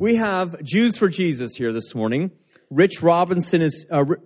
We 0.00 0.14
have 0.14 0.62
Jews 0.62 0.96
for 0.96 1.10
Jesus 1.10 1.56
here 1.56 1.74
this 1.74 1.94
morning. 1.94 2.30
Rich 2.70 3.02
Robinson 3.02 3.60
is. 3.60 3.84
Uh, 3.90 4.04
did 4.04 4.16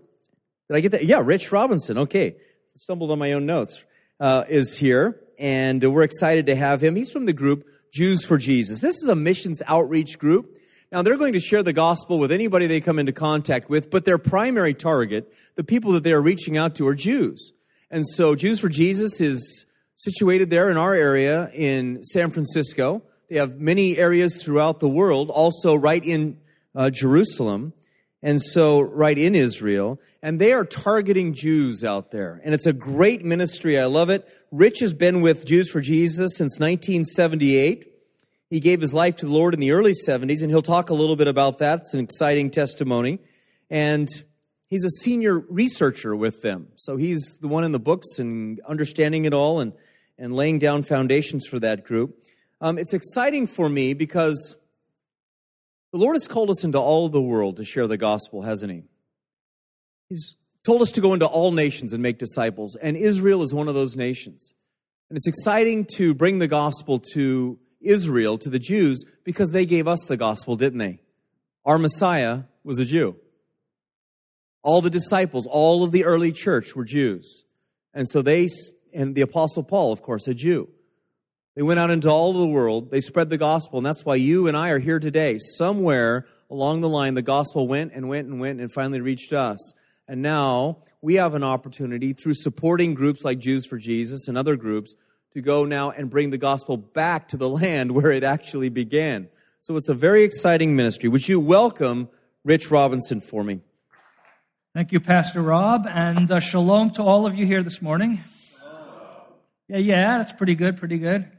I 0.71 0.79
get 0.79 0.93
that? 0.93 1.05
Yeah, 1.05 1.21
Rich 1.21 1.51
Robinson. 1.51 1.99
Okay, 1.99 2.37
stumbled 2.77 3.11
on 3.11 3.19
my 3.19 3.33
own 3.33 3.45
notes. 3.45 3.85
Uh, 4.21 4.45
is 4.49 4.79
here, 4.79 5.21
and 5.37 5.83
we're 5.83 6.05
excited 6.05 6.47
to 6.47 6.55
have 6.55 6.81
him. 6.81 6.95
He's 6.95 7.11
from 7.11 7.27
the 7.27 7.33
group 7.33 7.67
Jews 7.93 8.25
for 8.25 8.39
Jesus. 8.39 8.81
This 8.81 9.03
is 9.03 9.09
a 9.09 9.17
missions 9.17 9.63
outreach 9.67 10.17
group. 10.17 10.57
Now 10.93 11.03
they're 11.03 11.19
going 11.19 11.33
to 11.33 11.41
share 11.41 11.65
the 11.65 11.73
gospel 11.73 12.21
with 12.21 12.31
anybody 12.31 12.69
they 12.69 12.81
come 12.81 13.01
into 13.01 13.11
contact 13.11 13.69
with, 13.69 13.91
but 13.91 14.05
their 14.05 14.17
primary 14.17 14.75
target, 14.75 15.35
the 15.57 15.65
people 15.65 15.91
that 15.91 16.05
they 16.05 16.13
are 16.13 16.23
reaching 16.23 16.57
out 16.57 16.77
to, 16.77 16.87
are 16.87 16.95
Jews. 16.95 17.53
And 17.91 18.07
so 18.07 18.37
Jews 18.37 18.61
for 18.61 18.69
Jesus 18.69 19.21
is 19.21 19.67
situated 19.97 20.51
there 20.51 20.71
in 20.71 20.77
our 20.77 20.95
area 20.95 21.51
in 21.53 22.05
San 22.05 22.31
Francisco. 22.31 23.03
They 23.29 23.37
have 23.37 23.59
many 23.59 23.97
areas 23.99 24.43
throughout 24.43 24.81
the 24.81 24.89
world, 24.89 25.31
also 25.31 25.75
right 25.75 26.05
in 26.05 26.39
uh, 26.75 26.91
Jerusalem, 26.91 27.73
and 28.23 28.41
so 28.41 28.81
right 28.81 29.17
in 29.17 29.35
Israel. 29.35 30.01
And 30.23 30.41
they 30.41 30.53
are 30.53 30.65
targeting 30.65 31.35
Jews 31.35 31.85
out 31.85 32.11
there. 32.11 32.41
And 32.45 32.55
it's 32.55 32.67
a 32.67 32.73
great 32.73 33.25
ministry. 33.25 33.79
I 33.79 33.87
love 33.87 34.11
it. 34.11 34.27
Rich 34.51 34.81
has 34.81 34.95
been 34.95 35.21
with 35.21 35.45
Jews 35.47 35.71
for 35.71 35.81
Jesus 35.81 36.37
since 36.37 36.59
1978. 36.59 37.91
He 38.51 38.61
gave 38.61 38.81
his 38.81 38.95
life 38.95 39.17
to 39.17 39.27
the 39.27 39.33
Lord 39.33 39.55
in 39.55 39.61
the 39.61 39.73
early 39.73 39.93
70s, 39.93 40.43
and 40.43 40.51
he'll 40.51 40.63
talk 40.63 40.91
a 40.91 40.95
little 40.95 41.17
bit 41.17 41.29
about 41.29 41.59
that. 41.59 41.81
It's 41.81 41.95
an 41.95 42.01
exciting 42.01 42.51
testimony. 42.51 43.19
And 43.69 44.09
he's 44.69 44.85
a 44.85 44.91
senior 44.91 45.41
researcher 45.41 46.15
with 46.15 46.43
them. 46.43 46.69
So 46.77 46.97
he's 46.97 47.39
the 47.41 47.49
one 47.49 47.65
in 47.65 47.73
the 47.73 47.81
books 47.81 48.19
and 48.19 48.61
understanding 48.61 49.25
it 49.25 49.35
all 49.35 49.61
and, 49.61 49.73
and 50.19 50.35
laying 50.35 50.59
down 50.59 50.83
foundations 50.83 51.47
for 51.47 51.59
that 51.61 51.85
group. 51.85 52.25
Um, 52.65 52.79
it's 52.79 52.95
exciting 52.95 53.47
for 53.47 53.69
me 53.69 53.93
because 53.93 54.57
the 55.93 55.99
Lord 55.99 56.15
has 56.15 56.27
called 56.27 56.49
us 56.49 56.65
into 56.65 56.79
all 56.79 57.11
the 57.11 57.21
world 57.21 57.59
to 57.59 57.65
share 57.65 57.87
the 57.87 57.99
gospel, 57.99 58.41
hasn't 58.41 58.73
He? 58.73 58.85
He's 60.09 60.37
told 60.65 60.81
us 60.81 60.91
to 60.93 61.03
go 61.03 61.13
into 61.13 61.27
all 61.27 61.53
nations 61.53 61.93
and 61.93 62.03
make 62.03 62.17
disciples, 62.17 62.75
and 62.77 62.97
Israel 62.97 63.43
is 63.43 63.53
one 63.53 63.69
of 63.69 63.75
those 63.75 63.99
nations. 63.99 64.55
And 65.11 65.19
it's 65.19 65.29
exciting 65.29 65.85
to 65.97 66.15
bring 66.15 66.39
the 66.39 66.49
gospel 66.49 67.01
to 67.13 67.59
Israel, 67.83 68.39
to 68.39 68.49
the 68.49 68.59
Jews, 68.59 69.05
because 69.25 69.53
they 69.53 69.67
gave 69.67 69.87
us 69.87 70.07
the 70.07 70.17
gospel, 70.17 70.57
didn't 70.57 70.79
they? 70.79 71.01
Our 71.67 71.77
Messiah 71.77 72.45
was 72.63 72.79
a 72.79 72.87
Jew. 72.87 73.17
All 74.63 74.81
the 74.81 74.89
disciples, 74.89 75.47
all 75.47 75.85
of 75.85 75.93
the 75.93 76.07
early 76.07 76.33
church 76.33 76.75
were 76.75 76.87
Jews. 76.87 77.45
And 77.93 78.09
so 78.09 78.23
they, 78.23 78.49
and 78.95 79.15
the 79.15 79.21
Apostle 79.21 79.65
Paul, 79.65 79.93
of 79.93 80.01
course, 80.01 80.27
a 80.29 80.33
Jew. 80.33 80.71
They 81.55 81.63
went 81.63 81.79
out 81.79 81.91
into 81.91 82.09
all 82.09 82.33
the 82.33 82.47
world. 82.47 82.91
They 82.91 83.01
spread 83.01 83.31
the 83.31 83.39
gospel. 83.39 83.79
And 83.79 83.87
that's 83.87 84.05
why 84.05 84.17
you 84.17 84.49
and 84.49 84.57
I 84.57 84.71
are 84.71 84.81
here 84.81 84.99
today. 84.99 85.39
Somewhere 85.39 86.27
along 86.51 86.81
the 86.81 86.89
line, 86.89 87.15
the 87.15 87.23
gospel 87.23 87.69
went 87.69 87.93
and 87.95 88.09
went 88.09 88.27
and 88.27 88.41
went 88.41 88.61
and 88.61 88.73
finally 88.73 89.01
reached 89.01 89.33
us. 89.33 89.73
And 90.09 90.21
now 90.21 90.79
we 91.01 91.15
have 91.15 91.35
an 91.35 91.45
opportunity 91.45 92.13
through 92.13 92.35
supporting 92.35 92.95
groups 92.95 93.25
like 93.25 93.39
Jews 93.39 93.67
for 93.67 93.79
Jesus 93.79 94.27
and 94.27 94.37
other 94.37 94.57
groups 94.57 94.95
to 95.33 95.41
go 95.41 95.65
now 95.65 95.91
and 95.91 96.11
bring 96.11 96.31
the 96.31 96.39
gospel 96.39 96.77
back 96.77 97.29
to 97.29 97.37
the 97.37 97.49
land 97.61 97.93
where 97.93 98.11
it 98.11 98.25
actually 98.25 98.69
began. 98.69 99.29
So 99.61 99.77
it's 99.77 99.89
a 99.89 99.95
very 99.95 100.25
exciting 100.25 100.77
ministry. 100.77 101.09
Would 101.09 101.29
you 101.29 101.41
welcome 101.41 102.09
Rich 102.45 102.71
Robinson 102.71 103.21
for 103.21 103.45
me? 103.45 103.61
Thank 104.75 104.91
you, 104.91 104.99
Pastor 104.99 105.41
Rob, 105.41 105.87
and 105.89 106.31
uh, 106.31 106.41
shalom 106.41 106.91
to 106.91 107.03
all 107.03 107.27
of 107.27 107.37
you 107.37 107.47
here 107.47 107.63
this 107.63 107.81
morning. 107.81 108.21
Yeah, 109.69 109.79
yeah, 109.79 110.19
that's 110.19 110.33
pretty 110.33 110.57
good, 110.57 110.77
pretty 110.77 110.99
good. 110.99 111.31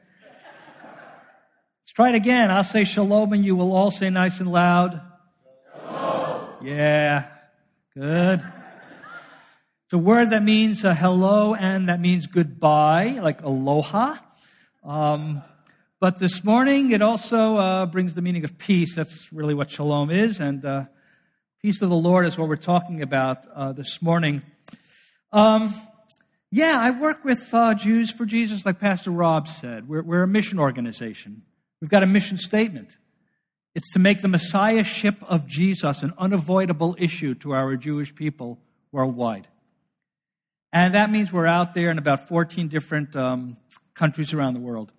Try 1.96 2.10
it 2.10 2.16
again. 2.16 2.52
I'll 2.52 2.66
say 2.66 2.84
shalom 2.84 3.32
and 3.32 3.46
you 3.46 3.56
will 3.56 3.72
all 3.72 3.90
say 3.90 4.10
nice 4.10 4.42
and 4.42 4.52
loud. 4.52 5.00
Shalom. 5.80 6.46
Yeah, 6.62 7.28
good. 7.94 8.42
It's 9.86 9.94
a 9.94 9.98
word 9.98 10.32
that 10.32 10.44
means 10.44 10.84
uh, 10.84 10.94
hello 10.94 11.56
and 11.56 11.88
that 11.88 12.02
means 12.02 12.28
goodbye, 12.28 13.20
like 13.22 13.44
aloha. 13.44 14.18
Um, 14.84 15.42
but 16.02 16.20
this 16.20 16.44
morning 16.44 16.92
it 16.92 17.02
also 17.02 17.56
uh, 17.56 17.86
brings 17.86 18.14
the 18.14 18.22
meaning 18.22 18.44
of 18.44 18.58
peace. 18.58 18.94
That's 18.94 19.32
really 19.32 19.54
what 19.54 19.72
shalom 19.72 20.12
is. 20.12 20.42
And 20.42 20.66
uh, 20.66 20.86
peace 21.62 21.82
of 21.82 21.90
the 21.90 21.96
Lord 21.96 22.26
is 22.26 22.38
what 22.38 22.50
we're 22.50 22.58
talking 22.58 23.02
about 23.02 23.48
uh, 23.56 23.72
this 23.72 24.02
morning. 24.02 24.42
Um, 25.32 25.74
yeah, 26.52 26.78
I 26.78 26.92
work 26.92 27.24
with 27.24 27.54
uh, 27.54 27.74
Jews 27.74 28.12
for 28.12 28.26
Jesus, 28.26 28.66
like 28.66 28.82
Pastor 28.82 29.12
Rob 29.12 29.48
said. 29.48 29.88
We're, 29.88 30.04
we're 30.04 30.24
a 30.24 30.28
mission 30.28 30.60
organization. 30.60 31.44
We've 31.82 31.90
got 31.90 32.04
a 32.04 32.08
mission 32.08 32.38
statement. 32.38 32.98
It's 33.74 33.92
to 33.92 34.00
make 34.00 34.22
the 34.22 34.28
messiahship 34.28 35.22
of 35.24 35.48
Jesus 35.48 36.02
an 36.02 36.14
unavoidable 36.18 36.96
issue 36.98 37.36
to 37.36 37.54
our 37.54 37.76
Jewish 37.76 38.16
people 38.16 38.60
worldwide. 38.92 39.48
And 40.72 40.94
that 40.94 41.12
means 41.12 41.32
we're 41.32 41.46
out 41.46 41.74
there 41.74 41.90
in 41.90 41.98
about 41.98 42.28
14 42.28 42.70
different 42.70 43.16
um, 43.16 43.58
countries 43.94 44.34
around 44.34 44.54
the 44.54 44.60
world. 44.62 44.94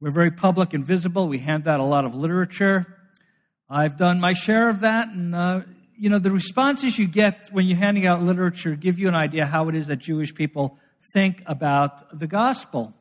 We're 0.00 0.10
very 0.10 0.30
public 0.30 0.74
and 0.74 0.84
visible. 0.84 1.28
We 1.28 1.38
hand 1.38 1.66
out 1.66 1.80
a 1.80 1.84
lot 1.84 2.04
of 2.04 2.14
literature. 2.14 2.86
I've 3.68 3.96
done 3.96 4.20
my 4.20 4.32
share 4.32 4.68
of 4.68 4.80
that. 4.80 5.08
And, 5.08 5.34
uh, 5.34 5.62
you 5.98 6.08
know, 6.08 6.18
the 6.18 6.30
responses 6.30 6.98
you 6.98 7.08
get 7.08 7.48
when 7.52 7.66
you're 7.66 7.78
handing 7.78 8.06
out 8.06 8.22
literature 8.22 8.76
give 8.76 8.98
you 8.98 9.08
an 9.08 9.14
idea 9.14 9.46
how 9.46 9.68
it 9.68 9.74
is 9.74 9.88
that 9.88 9.96
Jewish 9.96 10.34
people 10.34 10.78
think 11.12 11.42
about 11.46 12.18
the 12.18 12.26
gospel. 12.26 12.94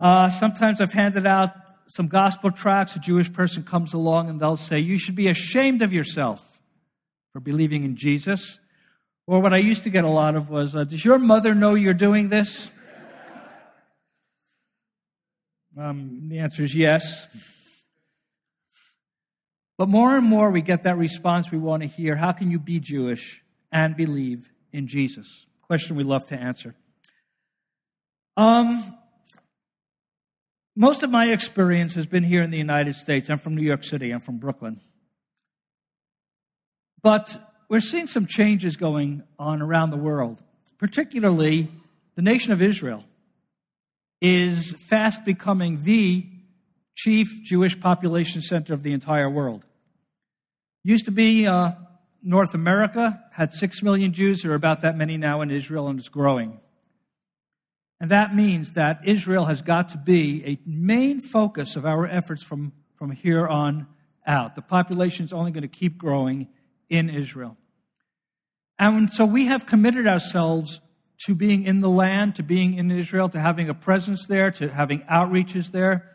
Uh, 0.00 0.30
sometimes 0.30 0.80
I've 0.80 0.92
handed 0.92 1.26
out 1.26 1.63
some 1.86 2.08
gospel 2.08 2.50
tracts, 2.50 2.96
a 2.96 2.98
Jewish 2.98 3.32
person 3.32 3.62
comes 3.62 3.94
along 3.94 4.28
and 4.28 4.40
they'll 4.40 4.56
say, 4.56 4.78
You 4.78 4.98
should 4.98 5.14
be 5.14 5.28
ashamed 5.28 5.82
of 5.82 5.92
yourself 5.92 6.60
for 7.32 7.40
believing 7.40 7.84
in 7.84 7.96
Jesus. 7.96 8.60
Or 9.26 9.40
what 9.40 9.54
I 9.54 9.58
used 9.58 9.84
to 9.84 9.90
get 9.90 10.04
a 10.04 10.08
lot 10.08 10.34
of 10.34 10.50
was, 10.50 10.74
uh, 10.74 10.84
Does 10.84 11.04
your 11.04 11.18
mother 11.18 11.54
know 11.54 11.74
you're 11.74 11.94
doing 11.94 12.28
this? 12.28 12.70
Um, 15.76 16.28
the 16.28 16.38
answer 16.38 16.62
is 16.62 16.76
yes. 16.76 17.26
But 19.76 19.88
more 19.88 20.16
and 20.16 20.24
more 20.24 20.50
we 20.50 20.62
get 20.62 20.84
that 20.84 20.96
response 20.96 21.50
we 21.50 21.58
want 21.58 21.82
to 21.82 21.88
hear 21.88 22.16
How 22.16 22.32
can 22.32 22.50
you 22.50 22.58
be 22.58 22.78
Jewish 22.78 23.42
and 23.72 23.96
believe 23.96 24.50
in 24.72 24.86
Jesus? 24.86 25.46
Question 25.62 25.96
we 25.96 26.04
love 26.04 26.26
to 26.26 26.36
answer. 26.36 26.76
Um, 28.36 28.98
most 30.76 31.02
of 31.02 31.10
my 31.10 31.26
experience 31.26 31.94
has 31.94 32.06
been 32.06 32.24
here 32.24 32.42
in 32.42 32.50
the 32.50 32.58
United 32.58 32.96
States. 32.96 33.30
I'm 33.30 33.38
from 33.38 33.54
New 33.54 33.62
York 33.62 33.84
City, 33.84 34.10
I'm 34.10 34.20
from 34.20 34.38
Brooklyn. 34.38 34.80
But 37.02 37.36
we're 37.68 37.80
seeing 37.80 38.06
some 38.06 38.26
changes 38.26 38.76
going 38.76 39.22
on 39.38 39.60
around 39.60 39.90
the 39.90 39.96
world, 39.96 40.42
particularly 40.78 41.68
the 42.14 42.22
nation 42.22 42.52
of 42.52 42.62
Israel 42.62 43.04
is 44.20 44.72
fast 44.88 45.24
becoming 45.24 45.82
the 45.82 46.26
chief 46.94 47.28
Jewish 47.42 47.78
population 47.78 48.40
center 48.40 48.72
of 48.72 48.82
the 48.82 48.92
entire 48.92 49.28
world. 49.28 49.66
Used 50.82 51.04
to 51.04 51.10
be 51.10 51.46
uh, 51.46 51.72
North 52.22 52.54
America, 52.54 53.22
had 53.32 53.52
six 53.52 53.82
million 53.82 54.14
Jews. 54.14 54.42
There 54.42 54.52
are 54.52 54.54
about 54.54 54.80
that 54.80 54.96
many 54.96 55.18
now 55.18 55.42
in 55.42 55.50
Israel, 55.50 55.88
and 55.88 55.98
it's 55.98 56.08
growing. 56.08 56.58
And 58.00 58.10
that 58.10 58.34
means 58.34 58.72
that 58.72 59.00
Israel 59.04 59.46
has 59.46 59.62
got 59.62 59.88
to 59.90 59.98
be 59.98 60.44
a 60.44 60.58
main 60.66 61.20
focus 61.20 61.76
of 61.76 61.86
our 61.86 62.06
efforts 62.06 62.42
from, 62.42 62.72
from 62.96 63.12
here 63.12 63.46
on 63.46 63.86
out. 64.26 64.54
The 64.54 64.62
population 64.62 65.24
is 65.24 65.32
only 65.32 65.52
going 65.52 65.62
to 65.62 65.68
keep 65.68 65.96
growing 65.96 66.48
in 66.88 67.08
Israel. 67.08 67.56
And 68.78 69.12
so 69.12 69.24
we 69.24 69.46
have 69.46 69.66
committed 69.66 70.06
ourselves 70.06 70.80
to 71.26 71.34
being 71.34 71.62
in 71.62 71.80
the 71.80 71.88
land, 71.88 72.34
to 72.36 72.42
being 72.42 72.74
in 72.74 72.90
Israel, 72.90 73.28
to 73.28 73.38
having 73.38 73.68
a 73.68 73.74
presence 73.74 74.26
there, 74.26 74.50
to 74.50 74.68
having 74.68 75.00
outreaches 75.02 75.70
there. 75.70 76.10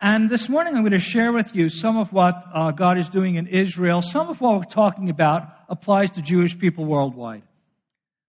And 0.00 0.28
this 0.28 0.48
morning 0.48 0.74
I'm 0.74 0.82
going 0.82 0.92
to 0.92 0.98
share 0.98 1.32
with 1.32 1.54
you 1.54 1.68
some 1.68 1.96
of 1.96 2.12
what 2.12 2.44
uh, 2.52 2.70
God 2.72 2.98
is 2.98 3.08
doing 3.08 3.36
in 3.36 3.46
Israel. 3.46 4.02
Some 4.02 4.28
of 4.28 4.40
what 4.40 4.58
we're 4.58 4.64
talking 4.64 5.08
about 5.08 5.48
applies 5.68 6.10
to 6.12 6.22
Jewish 6.22 6.58
people 6.58 6.84
worldwide. 6.84 7.44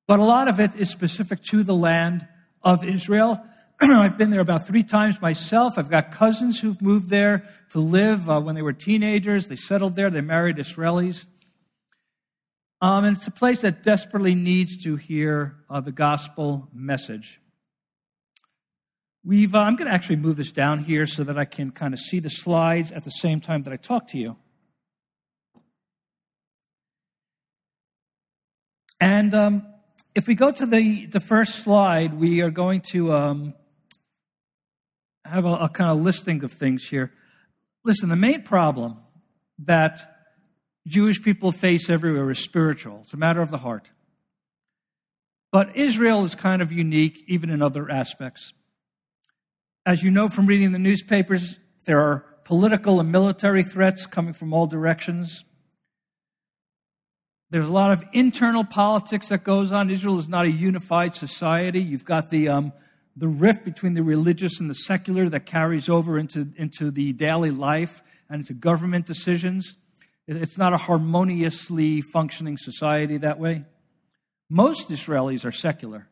But 0.08 0.20
a 0.20 0.24
lot 0.24 0.48
of 0.48 0.60
it 0.62 0.76
is 0.76 0.90
specific 0.90 1.44
to 1.50 1.64
the 1.64 1.76
land 1.76 2.26
of 2.64 2.84
Israel. 2.84 3.44
I've 3.82 4.18
been 4.18 4.30
there 4.30 4.42
about 4.42 4.66
three 4.66 4.84
times 4.84 5.22
myself. 5.22 5.78
I've 5.78 5.90
got 5.90 6.12
cousins 6.12 6.60
who've 6.60 6.82
moved 6.82 7.10
there 7.10 7.48
to 7.70 7.80
live 7.80 8.30
uh, 8.30 8.40
when 8.42 8.56
they 8.56 8.62
were 8.62 8.74
teenagers. 8.74 9.48
They 9.48 9.56
settled 9.56 9.96
there, 9.96 10.10
they 10.10 10.22
married 10.22 10.58
Israelis. 10.58 11.28
Um, 12.80 13.06
and 13.06 13.18
it's 13.18 13.28
a 13.28 13.32
place 13.32 13.62
that 13.62 13.82
desperately 13.82 14.36
needs 14.36 14.78
to 14.84 14.96
hear 14.96 15.58
uh, 15.70 15.82
the 15.82 15.92
gospel 15.92 16.70
message. 16.72 17.42
We've, 19.24 19.54
uh, 19.54 19.60
I'm 19.60 19.76
going 19.76 19.90
to 19.90 19.94
actually 19.94 20.18
move 20.18 20.38
this 20.38 20.52
down 20.52 20.84
here 20.84 21.06
so 21.06 21.24
that 21.24 21.38
I 21.38 21.46
can 21.46 21.72
kind 21.72 21.94
of 21.94 22.00
see 22.00 22.20
the 22.20 22.30
slides 22.30 22.92
at 22.92 23.04
the 23.04 23.12
same 23.12 23.42
time 23.42 23.64
that 23.64 23.74
I 23.74 23.78
talk 23.78 24.08
to 24.10 24.18
you. 24.18 24.38
And 29.00 29.34
um, 29.34 29.68
if 30.18 30.26
we 30.26 30.34
go 30.34 30.50
to 30.50 30.66
the, 30.66 31.06
the 31.06 31.20
first 31.20 31.58
slide, 31.58 32.16
we 32.16 32.42
are 32.42 32.50
going 32.50 32.82
to 32.82 33.14
um, 33.14 33.54
have 35.24 35.46
a, 35.46 35.54
a 35.54 35.70
kind 35.70 35.92
of 35.92 36.02
listing 36.02 36.44
of 36.44 36.52
things 36.52 36.88
here. 36.88 37.14
Listen, 37.86 38.10
the 38.10 38.16
main 38.16 38.42
problem 38.42 38.98
that 39.60 40.26
Jewish 40.88 41.22
people 41.22 41.52
face 41.52 41.88
everywhere 41.88 42.32
is 42.32 42.40
spiritual. 42.40 43.02
It's 43.04 43.14
a 43.14 43.18
matter 43.18 43.44
of 43.44 43.52
the 43.52 43.60
heart. 43.60 43.92
But 45.52 45.76
Israel 45.76 46.26
is 46.26 46.34
kind 46.34 46.64
of 46.64 46.72
unique, 46.72 47.24
even 47.28 47.52
in 47.52 47.62
other 47.62 47.88
aspects. 47.88 48.54
As 49.86 50.02
you 50.02 50.10
know 50.10 50.30
from 50.30 50.48
reading 50.48 50.72
the 50.72 50.80
newspapers, 50.80 51.60
there 51.86 52.02
are 52.02 52.26
political 52.44 53.00
and 53.00 53.12
military 53.12 53.62
threats 53.62 54.08
coming 54.08 54.34
from 54.34 54.52
all 54.52 54.66
directions. 54.66 55.44
There's 57.50 57.68
a 57.68 57.72
lot 57.72 57.94
of 57.94 58.04
internal 58.12 58.66
politics 58.66 59.30
that 59.30 59.44
goes 59.44 59.72
on. 59.72 59.90
Israel 59.90 60.20
is 60.20 60.28
not 60.28 60.46
a 60.46 60.52
unified 60.52 61.16
society. 61.16 61.82
You've 61.82 62.04
got 62.04 62.30
the, 62.30 62.50
um, 62.50 62.74
the 63.16 63.30
rift 63.30 63.64
between 63.64 63.94
the 63.94 64.04
religious 64.04 64.60
and 64.60 64.70
the 64.70 64.76
secular 64.76 65.30
that 65.30 65.46
carries 65.46 65.88
over 65.88 66.20
into, 66.20 66.50
into 66.58 66.92
the 66.92 67.14
daily 67.14 67.52
life 67.52 68.02
and 68.30 68.42
into 68.42 68.54
government 68.54 69.06
decisions. 69.06 69.78
It's 70.28 70.58
not 70.58 70.74
a 70.74 70.78
harmoniously 70.78 72.02
functioning 72.02 72.58
society 72.58 73.18
that 73.18 73.40
way. 73.40 73.64
Most 74.50 74.90
Israelis 74.90 75.46
are 75.46 75.52
secular. 75.54 76.10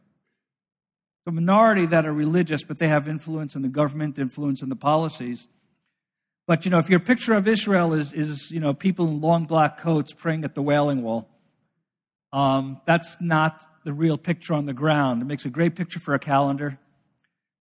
The 1.26 1.32
minority 1.34 1.86
that 1.88 2.06
are 2.06 2.14
religious, 2.14 2.64
but 2.64 2.80
they 2.80 2.88
have 2.88 3.10
influence 3.10 3.56
in 3.56 3.62
the 3.62 3.68
government, 3.68 4.18
influence 4.20 4.62
in 4.62 4.70
the 4.70 4.76
policies. 4.76 5.50
But 6.48 6.64
you 6.64 6.72
know, 6.72 6.78
if 6.78 6.90
your 6.90 7.00
picture 7.00 7.34
of 7.34 7.48
Israel 7.48 7.94
is, 7.94 8.14
is 8.14 8.52
you 8.52 8.60
know 8.60 8.74
people 8.74 9.08
in 9.08 9.20
long 9.20 9.46
black 9.46 9.80
coats 9.80 10.14
praying 10.14 10.44
at 10.44 10.54
the 10.54 10.62
Wailing 10.62 11.02
Wall, 11.02 11.28
um, 12.32 12.82
that's 12.86 13.20
not 13.20 13.66
the 13.84 13.94
real 13.94 14.18
picture 14.18 14.54
on 14.54 14.66
the 14.66 14.74
ground. 14.74 15.22
It 15.22 15.26
makes 15.26 15.46
a 15.46 15.50
great 15.50 15.76
picture 15.76 16.00
for 16.00 16.14
a 16.14 16.20
calendar, 16.20 16.78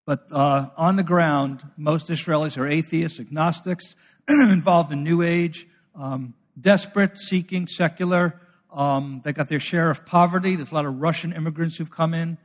but 0.04 0.30
uh, 0.30 0.68
on 0.76 0.96
the 0.96 1.02
ground, 1.02 1.62
most 1.78 2.08
Israelis 2.08 2.58
are 2.58 2.66
atheists, 2.66 3.18
agnostics, 3.18 3.96
involved 4.28 4.92
in 4.92 5.02
New 5.02 5.22
Age, 5.22 5.66
um, 5.94 6.34
desperate, 6.60 7.16
seeking, 7.16 7.66
secular. 7.66 8.38
Um, 8.70 9.22
they 9.24 9.32
got 9.32 9.48
their 9.48 9.60
share 9.60 9.88
of 9.88 10.04
poverty. 10.04 10.56
There's 10.56 10.72
a 10.72 10.74
lot 10.74 10.84
of 10.84 11.00
Russian 11.00 11.32
immigrants 11.32 11.78
who've 11.78 11.90
come 11.90 12.12
in. 12.12 12.36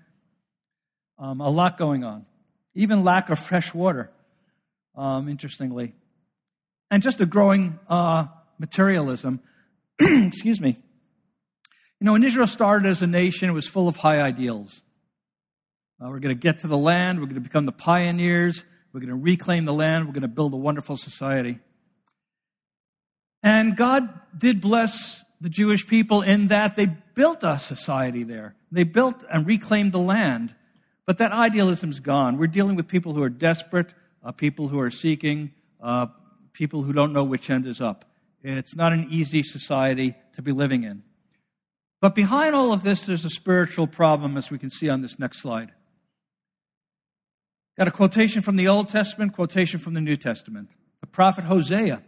Um, 1.18 1.42
a 1.42 1.50
lot 1.50 1.78
going 1.78 2.06
on. 2.06 2.26
Even 2.76 3.04
lack 3.04 3.30
of 3.30 3.40
fresh 3.40 3.74
water, 3.74 4.10
um, 4.96 5.28
interestingly 5.28 5.96
and 6.92 7.04
just 7.04 7.22
a 7.22 7.26
growing 7.26 7.80
uh, 7.88 8.26
materialism. 8.58 9.40
Excuse 10.00 10.60
me. 10.62 10.78
You 12.00 12.06
know, 12.06 12.14
when 12.14 12.24
Israel 12.24 12.48
started 12.48 12.88
as 12.88 13.02
a 13.02 13.08
nation, 13.08 13.50
it 13.50 13.54
was 13.54 13.68
full 13.68 13.88
of 13.88 13.98
high 13.98 14.22
ideals. 14.22 14.82
Uh, 16.02 16.10
we're 16.10 16.20
going 16.20 16.34
to 16.34 16.40
get 16.40 16.60
to 16.60 16.68
the 16.68 16.78
land, 16.78 17.20
we're 17.20 17.26
going 17.26 17.36
to 17.36 17.42
become 17.42 17.66
the 17.66 17.74
pioneers, 17.74 18.64
we're 18.94 19.02
going 19.02 19.10
to 19.10 19.16
reclaim 19.16 19.66
the 19.66 19.74
land, 19.74 20.06
we're 20.06 20.14
going 20.14 20.22
to 20.22 20.30
build 20.30 20.54
a 20.54 20.58
wonderful 20.58 20.96
society. 20.96 21.60
And 23.44 23.76
God 23.76 24.10
did 24.38 24.62
bless 24.62 25.24
the 25.42 25.50
Jewish 25.50 25.86
people 25.88 26.22
in 26.22 26.48
that 26.48 26.76
they 26.76 26.86
built 26.86 27.44
a 27.44 27.60
society 27.60 28.24
there. 28.24 28.56
They 28.72 28.84
built 28.84 29.24
and 29.32 29.46
reclaimed 29.46 29.92
the 29.92 30.00
land. 30.00 30.56
But 31.06 31.18
that 31.18 31.32
idealism's 31.32 32.00
gone. 32.00 32.38
We're 32.38 32.48
dealing 32.48 32.76
with 32.76 32.88
people 32.88 33.14
who 33.14 33.24
are 33.24 33.30
desperate, 33.30 33.94
uh, 34.24 34.32
people 34.32 34.68
who 34.68 34.80
are 34.80 34.92
seeking, 34.92 35.52
uh, 35.82 36.08
people 36.54 36.84
who 36.84 36.94
don't 36.94 37.14
know 37.14 37.24
which 37.24 37.50
end 37.50 37.66
is 37.66 37.82
up. 37.82 38.06
It's 38.44 38.76
not 38.76 38.94
an 38.94 39.08
easy 39.10 39.44
society 39.44 40.16
to 40.36 40.42
be 40.42 40.52
living 40.52 40.84
in. 40.84 41.04
But 42.02 42.16
behind 42.16 42.56
all 42.56 42.72
of 42.72 42.84
this, 42.84 43.06
there's 43.06 43.26
a 43.26 43.30
spiritual 43.30 43.88
problem, 43.88 44.38
as 44.38 44.50
we 44.50 44.58
can 44.58 44.70
see 44.70 44.90
on 44.90 45.02
this 45.02 45.20
next 45.20 45.42
slide. 45.42 45.74
Got 47.78 47.88
a 47.88 47.92
quotation 47.92 48.42
from 48.42 48.56
the 48.56 48.68
Old 48.68 48.90
Testament, 48.90 49.34
quotation 49.34 49.80
from 49.80 49.94
the 49.94 50.02
New 50.02 50.16
Testament. 50.16 50.72
The 51.02 51.08
prophet 51.08 51.46
Hosea 51.46 52.02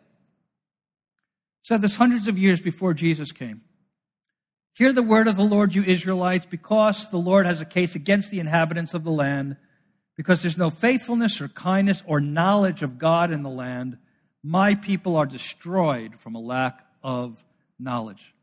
said 1.63 1.81
this 1.81 1.95
hundreds 1.95 2.27
of 2.27 2.37
years 2.37 2.59
before 2.59 2.93
Jesus 2.93 3.31
came. 3.31 3.61
Hear 4.73 4.93
the 4.93 5.03
word 5.03 5.27
of 5.27 5.35
the 5.35 5.43
Lord, 5.43 5.75
you 5.75 5.83
Israelites, 5.83 6.45
because 6.45 7.09
the 7.11 7.17
Lord 7.17 7.45
has 7.45 7.59
a 7.61 7.65
case 7.65 7.93
against 7.93 8.31
the 8.31 8.39
inhabitants 8.39 8.93
of 8.93 9.03
the 9.03 9.11
land, 9.11 9.57
because 10.15 10.41
there's 10.41 10.57
no 10.57 10.69
faithfulness 10.69 11.41
or 11.41 11.49
kindness 11.49 12.03
or 12.05 12.21
knowledge 12.21 12.81
of 12.81 12.97
God 12.97 13.31
in 13.31 13.43
the 13.43 13.49
land. 13.49 13.97
My 14.43 14.75
people 14.75 15.15
are 15.15 15.25
destroyed 15.25 16.19
from 16.19 16.35
a 16.35 16.39
lack 16.39 16.85
of 17.03 17.43
knowledge. 17.79 18.33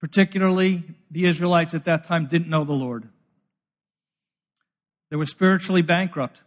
Particularly, 0.00 0.84
the 1.10 1.24
Israelites 1.24 1.74
at 1.74 1.84
that 1.84 2.04
time 2.04 2.26
didn't 2.26 2.48
know 2.48 2.64
the 2.64 2.72
Lord. 2.72 3.08
They 5.10 5.16
were 5.16 5.26
spiritually 5.26 5.82
bankrupt. 5.82 6.42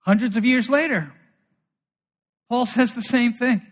Hundreds 0.00 0.36
of 0.36 0.44
years 0.44 0.70
later, 0.70 1.12
Paul 2.48 2.66
says 2.66 2.94
the 2.94 3.02
same 3.02 3.32
thing. 3.32 3.62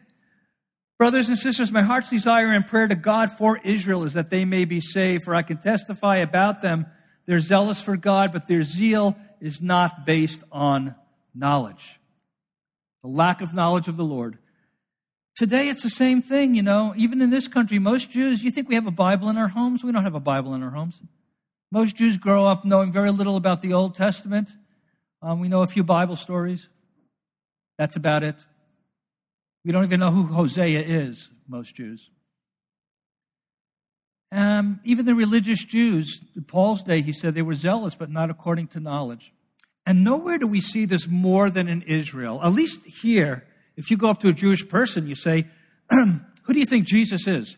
Brothers 0.98 1.28
and 1.28 1.38
sisters, 1.38 1.70
my 1.70 1.82
heart's 1.82 2.10
desire 2.10 2.52
and 2.52 2.66
prayer 2.66 2.88
to 2.88 2.94
God 2.94 3.30
for 3.30 3.58
Israel 3.58 4.04
is 4.04 4.14
that 4.14 4.30
they 4.30 4.46
may 4.46 4.64
be 4.64 4.80
saved, 4.80 5.24
for 5.24 5.34
I 5.34 5.42
can 5.42 5.58
testify 5.58 6.16
about 6.16 6.62
them. 6.62 6.86
They're 7.26 7.40
zealous 7.40 7.82
for 7.82 7.96
God, 7.96 8.32
but 8.32 8.48
their 8.48 8.62
zeal 8.62 9.16
is 9.40 9.60
not 9.60 10.06
based 10.06 10.42
on 10.50 10.94
knowledge, 11.36 12.00
the 13.02 13.08
lack 13.08 13.42
of 13.42 13.54
knowledge 13.54 13.88
of 13.88 13.96
the 13.96 14.04
Lord. 14.04 14.38
Today, 15.36 15.68
it's 15.68 15.82
the 15.82 15.90
same 15.90 16.22
thing, 16.22 16.54
you 16.54 16.62
know. 16.62 16.94
Even 16.96 17.20
in 17.20 17.30
this 17.30 17.46
country, 17.46 17.78
most 17.78 18.10
Jews, 18.10 18.42
you 18.42 18.50
think 18.50 18.68
we 18.68 18.74
have 18.74 18.86
a 18.86 18.90
Bible 18.90 19.28
in 19.28 19.36
our 19.36 19.48
homes? 19.48 19.84
We 19.84 19.92
don't 19.92 20.02
have 20.02 20.14
a 20.14 20.20
Bible 20.20 20.54
in 20.54 20.62
our 20.62 20.70
homes. 20.70 21.02
Most 21.70 21.96
Jews 21.96 22.16
grow 22.16 22.46
up 22.46 22.64
knowing 22.64 22.90
very 22.90 23.10
little 23.10 23.36
about 23.36 23.60
the 23.60 23.74
Old 23.74 23.94
Testament. 23.94 24.50
Um, 25.20 25.40
we 25.40 25.48
know 25.48 25.60
a 25.62 25.66
few 25.66 25.84
Bible 25.84 26.16
stories. 26.16 26.68
That's 27.76 27.96
about 27.96 28.22
it. 28.22 28.44
We 29.64 29.72
don't 29.72 29.84
even 29.84 30.00
know 30.00 30.10
who 30.10 30.24
Hosea 30.24 30.80
is, 30.80 31.28
most 31.46 31.74
Jews. 31.74 32.08
Um, 34.32 34.80
even 34.84 35.06
the 35.06 35.14
religious 35.14 35.64
Jews, 35.64 36.20
in 36.34 36.44
Paul's 36.44 36.82
day, 36.82 37.02
he 37.02 37.12
said 37.12 37.34
they 37.34 37.42
were 37.42 37.54
zealous, 37.54 37.94
but 37.94 38.10
not 38.10 38.30
according 38.30 38.68
to 38.68 38.80
knowledge. 38.80 39.32
And 39.86 40.02
nowhere 40.02 40.36
do 40.36 40.48
we 40.48 40.60
see 40.60 40.84
this 40.84 41.06
more 41.06 41.48
than 41.48 41.68
in 41.68 41.82
Israel. 41.82 42.40
At 42.42 42.52
least 42.52 42.80
here, 43.02 43.46
if 43.76 43.88
you 43.90 43.96
go 43.96 44.10
up 44.10 44.18
to 44.20 44.28
a 44.28 44.32
Jewish 44.32 44.68
person, 44.68 45.06
you 45.06 45.14
say, 45.14 45.46
Who 45.90 46.52
do 46.52 46.58
you 46.58 46.66
think 46.66 46.86
Jesus 46.86 47.26
is? 47.26 47.56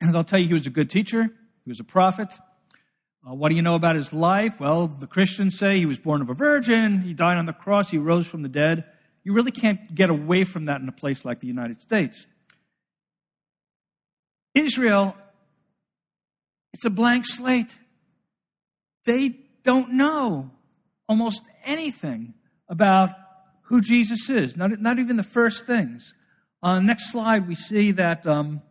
And 0.00 0.14
they'll 0.14 0.24
tell 0.24 0.38
you 0.38 0.46
he 0.46 0.54
was 0.54 0.66
a 0.66 0.70
good 0.70 0.90
teacher, 0.90 1.24
he 1.64 1.70
was 1.70 1.80
a 1.80 1.84
prophet. 1.84 2.32
Uh, 3.26 3.34
what 3.34 3.48
do 3.48 3.56
you 3.56 3.62
know 3.62 3.74
about 3.74 3.96
his 3.96 4.12
life? 4.12 4.60
Well, 4.60 4.86
the 4.86 5.06
Christians 5.06 5.58
say 5.58 5.78
he 5.78 5.86
was 5.86 5.98
born 5.98 6.20
of 6.20 6.30
a 6.30 6.34
virgin, 6.34 7.00
he 7.00 7.12
died 7.12 7.38
on 7.38 7.46
the 7.46 7.52
cross, 7.52 7.90
he 7.90 7.98
rose 7.98 8.26
from 8.26 8.42
the 8.42 8.48
dead. 8.48 8.84
You 9.24 9.32
really 9.32 9.50
can't 9.50 9.92
get 9.92 10.10
away 10.10 10.44
from 10.44 10.66
that 10.66 10.80
in 10.80 10.88
a 10.88 10.92
place 10.92 11.24
like 11.24 11.40
the 11.40 11.48
United 11.48 11.82
States. 11.82 12.28
Israel, 14.54 15.16
it's 16.72 16.84
a 16.84 16.90
blank 16.90 17.24
slate. 17.26 17.78
They 19.04 19.40
don't 19.64 19.94
know 19.94 20.52
almost 21.08 21.44
anything 21.64 22.34
about 22.68 23.10
who 23.62 23.80
Jesus 23.80 24.30
is, 24.30 24.56
not, 24.56 24.80
not 24.80 24.98
even 24.98 25.16
the 25.16 25.22
first 25.22 25.66
things. 25.66 26.14
On 26.62 26.76
the 26.76 26.86
next 26.86 27.10
slide, 27.10 27.48
we 27.48 27.54
see 27.54 27.90
that 27.92 28.26
um, 28.26 28.62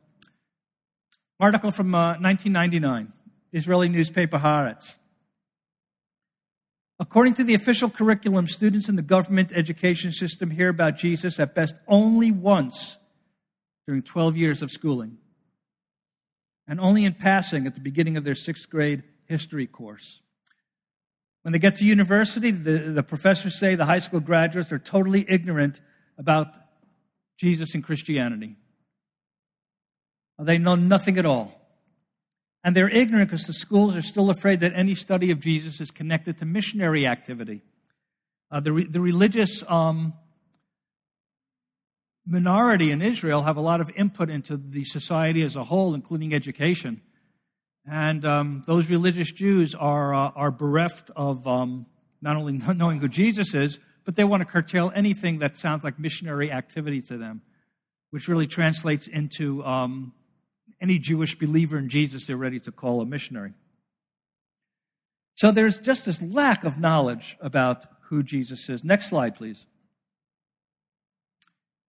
article 1.40 1.72
from 1.72 1.94
uh, 1.94 2.18
1999, 2.20 3.14
Israeli 3.52 3.90
newspaper 3.90 4.38
Haaretz. 4.38 4.96
According 6.98 7.34
to 7.36 7.44
the 7.44 7.54
official 7.54 7.90
curriculum, 7.90 8.48
students 8.48 8.88
in 8.88 8.96
the 8.96 9.02
government 9.02 9.52
education 9.54 10.12
system 10.14 10.52
hear 10.52 10.70
about 10.70 10.98
Jesus 10.98 11.40
at 11.40 11.54
best 11.54 11.76
only 11.88 12.32
once 12.32 12.98
during 13.86 14.02
12 14.02 14.38
years 14.38 14.62
of 14.62 14.72
schooling, 14.72 15.18
and 16.68 16.80
only 16.80 17.04
in 17.04 17.14
passing 17.14 17.68
at 17.68 17.76
the 17.76 17.82
beginning 17.82 18.16
of 18.16 18.24
their 18.24 18.34
sixth 18.34 18.70
grade 18.70 19.04
history 19.26 19.68
course. 19.68 20.22
When 21.46 21.52
they 21.52 21.60
get 21.60 21.76
to 21.76 21.86
university, 21.86 22.50
the, 22.50 22.80
the 22.80 23.04
professors 23.04 23.60
say 23.60 23.76
the 23.76 23.86
high 23.86 24.00
school 24.00 24.20
graduates 24.20 24.72
are 24.72 24.80
totally 24.80 25.28
ignorant 25.30 25.80
about 26.18 26.48
Jesus 27.38 27.76
and 27.76 27.84
Christianity. 27.84 28.56
They 30.40 30.58
know 30.58 30.74
nothing 30.74 31.20
at 31.20 31.26
all. 31.28 31.54
And 32.64 32.76
they're 32.76 32.90
ignorant 32.90 33.30
because 33.30 33.46
the 33.46 33.54
schools 33.54 33.96
are 33.96 34.02
still 34.02 34.32
afraid 34.32 34.62
that 34.62 34.72
any 34.74 34.96
study 34.96 35.30
of 35.30 35.40
Jesus 35.40 35.80
is 35.80 35.92
connected 35.92 36.40
to 36.40 36.46
missionary 36.46 37.06
activity. 37.06 37.62
Uh, 38.50 38.60
the, 38.60 38.72
re- 38.72 38.88
the 38.88 39.00
religious 39.00 39.64
um, 39.70 40.14
minority 42.26 42.90
in 42.90 43.04
Israel 43.04 43.44
have 43.44 43.56
a 43.56 43.62
lot 43.62 43.82
of 43.82 43.92
input 43.96 44.32
into 44.32 44.58
the 44.58 44.84
society 44.84 45.44
as 45.44 45.56
a 45.56 45.66
whole, 45.66 45.94
including 45.94 46.34
education. 46.34 47.02
And 47.88 48.26
um, 48.26 48.64
those 48.66 48.90
religious 48.90 49.32
Jews 49.32 49.76
are, 49.76 50.14
uh, 50.14 50.32
are 50.36 50.52
bereft 50.52 51.12
of 51.16 51.48
um, 51.48 51.86
not 52.22 52.36
only 52.36 52.54
knowing 52.76 53.00
who 53.00 53.08
Jesus 53.08 53.54
is, 53.54 53.80
but 54.04 54.16
they 54.16 54.24
want 54.24 54.42
to 54.42 54.46
curtail 54.46 54.92
anything 54.96 55.40
that 55.40 55.58
sounds 55.58 55.84
like 55.84 56.00
missionary 56.00 56.52
activity 56.52 57.02
to 57.04 57.18
them, 57.18 57.42
which 58.12 58.28
really 58.28 58.48
translates 58.48 59.08
into 59.08 59.64
um, 59.64 60.14
any 60.82 61.00
Jewish 61.00 61.38
believer 61.38 61.78
in 61.78 61.90
Jesus 61.90 62.28
they're 62.28 62.38
ready 62.38 62.60
to 62.62 62.72
call 62.72 63.02
a 63.02 63.06
missionary. 63.06 63.54
So 65.36 65.52
there's 65.52 65.80
just 65.80 66.06
this 66.06 66.22
lack 66.22 66.64
of 66.64 66.80
knowledge 66.80 67.38
about 67.42 67.86
who 68.04 68.24
Jesus 68.24 68.70
is. 68.70 68.84
Next 68.84 69.10
slide, 69.10 69.36
please. 69.36 69.66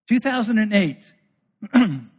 2008. 0.07 0.97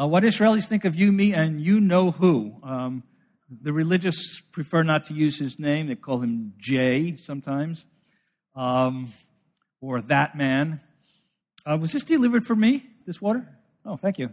uh, 0.00 0.06
what 0.06 0.24
Israelis 0.24 0.66
think 0.66 0.84
of 0.84 0.96
you, 0.96 1.12
me, 1.12 1.32
and 1.32 1.60
you 1.60 1.80
know 1.80 2.10
who. 2.10 2.56
Um, 2.62 3.04
the 3.48 3.72
religious 3.72 4.40
prefer 4.40 4.82
not 4.82 5.04
to 5.04 5.14
use 5.14 5.38
his 5.38 5.58
name. 5.58 5.86
They 5.86 5.94
call 5.94 6.18
him 6.18 6.54
Jay 6.58 7.16
sometimes, 7.16 7.84
um, 8.56 9.12
or 9.80 10.00
that 10.00 10.36
man. 10.36 10.80
Uh, 11.64 11.78
was 11.80 11.92
this 11.92 12.04
delivered 12.04 12.44
for 12.44 12.56
me, 12.56 12.84
this 13.06 13.20
water? 13.20 13.48
Oh, 13.84 13.96
thank 13.96 14.18
you. 14.18 14.32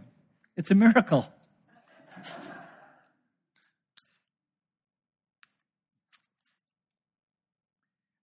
It's 0.56 0.70
a 0.70 0.74
miracle. 0.74 1.26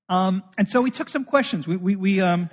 Um, 0.09 0.43
and 0.57 0.67
so 0.67 0.81
we 0.81 0.89
took 0.89 1.07
some 1.07 1.23
questions. 1.23 1.67
We, 1.67 1.77
we, 1.77 1.95
we, 1.95 2.19
um, 2.19 2.49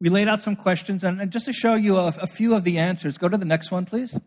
we 0.00 0.08
laid 0.08 0.28
out 0.28 0.40
some 0.40 0.56
questions, 0.56 1.02
and, 1.02 1.20
and 1.20 1.30
just 1.30 1.46
to 1.46 1.52
show 1.52 1.74
you 1.74 1.96
a, 1.96 2.06
a, 2.06 2.26
few 2.26 2.54
of 2.54 2.64
the 2.64 2.78
answers, 2.78 3.18
go 3.18 3.28
to 3.28 3.36
the 3.36 3.44
next 3.44 3.70
one, 3.70 3.84
please. 3.84 4.18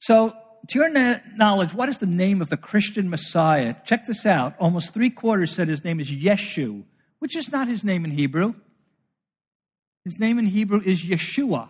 So, 0.00 0.36
to 0.68 0.78
your 0.78 0.88
knowledge, 1.36 1.72
what 1.74 1.88
is 1.88 1.98
the 1.98 2.06
name 2.06 2.42
of 2.42 2.50
the 2.50 2.56
Christian 2.56 3.08
Messiah? 3.08 3.76
Check 3.84 4.06
this 4.06 4.26
out. 4.26 4.54
Almost 4.58 4.92
three 4.92 5.10
quarters 5.10 5.52
said 5.52 5.68
his 5.68 5.84
name 5.84 6.00
is 6.00 6.10
Yeshu, 6.10 6.84
which 7.18 7.36
is 7.36 7.50
not 7.50 7.68
his 7.68 7.82
name 7.84 8.04
in 8.04 8.10
Hebrew. 8.10 8.54
His 10.04 10.18
name 10.18 10.38
in 10.38 10.46
Hebrew 10.46 10.82
is 10.84 11.02
Yeshua. 11.02 11.68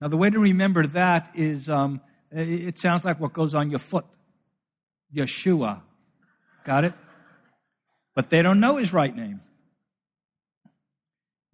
Now, 0.00 0.08
the 0.08 0.16
way 0.16 0.30
to 0.30 0.38
remember 0.38 0.86
that 0.86 1.30
is 1.34 1.68
um, 1.68 2.00
it 2.30 2.78
sounds 2.78 3.04
like 3.04 3.20
what 3.20 3.32
goes 3.32 3.54
on 3.54 3.70
your 3.70 3.78
foot 3.78 4.06
Yeshua. 5.14 5.82
Got 6.64 6.84
it? 6.84 6.94
but 8.16 8.30
they 8.30 8.42
don't 8.42 8.58
know 8.58 8.78
his 8.78 8.92
right 8.92 9.14
name. 9.14 9.42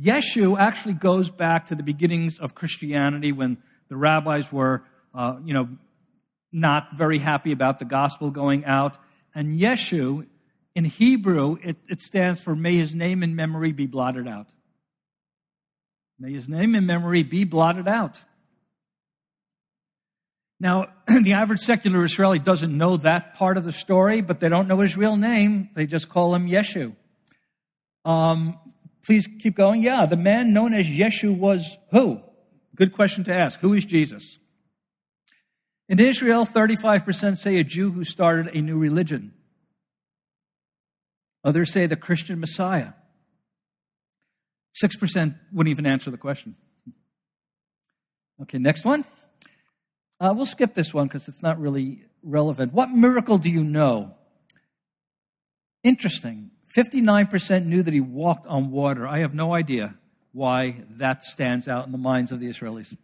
Yeshu 0.03 0.59
actually 0.59 0.95
goes 0.95 1.31
back 1.31 1.69
to 1.69 1.75
the 1.75 1.83
beginnings 1.83 2.39
of 2.39 2.55
Christianity 2.55 3.31
when 3.31 3.59
the 3.89 3.97
rabbis 3.97 4.51
were, 4.51 4.85
uh, 5.15 5.37
you 5.45 5.55
know, 5.55 5.69
not 6.51 6.97
very 6.97 7.19
happy 7.19 7.53
about 7.53 7.79
the 7.79 7.85
gospel 7.85 8.31
going 8.31 8.65
out. 8.65 8.99
And 9.35 9.59
Yeshu, 9.59 10.27
in 10.75 10.85
Hebrew, 10.85 11.59
it, 11.63 11.77
it 11.89 12.01
stands 12.01 12.41
for 12.41 12.57
may 12.57 12.77
his 12.77 12.95
name 12.95 13.23
and 13.23 13.37
memory 13.37 13.73
be 13.73 13.87
blotted 13.87 14.27
out. 14.27 14.49
May 16.19 16.33
his 16.33 16.49
name 16.49 16.75
and 16.75 16.87
memory 16.87 17.23
be 17.23 17.45
blotted 17.45 17.89
out. 17.89 18.21
Now, 20.61 20.89
the 21.23 21.33
average 21.33 21.61
secular 21.61 22.05
Israeli 22.05 22.39
doesn't 22.39 22.77
know 22.77 22.97
that 22.99 23.35
part 23.35 23.57
of 23.57 23.65
the 23.65 23.73
story, 23.73 24.21
but 24.21 24.41
they 24.41 24.49
don't 24.49 24.69
know 24.69 24.79
his 24.81 24.97
real 24.97 25.17
name. 25.17 25.71
They 25.75 25.87
just 25.87 26.09
call 26.09 26.35
him 26.35 26.49
Yeshu. 26.49 26.95
Um, 28.05 28.59
please 29.05 29.29
keep 29.39 29.55
going. 29.57 29.83
Yeah, 29.83 30.07
the 30.07 30.17
man 30.17 30.53
known 30.53 30.75
as 30.75 30.87
Yeshu 30.87 31.37
was 31.37 31.77
who? 31.91 32.21
Good 32.75 32.93
question 32.93 33.25
to 33.25 33.35
ask. 33.35 33.61
Who 33.61 33.75
is 33.75 33.85
Jesus? 33.85 34.39
In 35.89 35.99
Israel, 35.99 36.47
35% 36.47 37.39
say 37.39 37.59
a 37.59 37.65
Jew 37.65 37.91
who 37.91 38.05
started 38.05 38.55
a 38.55 38.63
new 38.63 38.79
religion. 38.79 39.35
Others 41.45 41.73
say 41.73 41.87
the 41.87 41.97
Christian 41.97 42.41
Messiah. 42.41 42.93
6% 44.83 45.35
wouldn't 45.53 45.71
even 45.71 45.87
answer 45.87 46.11
the 46.11 46.17
question. 46.17 46.57
Okay, 48.41 48.59
next 48.59 48.85
one. 48.85 49.05
Uh, 50.19 50.33
we'll 50.35 50.47
skip 50.47 50.73
this 50.75 50.95
one 50.95 51.09
because 51.09 51.29
it's 51.29 51.43
not 51.43 51.61
really 51.61 52.05
relevant. 52.23 52.73
What 52.73 52.91
miracle 52.91 53.39
do 53.39 53.51
you 53.51 53.65
know? 53.65 54.15
Interesting. 55.83 56.52
59% 56.77 57.67
knew 57.67 57.83
that 57.83 57.93
he 57.93 58.01
walked 58.01 58.47
on 58.47 58.71
water. 58.71 59.07
I 59.07 59.19
have 59.19 59.35
no 59.35 59.55
idea 59.55 59.95
why 60.33 60.85
that 60.91 61.25
stands 61.25 61.69
out 61.69 61.87
in 61.87 61.93
the 61.93 61.99
minds 61.99 62.33
of 62.33 62.41
the 62.41 62.49
Israelis. 62.49 62.97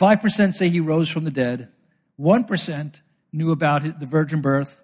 5% 0.00 0.54
say 0.54 0.68
he 0.68 0.80
rose 0.80 1.08
from 1.08 1.24
the 1.24 1.30
dead. 1.30 1.68
1% 2.18 3.00
knew 3.32 3.52
about 3.52 4.00
the 4.00 4.06
virgin 4.06 4.40
birth. 4.40 4.78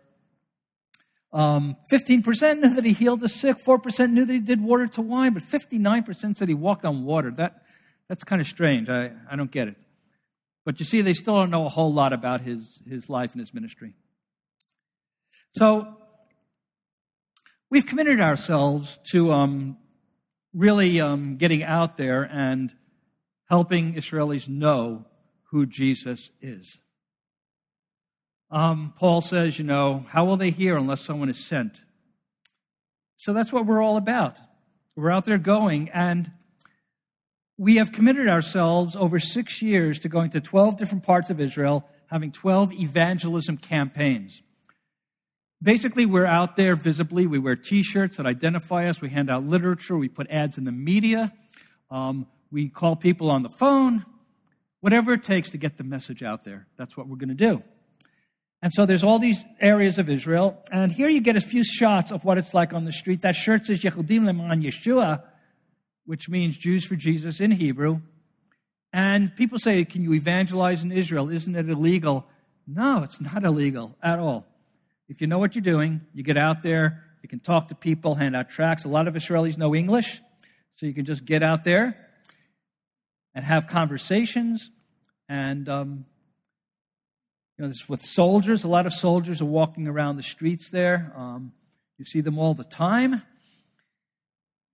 Um, 1.33 1.77
15% 1.91 2.61
knew 2.61 2.75
that 2.75 2.85
he 2.85 2.93
healed 2.93 3.21
the 3.21 3.29
sick. 3.29 3.57
4% 3.59 4.11
knew 4.11 4.25
that 4.25 4.33
he 4.33 4.41
did 4.41 4.61
water 4.61 4.87
to 4.87 5.03
wine. 5.03 5.33
But 5.33 5.43
59% 5.43 6.37
said 6.37 6.49
he 6.49 6.55
walked 6.55 6.85
on 6.85 7.05
water. 7.05 7.31
That, 7.31 7.63
that's 8.09 8.25
kind 8.25 8.41
of 8.41 8.47
strange. 8.47 8.89
I, 8.89 9.11
I 9.31 9.37
don't 9.37 9.51
get 9.51 9.69
it. 9.69 9.77
But 10.65 10.79
you 10.79 10.87
see, 10.87 11.01
they 11.01 11.15
still 11.15 11.35
don't 11.35 11.51
know 11.51 11.67
a 11.67 11.71
whole 11.71 11.93
lot 11.93 12.13
about 12.13 12.43
his, 12.43 12.81
his 12.89 13.11
life 13.11 13.33
and 13.33 13.41
his 13.41 13.53
ministry. 13.53 13.95
So, 15.57 15.97
we've 17.73 17.87
committed 17.87 18.21
ourselves 18.21 19.01
to 19.03 19.33
um, 19.33 19.79
really 20.53 21.01
um, 21.01 21.35
getting 21.37 21.63
out 21.63 21.97
there 21.97 22.23
and 22.23 22.75
helping 23.49 23.95
Israelis 23.95 24.47
know 24.47 25.07
who 25.45 25.65
Jesus 25.65 26.29
is. 26.43 26.77
Um, 28.51 28.93
Paul 28.99 29.23
says, 29.23 29.59
you 29.59 29.65
know, 29.65 30.05
how 30.11 30.27
will 30.27 30.37
they 30.37 30.51
hear 30.51 30.77
unless 30.77 31.01
someone 31.01 31.31
is 31.31 31.43
sent? 31.43 31.81
So 33.17 33.33
that's 33.33 33.55
what 33.55 33.65
we're 33.65 33.83
all 33.83 33.97
about. 33.97 34.37
We're 34.95 35.11
out 35.11 35.25
there 35.25 35.39
going, 35.39 35.89
and 35.95 36.31
we 37.57 37.77
have 37.77 37.91
committed 37.91 38.29
ourselves 38.29 38.95
over 38.97 39.19
six 39.19 39.63
years 39.63 39.99
to 40.01 40.11
going 40.11 40.29
to 40.33 40.43
12 40.43 40.77
different 40.77 41.05
parts 41.05 41.31
of 41.31 41.41
Israel, 41.41 41.89
having 42.11 42.33
12 42.33 42.75
evangelism 42.75 43.57
campaigns. 43.57 44.43
Basically, 45.63 46.07
we're 46.07 46.27
out 46.27 46.57
there 46.57 46.75
visibly. 46.75 47.27
We 47.27 47.39
wear 47.39 47.57
t 47.57 47.83
shirts 47.83 48.17
that 48.17 48.27
identify 48.27 48.89
us. 48.89 49.01
We 49.01 49.11
hand 49.11 49.31
out 49.31 49.45
literature. 49.45 49.97
We 49.97 50.09
put 50.09 50.29
ads 50.31 50.59
in 50.59 50.65
the 50.65 50.73
media. 50.73 51.33
Um, 51.91 52.27
we 52.51 52.69
call 52.69 52.97
people 52.97 53.31
on 53.31 53.43
the 53.43 53.51
phone. 53.61 54.05
Whatever 54.81 55.13
it 55.13 55.23
takes 55.23 55.51
to 55.51 55.59
get 55.59 55.77
the 55.77 55.85
message 55.85 56.23
out 56.23 56.45
there. 56.45 56.67
That's 56.77 56.97
what 56.97 57.07
we're 57.07 57.17
going 57.17 57.29
to 57.29 57.35
do. 57.35 57.63
And 58.61 58.73
so 58.73 58.87
there's 58.87 59.05
all 59.05 59.19
these 59.19 59.45
areas 59.61 59.99
of 59.99 60.09
Israel. 60.09 60.63
And 60.73 60.91
here 60.91 61.09
you 61.09 61.21
get 61.21 61.37
a 61.37 61.41
few 61.41 61.63
shots 61.63 62.11
of 62.11 62.25
what 62.25 62.39
it's 62.39 62.55
like 62.55 62.73
on 62.73 62.85
the 62.85 62.93
street. 62.93 63.23
That 63.23 63.37
shirt 63.37 63.67
says 63.67 63.83
Yehudim 63.83 64.27
Leman 64.27 64.63
Yeshua 64.63 65.23
which 66.05 66.29
means 66.29 66.57
Jews 66.59 66.85
for 66.85 66.97
Jesus 66.97 67.41
in 67.41 67.53
Hebrew. 67.53 68.01
And 68.93 69.35
people 69.37 69.59
say, 69.59 69.85
Can 69.85 70.03
you 70.03 70.13
evangelize 70.15 70.83
in 70.83 70.93
Israel? 70.93 71.31
Isn't 71.31 71.57
it 71.57 71.69
illegal? 71.69 72.27
No, 72.67 73.03
it's 73.03 73.21
not 73.21 73.45
illegal 73.45 73.97
at 74.03 74.19
all. 74.19 74.47
If 75.09 75.21
you 75.21 75.27
know 75.27 75.39
what 75.39 75.55
you're 75.55 75.63
doing, 75.63 76.03
you 76.15 76.23
get 76.23 76.37
out 76.37 76.63
there, 76.63 77.05
you 77.23 77.29
can 77.29 77.41
talk 77.41 77.69
to 77.69 77.75
people, 77.75 78.15
hand 78.15 78.35
out 78.35 78.51
tracts. 78.51 78.85
A 78.85 78.89
lot 78.89 79.07
of 79.09 79.15
Israelis 79.15 79.59
know 79.59 79.75
English, 79.75 80.21
so 80.77 80.87
you 80.87 80.95
can 80.95 81.05
just 81.05 81.25
get 81.25 81.43
out 81.43 81.65
there 81.65 81.97
and 83.35 83.45
have 83.45 83.67
conversations. 83.67 84.71
And, 85.29 85.69
um, 85.69 86.05
you 87.57 87.65
know, 87.65 87.69
this 87.69 87.89
with 87.89 88.03
soldiers. 88.03 88.65
A 88.65 88.69
lot 88.69 88.87
of 88.87 88.93
soldiers 88.93 89.41
are 89.41 89.47
walking 89.47 89.89
around 89.89 90.17
the 90.17 90.23
streets 90.23 90.71
there. 90.71 91.13
Um, 91.17 91.53
you 91.99 92.05
see 92.05 92.21
them 92.21 92.39
all 92.39 92.55
the 92.55 92.65
time. 92.65 93.23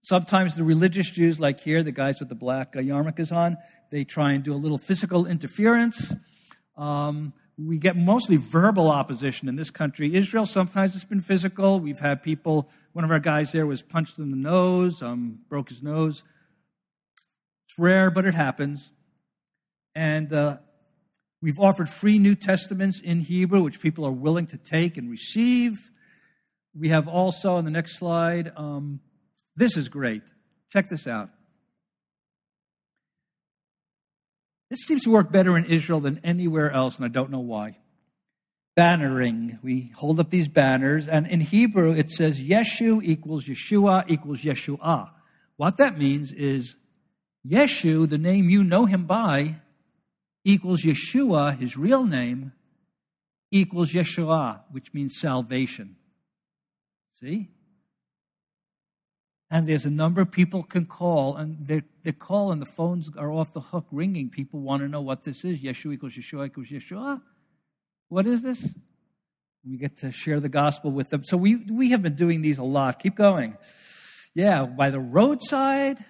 Sometimes 0.02 0.54
the 0.54 0.64
religious 0.64 1.10
Jews, 1.10 1.38
like 1.38 1.60
here, 1.60 1.82
the 1.82 1.92
guys 1.92 2.20
with 2.20 2.28
the 2.28 2.34
black 2.34 2.74
uh, 2.74 2.78
yarmulkes 2.78 3.30
on, 3.30 3.58
they 3.90 4.04
try 4.04 4.32
and 4.32 4.42
do 4.42 4.54
a 4.54 4.56
little 4.56 4.78
physical 4.78 5.26
interference. 5.26 6.14
Um, 6.76 7.34
we 7.58 7.76
get 7.76 7.96
mostly 7.96 8.36
verbal 8.36 8.88
opposition 8.88 9.48
in 9.48 9.56
this 9.56 9.70
country. 9.70 10.14
Israel, 10.14 10.46
sometimes 10.46 10.94
it's 10.94 11.04
been 11.04 11.20
physical. 11.20 11.80
We've 11.80 11.98
had 11.98 12.22
people, 12.22 12.70
one 12.92 13.04
of 13.04 13.10
our 13.10 13.18
guys 13.18 13.50
there 13.50 13.66
was 13.66 13.82
punched 13.82 14.18
in 14.18 14.30
the 14.30 14.36
nose, 14.36 15.02
um, 15.02 15.40
broke 15.48 15.68
his 15.68 15.82
nose. 15.82 16.22
It's 17.66 17.78
rare, 17.78 18.10
but 18.10 18.24
it 18.24 18.34
happens. 18.34 18.92
And 19.94 20.32
uh, 20.32 20.58
we've 21.42 21.58
offered 21.58 21.88
free 21.88 22.18
New 22.18 22.36
Testaments 22.36 23.00
in 23.00 23.22
Hebrew, 23.22 23.62
which 23.62 23.80
people 23.80 24.06
are 24.06 24.12
willing 24.12 24.46
to 24.48 24.56
take 24.56 24.96
and 24.96 25.10
receive. 25.10 25.90
We 26.78 26.90
have 26.90 27.08
also, 27.08 27.56
on 27.56 27.64
the 27.64 27.72
next 27.72 27.98
slide, 27.98 28.52
um, 28.56 29.00
this 29.56 29.76
is 29.76 29.88
great. 29.88 30.22
Check 30.72 30.88
this 30.88 31.08
out. 31.08 31.30
This 34.70 34.80
seems 34.80 35.04
to 35.04 35.10
work 35.10 35.32
better 35.32 35.56
in 35.56 35.64
Israel 35.64 36.00
than 36.00 36.20
anywhere 36.22 36.70
else, 36.70 36.96
and 36.96 37.04
I 37.04 37.08
don't 37.08 37.30
know 37.30 37.40
why. 37.40 37.78
Bannering. 38.76 39.58
We 39.62 39.92
hold 39.96 40.20
up 40.20 40.30
these 40.30 40.48
banners, 40.48 41.08
and 41.08 41.26
in 41.26 41.40
Hebrew 41.40 41.92
it 41.92 42.10
says 42.10 42.40
Yeshu 42.40 43.02
equals 43.02 43.46
Yeshua 43.46 44.04
equals 44.08 44.42
Yeshua. 44.42 45.10
What 45.56 45.78
that 45.78 45.98
means 45.98 46.32
is 46.32 46.76
Yeshu, 47.46 48.08
the 48.08 48.18
name 48.18 48.50
you 48.50 48.62
know 48.62 48.84
him 48.84 49.06
by, 49.06 49.56
equals 50.44 50.82
Yeshua, 50.82 51.58
his 51.58 51.76
real 51.76 52.04
name, 52.04 52.52
equals 53.50 53.92
Yeshua, 53.92 54.60
which 54.70 54.92
means 54.92 55.18
salvation. 55.18 55.96
See? 57.14 57.48
And 59.50 59.66
there's 59.66 59.86
a 59.86 59.90
number 59.90 60.20
of 60.20 60.30
people 60.30 60.62
can 60.62 60.84
call, 60.84 61.36
and 61.36 61.56
they, 61.66 61.82
they 62.02 62.12
call, 62.12 62.52
and 62.52 62.60
the 62.60 62.70
phones 62.76 63.10
are 63.16 63.32
off 63.32 63.52
the 63.54 63.60
hook 63.60 63.86
ringing. 63.90 64.28
People 64.28 64.60
want 64.60 64.82
to 64.82 64.88
know 64.88 65.00
what 65.00 65.24
this 65.24 65.44
is. 65.44 65.60
Yeshua 65.60 65.94
equals 65.94 66.12
Yeshua 66.12 66.46
equals 66.46 66.68
Yeshua. 66.68 67.22
What 68.08 68.26
is 68.26 68.42
this? 68.42 68.74
We 69.66 69.78
get 69.78 69.96
to 69.98 70.12
share 70.12 70.38
the 70.40 70.48
gospel 70.50 70.90
with 70.90 71.08
them. 71.08 71.24
So 71.24 71.36
we, 71.36 71.56
we 71.56 71.90
have 71.90 72.02
been 72.02 72.14
doing 72.14 72.42
these 72.42 72.58
a 72.58 72.62
lot. 72.62 73.00
Keep 73.00 73.16
going. 73.16 73.56
Yeah, 74.34 74.66
by 74.66 74.90
the 74.90 75.00
roadside, 75.00 76.04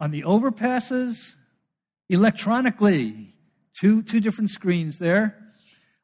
on 0.00 0.10
the 0.10 0.22
overpasses, 0.22 1.36
electronically. 2.08 3.30
Two, 3.72 4.02
two 4.02 4.20
different 4.20 4.50
screens 4.50 4.98
there. 4.98 5.38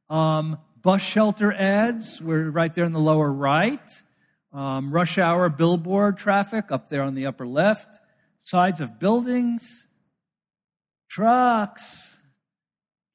Um, 0.09 0.59
bus 0.82 1.02
shelter 1.02 1.52
ads 1.52 2.20
we're 2.20 2.50
right 2.50 2.75
there 2.75 2.85
in 2.85 2.92
the 2.92 2.99
lower 2.99 3.30
right. 3.30 3.80
Um, 4.52 4.90
rush 4.90 5.16
hour 5.19 5.49
billboard 5.49 6.19
traffic 6.19 6.73
up 6.73 6.88
there 6.88 7.02
on 7.02 7.14
the 7.14 7.26
upper 7.26 7.47
left. 7.47 7.88
Sides 8.42 8.80
of 8.80 8.99
buildings. 8.99 9.87
Trucks. 11.09 12.19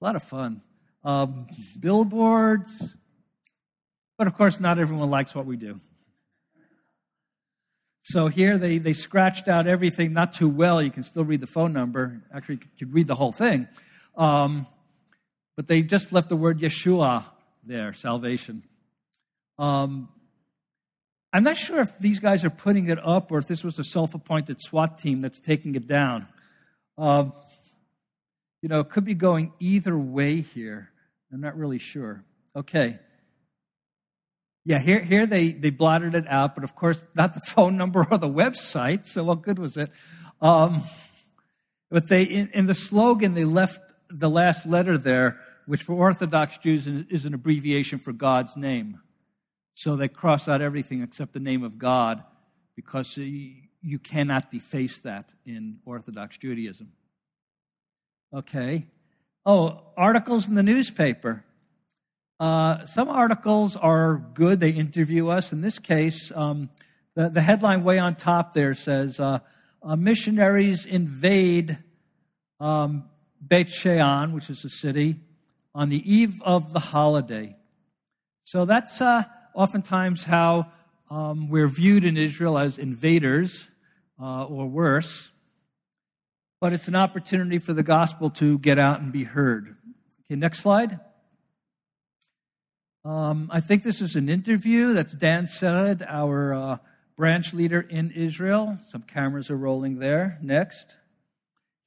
A 0.02 0.06
lot 0.06 0.16
of 0.16 0.24
fun. 0.24 0.62
Um, 1.04 1.48
billboards. 1.80 2.98
But 4.18 4.28
of 4.28 4.36
course, 4.36 4.60
not 4.60 4.80
everyone 4.80 5.10
likes 5.10 5.36
what 5.36 5.46
we 5.46 5.58
do. 5.58 5.80
So 8.04 8.28
here 8.28 8.58
they, 8.58 8.78
they 8.78 8.94
scratched 8.94 9.48
out 9.48 9.68
everything 9.68 10.14
not 10.14 10.32
too 10.32 10.48
well. 10.48 10.82
You 10.82 10.92
can 10.92 11.04
still 11.04 11.26
read 11.26 11.42
the 11.42 11.48
phone 11.48 11.74
number. 11.74 12.22
Actually, 12.34 12.56
you 12.56 12.70
could 12.86 12.94
read 12.94 13.08
the 13.08 13.16
whole 13.16 13.32
thing. 13.32 13.68
Um, 14.16 14.68
but 15.58 15.68
they 15.68 15.82
just 15.82 16.14
left 16.14 16.30
the 16.30 16.36
word 16.36 16.60
Yeshua 16.60 17.26
there, 17.64 17.94
salvation. 17.94 18.64
Um, 19.58 20.10
I'm 21.36 21.44
not 21.44 21.58
sure 21.58 21.82
if 21.82 22.00
these 22.00 22.20
guys 22.20 22.46
are 22.46 22.50
putting 22.50 22.88
it 22.88 22.98
up 23.06 23.30
or 23.30 23.38
if 23.38 23.46
this 23.46 23.62
was 23.62 23.78
a 23.78 23.84
self 23.84 24.16
appointed 24.16 24.62
SWAT 24.62 24.98
team 24.98 25.20
that's 25.20 25.42
taking 25.42 25.76
it 25.76 25.86
down. 25.86 26.28
Um, 26.98 27.34
you 28.62 28.70
know, 28.70 28.80
it 28.80 28.88
could 28.88 29.04
be 29.04 29.16
going 29.16 29.52
either 29.60 29.98
way 29.98 30.40
here. 30.40 30.92
I'm 31.34 31.42
not 31.42 31.58
really 31.58 31.78
sure. 31.78 32.24
Okay. 32.56 33.00
Yeah, 34.64 34.80
here, 34.80 35.02
here 35.02 35.26
they, 35.26 35.52
they 35.52 35.72
blotted 35.72 36.16
it 36.16 36.26
out, 36.30 36.56
but 36.56 36.64
of 36.64 36.74
course, 36.74 37.04
not 37.18 37.34
the 37.34 37.42
phone 37.46 37.76
number 37.76 38.08
or 38.10 38.18
the 38.18 38.30
website, 38.30 39.06
so 39.06 39.26
what 39.26 39.42
good 39.42 39.60
was 39.60 39.76
it? 39.76 39.92
Um, 40.40 40.84
but 41.92 42.08
they, 42.08 42.24
in, 42.24 42.48
in, 42.54 42.66
the 42.66 42.74
slogan, 42.74 43.34
they 43.34 43.44
left 43.44 43.82
the 44.10 44.30
last 44.30 44.66
letter 44.66 44.98
there, 44.98 45.42
which 45.66 45.84
for 45.84 45.96
Orthodox 45.96 46.60
Jews 46.60 46.88
is 46.88 47.26
an 47.26 47.34
abbreviation 47.34 48.00
for 48.00 48.14
God's 48.14 48.56
name. 48.56 49.02
So 49.76 49.98
they 49.98 50.08
cross 50.08 50.48
out 50.48 50.62
everything 50.62 51.04
except 51.04 51.34
the 51.34 51.40
name 51.40 51.64
of 51.64 51.78
God 51.78 52.24
because 52.76 53.18
you 53.18 54.00
cannot 54.00 54.50
deface 54.50 55.02
that 55.02 55.34
in 55.46 55.80
Orthodox 55.86 56.38
Judaism. 56.38 56.94
Okay. 58.34 58.88
Oh, 59.46 59.84
articles 59.96 60.48
in 60.48 60.56
the 60.56 60.64
newspaper. 60.64 61.44
Uh, 62.40 62.86
some 62.86 63.10
articles 63.10 63.76
are 63.76 64.26
good. 64.34 64.60
They 64.60 64.72
interview 64.72 65.28
us. 65.28 65.54
In 65.54 65.62
this 65.62 65.78
case, 65.78 66.32
um, 66.36 66.70
the, 67.14 67.30
the, 67.30 67.42
headline 67.42 67.84
way 67.84 68.00
on 68.00 68.16
top 68.16 68.54
there 68.54 68.74
says 68.74 69.20
uh, 69.20 69.40
uh, 69.84 69.96
missionaries 69.96 70.86
invade 70.86 71.78
um, 72.60 73.06
Beit 73.46 73.70
Shean, 73.70 74.34
which 74.34 74.50
is 74.50 74.66
a 74.66 74.70
city, 74.70 75.18
on 75.74 75.90
the 75.90 76.12
eve 76.12 76.42
of 76.44 76.74
the 76.74 76.80
holiday. 76.80 77.56
So 78.46 78.66
that's 78.66 79.00
uh, 79.00 79.24
oftentimes 79.56 80.26
how 80.26 80.68
um, 81.10 81.50
we're 81.50 81.68
viewed 81.68 82.04
in 82.04 82.18
Israel 82.18 82.58
as 82.58 82.78
invaders 82.78 83.70
uh, 84.22 84.46
or 84.46 84.68
worse. 84.68 85.32
But 86.62 86.74
it's 86.74 86.88
an 86.88 86.96
opportunity 86.96 87.58
for 87.58 87.74
the 87.74 87.84
gospel 87.84 88.30
to 88.32 88.60
get 88.60 88.78
out 88.78 89.00
and 89.00 89.12
be 89.12 89.24
heard. 89.24 89.76
Okay, 90.26 90.36
next 90.36 90.60
slide. 90.60 91.00
Um, 93.04 93.50
I 93.52 93.60
think 93.60 93.84
this 93.84 94.02
is 94.02 94.16
an 94.16 94.30
interview. 94.30 94.94
That's 94.94 95.14
Dan 95.14 95.46
Sered, 95.46 96.04
our 96.08 96.54
uh, 96.54 96.78
branch 97.16 97.54
leader 97.54 97.82
in 97.82 98.12
Israel. 98.12 98.80
Some 98.90 99.04
cameras 99.04 99.52
are 99.52 99.58
rolling 99.58 100.00
there. 100.00 100.40
Next. 100.42 100.96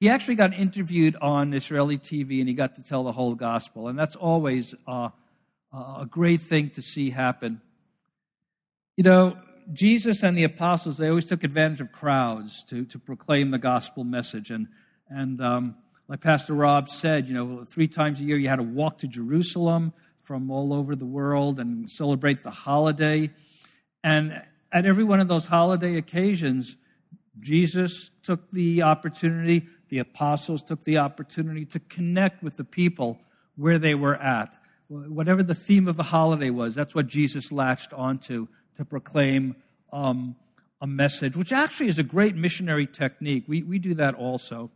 He 0.01 0.09
actually 0.09 0.37
got 0.37 0.55
interviewed 0.55 1.17
on 1.17 1.53
Israeli 1.55 1.99
TV 1.99 2.39
and 2.39 2.49
he 2.49 2.55
got 2.55 2.77
to 2.77 2.83
tell 2.85 3.03
the 3.03 3.11
whole 3.11 3.35
gospel. 3.35 3.89
And 3.89 3.99
that's 3.99 4.15
always 4.15 4.77
uh, 4.87 5.09
a 5.73 6.07
great 6.09 6.43
thing 6.43 6.71
to 6.71 6.83
see 6.83 7.11
happen. 7.11 7.61
You 8.99 9.05
know, 9.05 9.37
Jesus 9.73 10.25
and 10.25 10.37
the 10.37 10.43
apostles, 10.43 10.97
they 10.97 11.09
always 11.09 11.25
took 11.25 11.45
advantage 11.45 11.81
of 11.81 11.93
crowds 11.93 12.65
to, 12.65 12.85
to 12.87 12.99
proclaim 12.99 13.53
the 13.53 13.59
gospel 13.59 14.03
message. 14.03 14.51
And, 14.51 14.67
and 15.09 15.41
um, 15.41 15.77
like 16.09 16.21
Pastor 16.21 16.53
Rob 16.53 16.89
said, 16.89 17.29
you 17.29 17.35
know, 17.35 17.65
three 17.65 17.87
times 17.87 18.21
a 18.21 18.25
year 18.25 18.37
you 18.37 18.49
had 18.49 18.57
to 18.57 18.65
walk 18.65 18.99
to 18.99 19.07
Jerusalem 19.07 19.93
from 20.25 20.51
all 20.51 20.75
over 20.75 20.97
the 20.97 21.07
world 21.07 21.61
and 21.61 21.89
celebrate 21.89 22.43
the 22.43 22.51
holiday. 22.51 23.31
And 24.03 24.43
at 24.73 24.85
every 24.85 25.05
one 25.05 25.21
of 25.21 25.29
those 25.29 25.47
holiday 25.47 25.97
occasions, 25.97 26.75
Jesus 27.39 28.11
took 28.25 28.51
the 28.51 28.83
opportunity, 28.83 29.69
the 29.91 30.01
apostles 30.01 30.61
took 30.61 30.83
the 30.83 30.99
opportunity 30.99 31.65
to 31.67 31.79
connect 31.79 32.43
with 32.43 32.57
the 32.57 32.65
people 32.65 33.21
where 33.55 33.79
they 33.79 33.95
were 33.95 34.17
at. 34.17 34.61
Whatever 34.89 35.45
the 35.45 35.55
theme 35.55 35.87
of 35.87 35.97
the 35.97 36.03
holiday 36.03 36.51
was, 36.51 36.75
that's 36.75 36.97
what 36.97 37.07
Jesus 37.07 37.53
latched 37.53 37.93
onto 37.93 38.49
to 38.79 38.85
proclaim 38.85 39.57
um, 39.93 40.37
a 40.81 40.87
message, 40.87 41.37
which 41.37 41.53
actually 41.53 41.89
is 41.89 41.99
a 41.99 42.05
great 42.05 42.37
missionary 42.37 42.87
technique. 42.87 43.45
We, 43.47 43.63
we 43.63 43.79
do 43.79 43.95
that 43.95 44.15
also. 44.15 44.71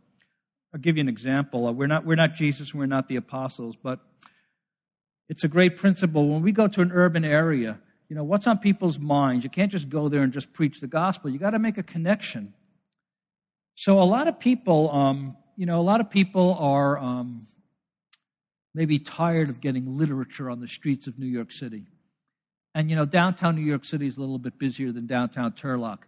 I'll 0.73 0.79
give 0.79 0.97
you 0.97 1.01
an 1.01 1.09
example. 1.09 1.73
We're 1.73 1.87
not, 1.87 2.05
we're 2.05 2.15
not 2.15 2.33
Jesus, 2.33 2.73
we're 2.73 2.85
not 2.85 3.07
the 3.07 3.15
apostles, 3.15 3.75
but 3.75 3.99
it's 5.29 5.43
a 5.43 5.47
great 5.47 5.77
principle. 5.77 6.27
When 6.27 6.41
we 6.41 6.51
go 6.51 6.67
to 6.67 6.81
an 6.81 6.91
urban 6.91 7.23
area, 7.23 7.79
you 8.09 8.15
know, 8.15 8.23
what's 8.23 8.45
on 8.45 8.57
people's 8.57 8.99
minds? 8.99 9.43
You 9.43 9.49
can't 9.49 9.71
just 9.71 9.89
go 9.89 10.09
there 10.09 10.21
and 10.21 10.33
just 10.33 10.51
preach 10.51 10.81
the 10.81 10.87
gospel. 10.87 11.29
You 11.29 11.39
got 11.39 11.51
to 11.51 11.59
make 11.59 11.77
a 11.77 11.83
connection. 11.83 12.53
So 13.75 14.01
a 14.01 14.03
lot 14.03 14.27
of 14.27 14.39
people, 14.39 14.91
um, 14.91 15.37
you 15.55 15.65
know, 15.65 15.79
a 15.79 15.81
lot 15.81 16.01
of 16.01 16.09
people 16.09 16.55
are 16.59 16.97
um, 16.97 17.47
maybe 18.75 18.99
tired 18.99 19.49
of 19.49 19.61
getting 19.61 19.97
literature 19.97 20.49
on 20.49 20.59
the 20.59 20.67
streets 20.67 21.07
of 21.07 21.17
New 21.17 21.27
York 21.27 21.51
City. 21.51 21.85
And, 22.75 22.89
you 22.89 22.95
know, 22.95 23.05
downtown 23.05 23.55
New 23.55 23.61
York 23.61 23.85
City 23.85 24.07
is 24.07 24.17
a 24.17 24.19
little 24.19 24.39
bit 24.39 24.57
busier 24.57 24.91
than 24.91 25.05
downtown 25.05 25.51
Turlock. 25.51 25.99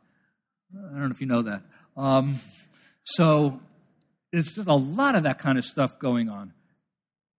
I 0.73 0.89
don't 0.89 0.99
know 0.99 1.11
if 1.11 1.21
you 1.21 1.27
know 1.27 1.43
that. 1.43 1.63
Um, 1.95 2.39
so 3.03 3.59
there's 4.31 4.53
just 4.53 4.67
a 4.67 4.73
lot 4.73 5.15
of 5.15 5.23
that 5.23 5.39
kind 5.39 5.57
of 5.57 5.65
stuff 5.65 5.99
going 5.99 6.29
on 6.29 6.53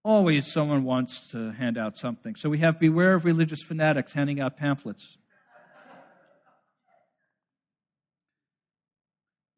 always 0.07 0.47
someone 0.47 0.85
wants 0.85 1.33
to 1.33 1.51
hand 1.51 1.77
out 1.77 1.97
something. 1.97 2.37
So 2.37 2.49
we 2.49 2.59
have 2.59 2.79
Beware 2.79 3.15
of 3.15 3.25
Religious 3.25 3.61
Fanatics 3.61 4.13
handing 4.13 4.41
out 4.41 4.57
pamphlets. 4.57 5.19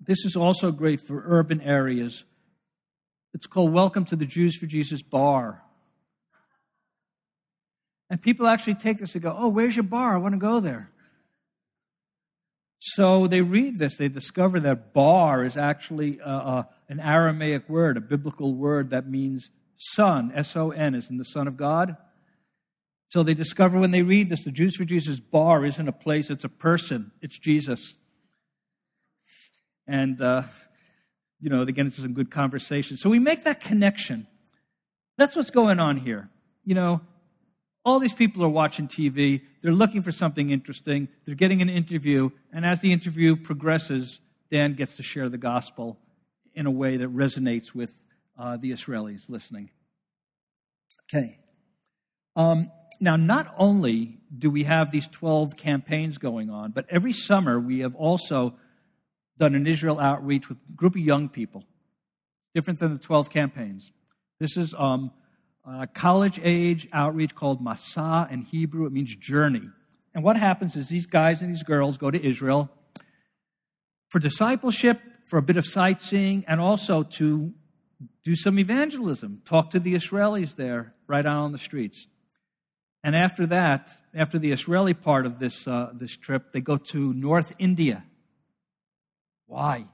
This 0.00 0.24
is 0.24 0.36
also 0.36 0.72
great 0.72 1.00
for 1.06 1.22
urban 1.26 1.60
areas. 1.60 2.24
It's 3.34 3.46
called 3.46 3.74
Welcome 3.74 4.06
to 4.06 4.16
the 4.16 4.24
Jews 4.24 4.56
for 4.56 4.64
Jesus 4.64 5.02
Bar. 5.02 5.62
And 8.10 8.20
people 8.22 8.46
actually 8.46 8.74
take 8.74 8.98
this 8.98 9.14
and 9.14 9.22
go, 9.22 9.34
Oh, 9.36 9.48
where's 9.48 9.76
your 9.76 9.82
bar? 9.82 10.14
I 10.14 10.18
want 10.18 10.34
to 10.34 10.38
go 10.38 10.60
there. 10.60 10.90
So 12.80 13.26
they 13.26 13.40
read 13.40 13.78
this, 13.78 13.98
they 13.98 14.08
discover 14.08 14.60
that 14.60 14.94
bar 14.94 15.42
is 15.42 15.56
actually 15.56 16.20
uh, 16.20 16.30
uh, 16.30 16.62
an 16.88 17.00
Aramaic 17.00 17.68
word, 17.68 17.96
a 17.96 18.00
biblical 18.00 18.54
word 18.54 18.90
that 18.90 19.08
means 19.08 19.50
Son, 19.76 20.30
S 20.34 20.56
O 20.56 20.70
N, 20.70 20.94
is 20.94 21.10
in 21.10 21.16
the 21.16 21.24
Son 21.24 21.48
of 21.48 21.56
God. 21.56 21.96
So 23.08 23.22
they 23.22 23.34
discover 23.34 23.78
when 23.78 23.90
they 23.90 24.02
read 24.02 24.28
this, 24.28 24.44
the 24.44 24.52
Jews 24.52 24.76
for 24.76 24.84
Jesus 24.84 25.18
bar 25.18 25.64
isn't 25.64 25.88
a 25.88 25.92
place, 25.92 26.30
it's 26.30 26.44
a 26.44 26.48
person, 26.48 27.10
it's 27.20 27.38
Jesus. 27.38 27.94
And, 29.86 30.20
uh, 30.20 30.42
you 31.40 31.48
know, 31.48 31.64
they 31.64 31.72
get 31.72 31.86
into 31.86 32.00
some 32.00 32.12
good 32.12 32.30
conversation. 32.30 32.96
So 32.96 33.08
we 33.08 33.18
make 33.18 33.44
that 33.44 33.60
connection. 33.60 34.26
That's 35.16 35.34
what's 35.34 35.50
going 35.50 35.80
on 35.80 35.96
here. 35.96 36.28
You 36.64 36.74
know, 36.74 37.00
all 37.84 37.98
these 37.98 38.12
people 38.12 38.44
are 38.44 38.48
watching 38.48 38.88
TV, 38.88 39.42
they're 39.62 39.72
looking 39.72 40.02
for 40.02 40.12
something 40.12 40.50
interesting, 40.50 41.08
they're 41.24 41.34
getting 41.34 41.62
an 41.62 41.68
interview, 41.68 42.30
and 42.52 42.66
as 42.66 42.80
the 42.80 42.92
interview 42.92 43.36
progresses, 43.36 44.20
Dan 44.50 44.74
gets 44.74 44.96
to 44.96 45.02
share 45.02 45.28
the 45.28 45.38
gospel 45.38 45.98
in 46.54 46.66
a 46.66 46.70
way 46.70 46.96
that 46.96 47.14
resonates 47.14 47.74
with 47.74 48.04
uh, 48.38 48.56
the 48.56 48.72
Israelis 48.72 49.28
listening. 49.28 49.70
Okay. 51.04 51.38
Um, 52.36 52.70
now, 53.00 53.16
not 53.16 53.54
only 53.56 54.18
do 54.36 54.50
we 54.50 54.64
have 54.64 54.90
these 54.90 55.06
12 55.06 55.56
campaigns 55.56 56.18
going 56.18 56.50
on, 56.50 56.72
but 56.72 56.84
every 56.88 57.12
summer 57.12 57.58
we 57.58 57.80
have 57.80 57.94
also 57.94 58.54
done 59.38 59.54
an 59.54 59.66
Israel 59.66 60.00
outreach 60.00 60.48
with 60.48 60.58
a 60.68 60.72
group 60.72 60.94
of 60.94 61.00
young 61.00 61.28
people, 61.28 61.64
different 62.54 62.80
than 62.80 62.92
the 62.92 62.98
12 62.98 63.30
campaigns. 63.30 63.92
This 64.40 64.56
is 64.56 64.74
um, 64.76 65.12
college 65.94 66.40
age 66.42 66.88
outreach 66.92 67.34
called 67.34 67.64
Masa 67.64 68.30
in 68.30 68.42
Hebrew. 68.42 68.86
It 68.86 68.92
means 68.92 69.14
journey. 69.14 69.68
And 70.14 70.24
what 70.24 70.36
happens 70.36 70.76
is 70.76 70.88
these 70.88 71.06
guys 71.06 71.42
and 71.42 71.50
these 71.50 71.62
girls 71.62 71.98
go 71.98 72.10
to 72.10 72.26
Israel 72.26 72.70
for 74.10 74.18
discipleship, 74.18 75.00
for 75.26 75.38
a 75.38 75.42
bit 75.42 75.56
of 75.56 75.66
sightseeing, 75.66 76.44
and 76.48 76.60
also 76.60 77.02
to 77.02 77.52
do 78.24 78.34
some 78.34 78.58
evangelism, 78.58 79.42
talk 79.44 79.70
to 79.70 79.78
the 79.78 79.94
Israelis 79.94 80.56
there 80.56 80.94
right 81.06 81.24
out 81.24 81.36
on 81.36 81.52
the 81.52 81.58
streets. 81.58 82.06
And 83.04 83.14
after 83.14 83.46
that, 83.46 83.88
after 84.14 84.38
the 84.38 84.50
Israeli 84.50 84.94
part 84.94 85.26
of 85.26 85.38
this, 85.38 85.68
uh, 85.68 85.90
this 85.94 86.16
trip, 86.16 86.52
they 86.52 86.60
go 86.60 86.76
to 86.76 87.12
North 87.12 87.54
India. 87.58 88.04
Why? 89.46 89.86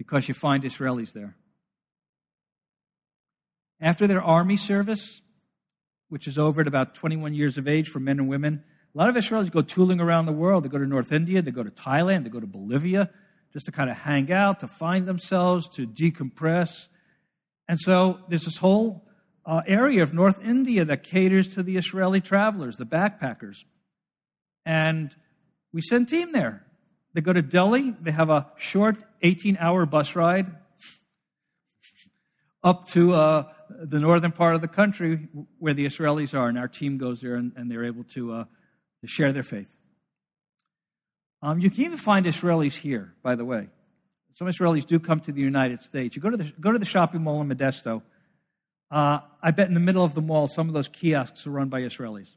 because 0.00 0.28
you 0.28 0.32
find 0.32 0.64
Israelis 0.64 1.12
there. 1.12 1.36
After 3.80 4.06
their 4.06 4.22
army 4.22 4.56
service, 4.56 5.22
which 6.08 6.26
is 6.26 6.38
over 6.38 6.60
at 6.60 6.66
about 6.66 6.94
21 6.94 7.34
years 7.34 7.56
of 7.56 7.66
age 7.66 7.88
for 7.88 8.00
men 8.00 8.18
and 8.18 8.28
women, 8.28 8.62
a 8.94 8.98
lot 8.98 9.08
of 9.08 9.14
Israelis 9.14 9.50
go 9.50 9.62
tooling 9.62 10.00
around 10.00 10.26
the 10.26 10.32
world. 10.32 10.64
They 10.64 10.68
go 10.68 10.78
to 10.78 10.86
North 10.86 11.12
India, 11.12 11.40
they 11.40 11.50
go 11.50 11.62
to 11.62 11.70
Thailand, 11.70 12.24
they 12.24 12.30
go 12.30 12.40
to 12.40 12.46
Bolivia, 12.46 13.10
just 13.52 13.66
to 13.66 13.72
kind 13.72 13.88
of 13.88 13.96
hang 13.96 14.30
out, 14.32 14.60
to 14.60 14.68
find 14.68 15.06
themselves, 15.06 15.68
to 15.70 15.86
decompress. 15.86 16.88
And 17.68 17.78
so 17.80 18.20
there's 18.28 18.44
this 18.44 18.58
whole 18.58 19.06
uh, 19.46 19.62
area 19.66 20.02
of 20.02 20.12
North 20.12 20.44
India 20.44 20.84
that 20.84 21.02
caters 21.02 21.48
to 21.54 21.62
the 21.62 21.76
Israeli 21.76 22.20
travelers, 22.20 22.76
the 22.76 22.84
backpackers. 22.84 23.64
And 24.66 25.14
we 25.72 25.80
send 25.80 26.08
team 26.08 26.32
there. 26.32 26.66
They 27.14 27.20
go 27.20 27.32
to 27.32 27.42
Delhi, 27.42 27.92
they 27.92 28.10
have 28.10 28.30
a 28.30 28.48
short 28.56 29.02
18 29.22 29.56
hour 29.58 29.86
bus 29.86 30.14
ride 30.14 30.52
up 32.62 32.86
to 32.88 33.14
uh, 33.14 33.44
the 33.68 33.98
northern 33.98 34.32
part 34.32 34.54
of 34.54 34.60
the 34.60 34.68
country 34.68 35.28
where 35.58 35.74
the 35.74 35.86
Israelis 35.86 36.38
are, 36.38 36.48
and 36.48 36.58
our 36.58 36.68
team 36.68 36.98
goes 36.98 37.20
there 37.20 37.34
and, 37.34 37.52
and 37.56 37.70
they're 37.70 37.84
able 37.84 38.04
to, 38.04 38.32
uh, 38.32 38.44
to 39.00 39.06
share 39.06 39.32
their 39.32 39.42
faith. 39.42 39.74
Um, 41.42 41.58
you 41.58 41.70
can 41.70 41.84
even 41.84 41.96
find 41.96 42.26
Israelis 42.26 42.76
here, 42.76 43.14
by 43.22 43.34
the 43.34 43.44
way. 43.44 43.68
Some 44.34 44.46
Israelis 44.46 44.86
do 44.86 44.98
come 44.98 45.20
to 45.20 45.32
the 45.32 45.40
United 45.40 45.80
States. 45.80 46.14
You 46.14 46.22
go 46.22 46.30
to 46.30 46.36
the, 46.36 46.52
go 46.60 46.72
to 46.72 46.78
the 46.78 46.84
shopping 46.84 47.22
mall 47.22 47.40
in 47.40 47.48
Modesto. 47.48 48.02
Uh, 48.90 49.20
I 49.42 49.50
bet 49.50 49.68
in 49.68 49.74
the 49.74 49.80
middle 49.80 50.04
of 50.04 50.14
the 50.14 50.20
mall, 50.20 50.48
some 50.48 50.68
of 50.68 50.74
those 50.74 50.88
kiosks 50.88 51.46
are 51.46 51.50
run 51.50 51.68
by 51.68 51.82
Israelis. 51.82 52.28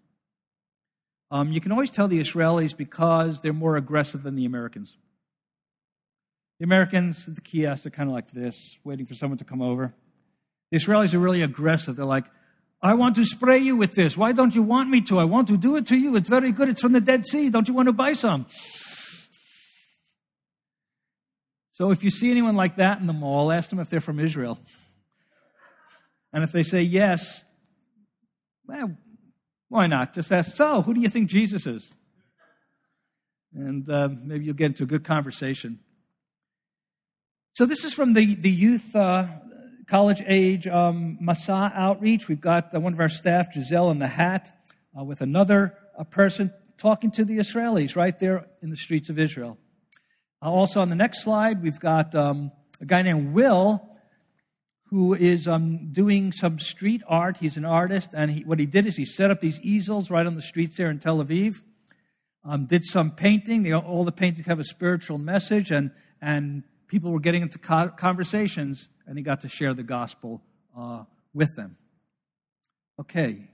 Um, 1.32 1.52
you 1.52 1.60
can 1.60 1.72
always 1.72 1.90
tell 1.90 2.08
the 2.08 2.20
Israelis 2.20 2.78
because 2.78 3.42
they're 3.42 3.54
more 3.54 3.76
aggressive 3.76 4.24
than 4.24 4.36
the 4.36 4.46
Americans. 4.46 4.98
The 6.60 6.66
Americans, 6.66 7.26
the 7.26 7.42
kiosks 7.42 7.86
are 7.86 7.90
kind 7.90 8.08
of 8.08 8.14
like 8.14 8.32
this, 8.32 8.78
waiting 8.84 9.06
for 9.06 9.16
someone 9.16 9.40
to 9.40 9.44
come 9.44 9.62
over. 9.62 9.96
The 10.74 10.80
Israelis 10.80 11.14
are 11.14 11.20
really 11.20 11.44
aggressive. 11.44 11.98
They're 11.98 12.04
like, 12.04 12.26
I 12.82 12.96
want 12.96 13.16
to 13.18 13.26
spray 13.26 13.60
you 13.60 13.78
with 13.78 13.94
this. 13.94 14.18
Why 14.18 14.32
don't 14.32 14.56
you 14.56 14.64
want 14.64 14.90
me 14.90 15.02
to? 15.02 15.20
I 15.20 15.24
want 15.24 15.48
to 15.50 15.56
do 15.56 15.76
it 15.76 15.86
to 15.86 15.96
you. 15.96 16.16
It's 16.16 16.28
very 16.28 16.52
good. 16.52 16.68
It's 16.68 16.82
from 16.82 16.94
the 16.94 17.00
Dead 17.00 17.28
Sea. 17.28 17.52
Don't 17.52 17.68
you 17.68 17.76
want 17.76 17.90
to 17.90 17.94
buy 17.94 18.14
some? 18.14 18.48
So 21.74 21.92
if 21.92 22.04
you 22.04 22.10
see 22.10 22.32
anyone 22.32 22.56
like 22.56 22.78
that 22.78 23.00
in 23.00 23.06
the 23.06 23.14
mall, 23.14 23.52
ask 23.52 23.70
them 23.70 23.78
if 23.78 23.88
they're 23.88 24.02
from 24.02 24.20
Israel. 24.20 24.58
And 26.34 26.44
if 26.44 26.52
they 26.52 26.64
say 26.64 26.82
yes, 26.82 27.46
well, 28.66 28.98
why 29.70 29.86
not? 29.86 30.16
Just 30.16 30.32
ask, 30.32 30.54
so 30.54 30.82
who 30.82 30.96
do 30.96 31.02
you 31.02 31.10
think 31.10 31.30
Jesus 31.30 31.68
is? 31.68 31.92
And 33.54 33.88
uh, 33.88 34.10
maybe 34.24 34.46
you'll 34.46 34.56
get 34.56 34.72
into 34.72 34.86
a 34.86 34.88
good 34.88 35.04
conversation. 35.04 35.82
So 37.54 37.68
this 37.68 37.86
is 37.86 37.94
from 37.94 38.14
the, 38.14 38.34
the 38.34 38.50
youth 38.50 38.96
uh, 38.96 39.28
college 39.88 40.24
age 40.26 40.67
um, 40.67 41.17
Masa 41.22 41.74
outreach. 41.76 42.28
We've 42.28 42.41
got 42.41 42.74
uh, 42.74 42.80
one 42.80 42.93
of 42.93 43.00
our 43.00 43.10
staff, 43.10 43.48
Giselle, 43.54 43.91
in 43.91 44.00
the 44.00 44.08
hat 44.08 44.56
uh, 44.98 45.04
with 45.04 45.22
another 45.22 45.78
uh, 45.98 46.04
person 46.04 46.54
talking 46.78 47.12
to 47.12 47.26
the 47.26 47.38
Israelis 47.38 47.96
right 47.96 48.17
there 48.19 48.48
in 48.62 48.69
the 48.69 48.78
streets 48.78 49.10
of 49.10 49.19
Israel. 49.19 49.58
Uh, 50.41 50.52
also, 50.52 50.82
on 50.82 50.89
the 50.89 50.96
next 50.96 51.24
slide, 51.24 51.62
we've 51.62 51.80
got 51.80 52.15
um, 52.15 52.52
a 52.82 52.86
guy 52.86 53.02
named 53.02 53.34
Will 53.34 53.89
who 54.89 55.15
is 55.15 55.48
um, 55.48 55.91
doing 55.91 56.32
some 56.32 56.60
street 56.60 57.02
art. 57.08 57.38
He's 57.38 57.58
an 57.58 57.65
artist, 57.65 58.12
and 58.13 58.30
he, 58.30 58.43
what 58.43 58.60
he 58.60 58.65
did 58.65 58.86
is 58.86 58.96
he 58.96 59.06
set 59.06 59.32
up 59.32 59.39
these 59.39 59.60
easels 59.62 60.12
right 60.12 60.26
on 60.26 60.36
the 60.36 60.41
streets 60.41 60.78
there 60.78 60.89
in 60.89 61.00
Tel 61.00 61.24
Aviv. 61.24 61.62
Um, 62.46 62.65
did 62.65 62.84
some 62.84 63.12
painting. 63.12 63.74
All 63.74 64.04
the 64.04 64.12
paintings 64.12 64.48
have 64.48 64.60
a 64.60 64.65
spiritual 64.65 65.17
message, 65.17 65.72
and 65.72 65.91
and 66.22 66.63
people 66.93 67.10
were 67.10 67.19
getting 67.19 67.41
into 67.41 67.58
conversations, 67.58 68.88
and 69.08 69.17
he 69.17 69.23
got 69.23 69.41
to 69.41 69.49
share 69.49 69.73
the 69.73 69.82
gospel 69.82 70.43
uh, 70.77 71.03
with 71.34 71.49
them. 71.56 71.75
Okay. 72.99 73.49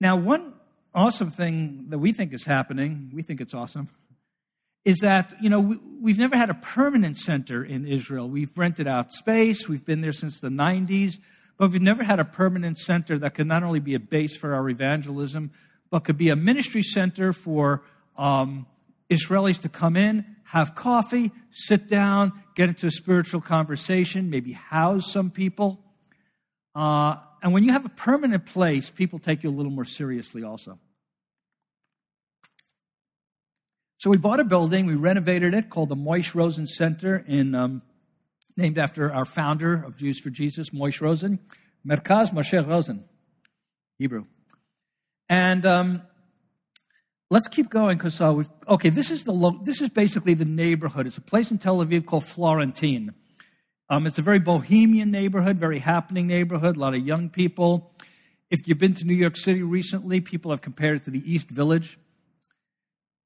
Now, 0.00 0.14
one 0.14 0.54
awesome 0.94 1.32
thing 1.32 1.86
that 1.88 1.98
we 1.98 2.12
think 2.12 2.32
is 2.32 2.44
happening, 2.44 3.10
we 3.12 3.24
think 3.24 3.40
it's 3.40 3.54
awesome, 3.54 3.88
is 4.84 4.98
that, 4.98 5.34
you 5.42 5.50
know, 5.50 5.58
we, 6.00 6.12
have 6.12 6.20
never 6.20 6.36
had 6.36 6.48
a 6.48 6.54
permanent 6.54 7.16
center 7.16 7.64
in 7.64 7.84
Israel. 7.84 8.28
We've 8.28 8.56
rented 8.56 8.86
out 8.86 9.10
space, 9.10 9.68
we've 9.68 9.84
been 9.84 10.00
there 10.00 10.12
since 10.12 10.38
the 10.38 10.48
90s, 10.48 11.14
but 11.58 11.72
we've 11.72 11.82
never 11.82 12.04
had 12.04 12.20
a 12.20 12.24
permanent 12.24 12.78
center 12.78 13.18
that 13.18 13.34
could 13.34 13.48
not 13.48 13.64
only 13.64 13.80
be 13.80 13.94
a 13.94 14.00
base 14.00 14.36
for 14.36 14.54
our 14.54 14.68
evangelism, 14.68 15.50
but 15.90 16.04
could 16.04 16.16
be 16.16 16.28
a 16.28 16.36
ministry 16.36 16.84
center 16.84 17.32
for 17.32 17.82
um, 18.16 18.66
Israelis 19.10 19.58
to 19.62 19.68
come 19.68 19.96
in, 19.96 20.29
have 20.50 20.74
coffee, 20.74 21.30
sit 21.52 21.88
down, 21.88 22.32
get 22.56 22.68
into 22.68 22.88
a 22.88 22.90
spiritual 22.90 23.40
conversation, 23.40 24.30
maybe 24.30 24.50
house 24.50 25.12
some 25.12 25.30
people. 25.30 25.78
Uh, 26.74 27.14
and 27.40 27.52
when 27.52 27.62
you 27.62 27.70
have 27.70 27.84
a 27.84 27.90
permanent 27.90 28.46
place, 28.46 28.90
people 28.90 29.20
take 29.20 29.44
you 29.44 29.48
a 29.48 29.52
little 29.52 29.70
more 29.70 29.84
seriously 29.84 30.42
also. 30.42 30.76
So 33.98 34.10
we 34.10 34.16
bought 34.16 34.40
a 34.40 34.44
building, 34.44 34.86
we 34.86 34.96
renovated 34.96 35.54
it 35.54 35.70
called 35.70 35.88
the 35.88 35.94
Moishe 35.94 36.34
Rosen 36.34 36.66
Center, 36.66 37.24
in, 37.28 37.54
um, 37.54 37.82
named 38.56 38.76
after 38.76 39.12
our 39.12 39.24
founder 39.24 39.74
of 39.74 39.96
Jews 39.96 40.18
for 40.18 40.30
Jesus, 40.30 40.70
Moishe 40.70 41.00
Rosen, 41.00 41.38
Merkaz 41.86 42.32
Moshe 42.32 42.66
Rosen, 42.66 43.04
Hebrew. 43.98 44.24
And 45.28 45.64
um, 45.64 46.02
let's 47.30 47.48
keep 47.48 47.70
going 47.70 47.96
because 47.96 48.20
uh, 48.20 48.42
okay. 48.68 48.90
This 48.90 49.10
is 49.10 49.24
the 49.24 49.32
lo- 49.32 49.60
this 49.62 49.80
is 49.80 49.88
basically 49.88 50.34
the 50.34 50.44
neighborhood. 50.44 51.06
It's 51.06 51.18
a 51.18 51.22
place 51.22 51.50
in 51.50 51.58
Tel 51.58 51.78
Aviv 51.78 52.06
called 52.06 52.24
Florentine. 52.24 53.14
Um, 53.88 54.06
it's 54.06 54.18
a 54.18 54.22
very 54.22 54.38
bohemian 54.38 55.10
neighborhood, 55.10 55.56
very 55.56 55.78
happening 55.78 56.26
neighborhood. 56.26 56.76
A 56.76 56.80
lot 56.80 56.94
of 56.94 57.06
young 57.06 57.28
people. 57.30 57.92
If 58.50 58.66
you've 58.66 58.78
been 58.78 58.94
to 58.94 59.04
New 59.04 59.14
York 59.14 59.36
City 59.36 59.62
recently, 59.62 60.20
people 60.20 60.50
have 60.50 60.60
compared 60.60 60.96
it 60.96 61.04
to 61.04 61.10
the 61.10 61.32
East 61.32 61.48
Village 61.48 61.98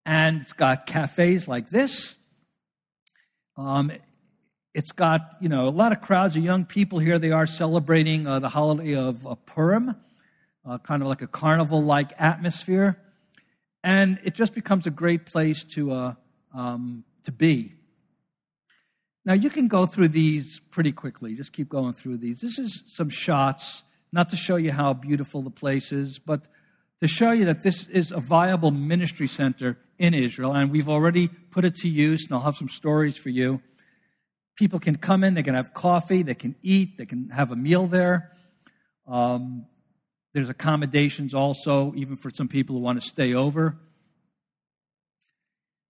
and 0.07 0.43
it's 0.43 0.53
got 0.53 0.87
cafes 0.87 1.49
like 1.49 1.71
this. 1.71 2.14
Um, 3.57 3.93
it's 4.75 4.93
got 4.93 5.37
you 5.40 5.49
know 5.49 5.69
a 5.69 5.71
lot 5.71 5.93
of 5.93 6.01
crowds 6.01 6.37
of 6.37 6.45
young 6.45 6.64
people 6.64 6.99
here. 6.99 7.19
They 7.19 7.31
are 7.31 7.47
celebrating 7.47 8.27
uh, 8.27 8.40
the 8.40 8.49
holiday 8.49 8.95
of 8.95 9.27
uh, 9.27 9.35
Purim, 9.47 9.97
uh, 10.67 10.79
kind 10.79 11.03
of 11.03 11.09
like 11.09 11.23
a 11.23 11.27
carnival-like 11.27 12.12
atmosphere, 12.19 13.01
and 13.85 14.18
it 14.25 14.35
just 14.35 14.55
becomes 14.55 14.87
a 14.87 14.90
great 14.90 15.27
place 15.27 15.62
to 15.62 15.92
uh, 15.92 16.14
um, 16.55 17.05
to 17.25 17.31
be. 17.31 17.75
Now 19.27 19.35
you 19.35 19.51
can 19.51 19.68
go 19.68 19.87
through 19.87 20.09
these 20.09 20.59
pretty 20.70 20.90
quickly. 20.90 21.35
Just 21.35 21.53
keep 21.53 21.68
going 21.68 21.92
through 21.92 22.16
these. 22.16 22.40
This 22.40 22.59
is 22.59 22.83
some 22.87 23.11
shots, 23.11 23.85
not 24.11 24.31
to 24.31 24.37
show 24.37 24.57
you 24.57 24.73
how 24.73 24.94
beautiful 24.94 25.42
the 25.42 25.51
place 25.51 25.92
is, 25.92 26.18
but 26.18 26.49
to 27.01 27.07
show 27.07 27.33
you 27.33 27.44
that 27.44 27.62
this 27.62 27.87
is 27.88 28.11
a 28.11 28.20
viable 28.20 28.70
ministry 28.70 29.29
center 29.29 29.77
in 29.99 30.14
Israel, 30.14 30.55
and 30.55 30.73
we've 30.73 30.88
already 30.88 31.29
put 31.29 31.64
it 31.64 31.75
to 31.77 31.88
use, 31.88 32.25
and 32.25 32.35
I'll 32.35 32.44
have 32.44 32.57
some 32.57 32.70
stories 32.70 33.16
for 33.16 33.29
you. 33.29 33.61
People 34.57 34.79
can 34.79 34.97
come 34.97 35.23
in, 35.23 35.35
they 35.35 35.42
can 35.42 35.55
have 35.55 35.75
coffee, 35.75 36.23
they 36.23 36.35
can 36.35 36.57
eat, 36.62 36.97
they 36.97 37.07
can 37.07 37.29
have 37.29 37.51
a 37.51 37.57
meal 37.57 37.87
there. 37.87 38.33
Um, 39.07 39.66
there's 40.35 40.51
accommodations 40.51 41.33
also, 41.33 41.94
even 41.94 42.16
for 42.16 42.29
some 42.29 42.49
people 42.49 42.77
who 42.77 42.83
want 42.83 43.01
to 43.01 43.09
stay 43.09 43.33
over. 43.33 43.77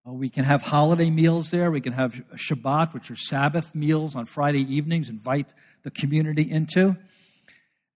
Uh, 0.06 0.12
we 0.12 0.28
can 0.28 0.44
have 0.44 0.60
holiday 0.60 1.08
meals 1.08 1.50
there. 1.50 1.70
We 1.70 1.80
can 1.80 1.94
have 1.94 2.22
Shabbat, 2.34 2.92
which 2.92 3.10
are 3.10 3.16
Sabbath 3.16 3.74
meals 3.74 4.14
on 4.14 4.26
Friday 4.26 4.60
evenings, 4.60 5.08
invite 5.08 5.54
the 5.82 5.90
community 5.90 6.48
into. 6.48 6.96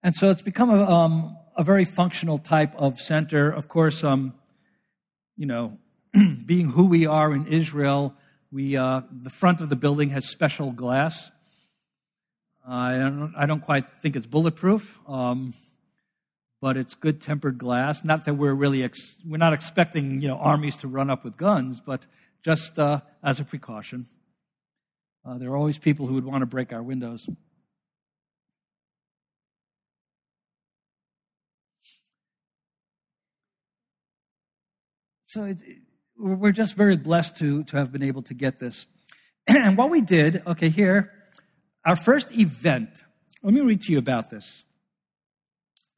And 0.01 0.15
so 0.15 0.31
it's 0.31 0.41
become 0.41 0.71
a, 0.71 0.83
um, 0.89 1.37
a 1.55 1.63
very 1.63 1.85
functional 1.85 2.39
type 2.39 2.73
of 2.75 2.99
center. 2.99 3.51
Of 3.51 3.67
course, 3.67 4.03
um, 4.03 4.33
you 5.37 5.45
know, 5.45 5.77
being 6.45 6.71
who 6.71 6.85
we 6.85 7.05
are 7.05 7.31
in 7.31 7.45
Israel, 7.45 8.15
we, 8.51 8.75
uh, 8.75 9.01
the 9.11 9.29
front 9.29 9.61
of 9.61 9.69
the 9.69 9.75
building 9.75 10.09
has 10.09 10.27
special 10.27 10.71
glass. 10.71 11.29
Uh, 12.67 12.73
I, 12.73 12.97
don't, 12.97 13.33
I 13.37 13.45
don't 13.45 13.61
quite 13.61 13.87
think 14.01 14.15
it's 14.15 14.25
bulletproof, 14.25 14.97
um, 15.07 15.53
but 16.61 16.77
it's 16.77 16.95
good 16.95 17.21
tempered 17.21 17.57
glass. 17.57 18.03
Not 18.03 18.25
that 18.25 18.35
we're 18.35 18.53
really 18.53 18.83
ex- 18.83 19.17
we're 19.25 19.37
not 19.37 19.53
expecting 19.53 20.21
you 20.21 20.27
know 20.27 20.37
armies 20.37 20.75
to 20.77 20.87
run 20.87 21.09
up 21.09 21.23
with 21.23 21.37
guns, 21.37 21.81
but 21.85 22.05
just 22.43 22.79
uh, 22.79 23.01
as 23.23 23.39
a 23.39 23.45
precaution. 23.45 24.07
Uh, 25.25 25.37
there 25.37 25.49
are 25.49 25.57
always 25.57 25.77
people 25.77 26.07
who 26.07 26.13
would 26.13 26.25
want 26.25 26.41
to 26.41 26.45
break 26.45 26.71
our 26.71 26.81
windows. 26.81 27.27
So 35.27 35.43
it, 35.43 35.57
we're 36.17 36.51
just 36.51 36.75
very 36.75 36.97
blessed 36.97 37.37
to, 37.37 37.63
to 37.65 37.77
have 37.77 37.91
been 37.91 38.01
able 38.01 38.23
to 38.23 38.33
get 38.33 38.59
this. 38.59 38.87
And 39.47 39.77
what 39.77 39.89
we 39.89 40.01
did, 40.01 40.41
okay, 40.47 40.69
here, 40.69 41.11
our 41.85 41.95
first 41.95 42.31
event, 42.31 43.03
let 43.43 43.53
me 43.53 43.61
read 43.61 43.81
to 43.81 43.91
you 43.91 43.99
about 43.99 44.31
this. 44.31 44.63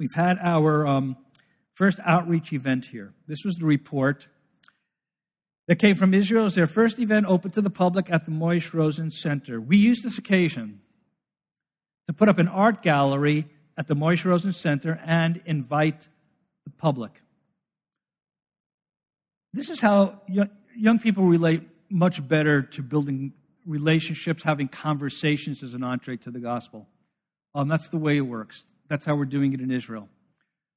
We've 0.01 0.15
had 0.15 0.39
our 0.39 0.87
um, 0.87 1.15
first 1.75 1.99
outreach 2.03 2.51
event 2.53 2.87
here. 2.87 3.13
This 3.27 3.45
was 3.45 3.53
the 3.57 3.67
report. 3.67 4.25
that 5.67 5.75
came 5.75 5.95
from 5.95 6.15
Israel 6.15 6.45
as 6.45 6.55
their 6.55 6.65
first 6.65 6.97
event 6.97 7.27
open 7.27 7.51
to 7.51 7.61
the 7.61 7.69
public 7.69 8.09
at 8.09 8.25
the 8.25 8.31
Moishe 8.31 8.73
Rosen 8.73 9.11
Center. 9.11 9.61
We 9.61 9.77
used 9.77 10.03
this 10.03 10.17
occasion 10.17 10.81
to 12.07 12.13
put 12.15 12.29
up 12.29 12.39
an 12.39 12.47
art 12.47 12.81
gallery 12.81 13.45
at 13.77 13.85
the 13.85 13.95
Moishe 13.95 14.25
Rosen 14.25 14.53
Center 14.53 14.99
and 15.05 15.39
invite 15.45 16.07
the 16.63 16.71
public. 16.71 17.21
This 19.53 19.69
is 19.69 19.81
how 19.81 20.19
young 20.75 20.97
people 20.97 21.25
relate 21.25 21.61
much 21.91 22.27
better 22.27 22.63
to 22.63 22.81
building 22.81 23.33
relationships, 23.67 24.41
having 24.41 24.67
conversations 24.67 25.61
as 25.61 25.75
an 25.75 25.83
entree 25.83 26.17
to 26.17 26.31
the 26.31 26.39
gospel. 26.39 26.87
Um, 27.53 27.67
that's 27.67 27.89
the 27.89 27.99
way 27.99 28.17
it 28.17 28.21
works. 28.21 28.63
That's 28.91 29.05
how 29.05 29.15
we're 29.15 29.23
doing 29.23 29.53
it 29.53 29.61
in 29.61 29.71
Israel. 29.71 30.09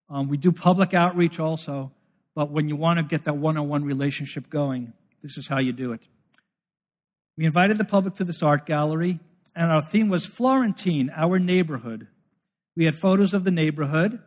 Um, 0.09 0.29
we 0.29 0.37
do 0.37 0.53
public 0.53 0.94
outreach 0.94 1.40
also, 1.40 1.90
but 2.37 2.48
when 2.48 2.68
you 2.68 2.77
want 2.77 2.98
to 2.98 3.03
get 3.03 3.24
that 3.24 3.38
one 3.38 3.57
on 3.57 3.68
one 3.68 3.83
relationship 3.83 4.48
going, 4.48 4.92
this 5.20 5.37
is 5.37 5.48
how 5.48 5.59
you 5.59 5.72
do 5.72 5.90
it. 5.90 6.00
We 7.37 7.44
invited 7.44 7.77
the 7.77 7.85
public 7.85 8.14
to 8.14 8.22
this 8.22 8.40
art 8.40 8.66
gallery, 8.66 9.18
and 9.57 9.72
our 9.72 9.83
theme 9.83 10.11
was 10.11 10.27
Florentine, 10.27 11.11
our 11.12 11.40
neighborhood. 11.40 12.07
We 12.77 12.85
had 12.85 12.94
photos 12.94 13.35
of 13.35 13.42
the 13.42 13.50
neighborhood, 13.50 14.20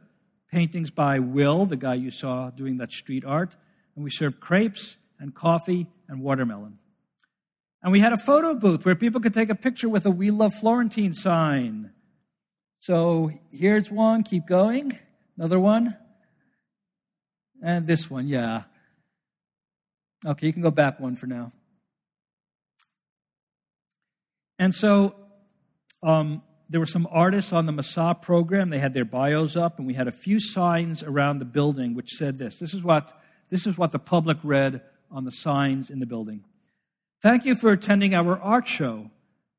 paintings 0.52 0.92
by 0.92 1.20
Will, 1.20 1.66
the 1.66 1.78
guy 1.78 1.94
you 1.94 2.12
saw 2.12 2.50
doing 2.50 2.80
that 2.80 2.92
street 2.92 3.24
art, 3.24 3.56
and 3.96 4.04
we 4.04 4.10
served 4.10 4.42
crepes 4.42 4.98
and 5.18 5.34
coffee 5.34 5.88
and 6.10 6.22
watermelon. 6.22 6.80
And 7.82 7.94
we 7.94 8.02
had 8.02 8.12
a 8.12 8.18
photo 8.18 8.54
booth 8.54 8.86
where 8.86 8.96
people 8.96 9.22
could 9.22 9.34
take 9.34 9.50
a 9.50 9.56
picture 9.56 9.88
with 9.88 10.06
a 10.06 10.12
We 10.12 10.30
Love 10.30 10.54
Florentine 10.56 11.14
sign. 11.14 11.94
So 12.80 13.32
here's 13.52 13.92
one, 13.92 14.24
keep 14.24 14.46
going. 14.48 14.98
Another 15.38 15.60
one. 15.60 15.98
And 17.62 17.88
this 17.88 18.10
one, 18.10 18.28
yeah. 18.28 18.64
Okay, 20.26 20.48
you 20.48 20.54
can 20.54 20.62
go 20.62 20.72
back 20.72 21.00
one 21.00 21.16
for 21.16 21.28
now. 21.28 21.52
And 24.60 24.74
so 24.74 25.16
um, 26.02 26.42
there 26.70 26.80
were 26.80 26.86
some 26.86 27.08
artists 27.12 27.54
on 27.54 27.66
the 27.66 27.72
Masa 27.72 28.20
program. 28.22 28.70
They 28.70 28.80
had 28.80 28.94
their 28.94 29.06
bios 29.06 29.56
up, 29.56 29.78
and 29.78 29.88
we 29.88 29.94
had 29.94 30.08
a 30.08 30.12
few 30.12 30.40
signs 30.40 31.04
around 31.04 31.40
the 31.40 31.46
building 31.46 31.94
which 31.94 32.10
said 32.12 32.38
this. 32.38 32.58
This 32.60 32.74
is 32.74 32.84
what, 32.84 33.14
this 33.50 33.68
is 33.68 33.78
what 33.78 33.92
the 33.92 34.00
public 34.00 34.38
read 34.44 34.82
on 35.12 35.26
the 35.26 35.32
signs 35.32 35.90
in 35.90 36.00
the 36.00 36.06
building. 36.06 36.44
Thank 37.22 37.46
you 37.46 37.56
for 37.56 37.72
attending 37.72 38.14
our 38.14 38.40
art 38.40 38.68
show. 38.68 39.12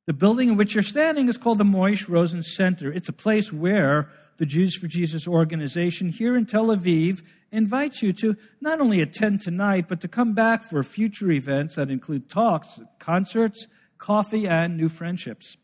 The 0.08 0.14
building 0.14 0.48
in 0.48 0.56
which 0.56 0.72
you're 0.72 0.82
standing 0.82 1.28
is 1.28 1.36
called 1.36 1.58
the 1.58 1.64
Moishe 1.64 2.08
Rosen 2.08 2.42
Center. 2.42 2.90
It's 2.90 3.10
a 3.10 3.12
place 3.12 3.52
where 3.52 4.08
the 4.38 4.46
Jews 4.46 4.74
for 4.74 4.86
Jesus 4.86 5.28
organization 5.28 6.08
here 6.08 6.34
in 6.34 6.46
Tel 6.46 6.68
Aviv 6.68 7.20
invites 7.52 8.02
you 8.02 8.14
to 8.14 8.34
not 8.58 8.80
only 8.80 9.02
attend 9.02 9.42
tonight, 9.42 9.84
but 9.86 10.00
to 10.00 10.08
come 10.08 10.32
back 10.32 10.62
for 10.62 10.82
future 10.82 11.30
events 11.30 11.74
that 11.74 11.90
include 11.90 12.30
talks, 12.30 12.80
concerts, 12.98 13.66
coffee, 13.98 14.48
and 14.48 14.78
new 14.78 14.88
friendships. 14.88 15.58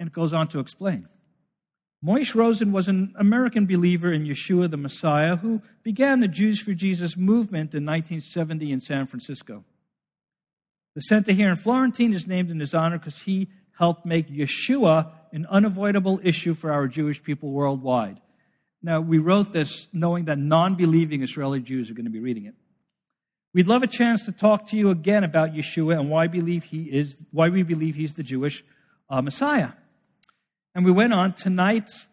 And 0.00 0.08
it 0.08 0.12
goes 0.12 0.32
on 0.32 0.48
to 0.48 0.58
explain. 0.58 1.06
Moishe 2.04 2.34
Rosen 2.34 2.72
was 2.72 2.88
an 2.88 3.14
American 3.20 3.66
believer 3.66 4.12
in 4.12 4.24
Yeshua 4.24 4.68
the 4.68 4.76
Messiah 4.76 5.36
who 5.36 5.62
began 5.84 6.18
the 6.18 6.26
Jews 6.26 6.58
for 6.58 6.74
Jesus 6.74 7.16
movement 7.16 7.72
in 7.72 7.86
1970 7.86 8.72
in 8.72 8.80
San 8.80 9.06
Francisco. 9.06 9.64
The 10.94 11.02
center 11.02 11.32
here 11.32 11.48
in 11.48 11.56
Florentine 11.56 12.12
is 12.12 12.26
named 12.26 12.50
in 12.50 12.60
his 12.60 12.74
honor 12.74 12.98
because 12.98 13.22
he 13.22 13.48
helped 13.78 14.04
make 14.04 14.28
Yeshua 14.28 15.10
an 15.32 15.46
unavoidable 15.48 16.20
issue 16.22 16.54
for 16.54 16.72
our 16.72 16.88
Jewish 16.88 17.22
people 17.22 17.52
worldwide. 17.52 18.20
Now, 18.82 19.00
we 19.00 19.18
wrote 19.18 19.52
this 19.52 19.88
knowing 19.92 20.24
that 20.24 20.38
non 20.38 20.74
believing 20.74 21.22
Israeli 21.22 21.60
Jews 21.60 21.90
are 21.90 21.94
going 21.94 22.06
to 22.06 22.10
be 22.10 22.20
reading 22.20 22.46
it. 22.46 22.54
We'd 23.52 23.66
love 23.66 23.82
a 23.82 23.88
chance 23.88 24.24
to 24.26 24.32
talk 24.32 24.68
to 24.68 24.76
you 24.76 24.90
again 24.90 25.24
about 25.24 25.54
Yeshua 25.54 25.98
and 25.98 26.08
why, 26.08 26.26
we 26.26 26.40
believe 26.40 26.64
he 26.64 26.84
is, 26.84 27.16
why 27.30 27.48
we 27.48 27.62
believe 27.62 27.96
he's 27.96 28.14
the 28.14 28.22
Jewish 28.22 28.64
uh, 29.08 29.20
Messiah. 29.20 29.72
And 30.74 30.84
we 30.84 30.92
went 30.92 31.12
on 31.12 31.32
tonight's 31.32 32.08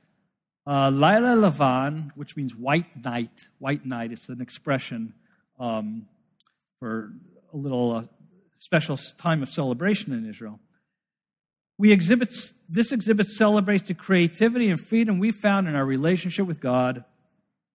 uh, 0.65 0.89
Laila 0.89 1.49
Lavan, 1.49 2.11
which 2.15 2.35
means 2.35 2.55
white 2.55 3.03
night. 3.03 3.47
White 3.59 3.85
night, 3.85 4.11
it's 4.11 4.29
an 4.29 4.41
expression 4.41 5.13
um, 5.59 6.07
for 6.79 7.13
a 7.53 7.57
little 7.57 7.91
uh, 7.91 8.03
special 8.59 8.97
time 9.17 9.43
of 9.43 9.49
celebration 9.49 10.13
in 10.13 10.27
Israel. 10.27 10.59
We 11.77 11.91
exhibit, 11.91 12.33
this 12.67 12.91
exhibit 12.91 13.27
celebrates 13.27 13.87
the 13.87 13.93
creativity 13.93 14.69
and 14.69 14.79
freedom 14.79 15.19
we 15.19 15.31
found 15.31 15.67
in 15.67 15.75
our 15.75 15.85
relationship 15.85 16.47
with 16.47 16.59
God. 16.59 17.05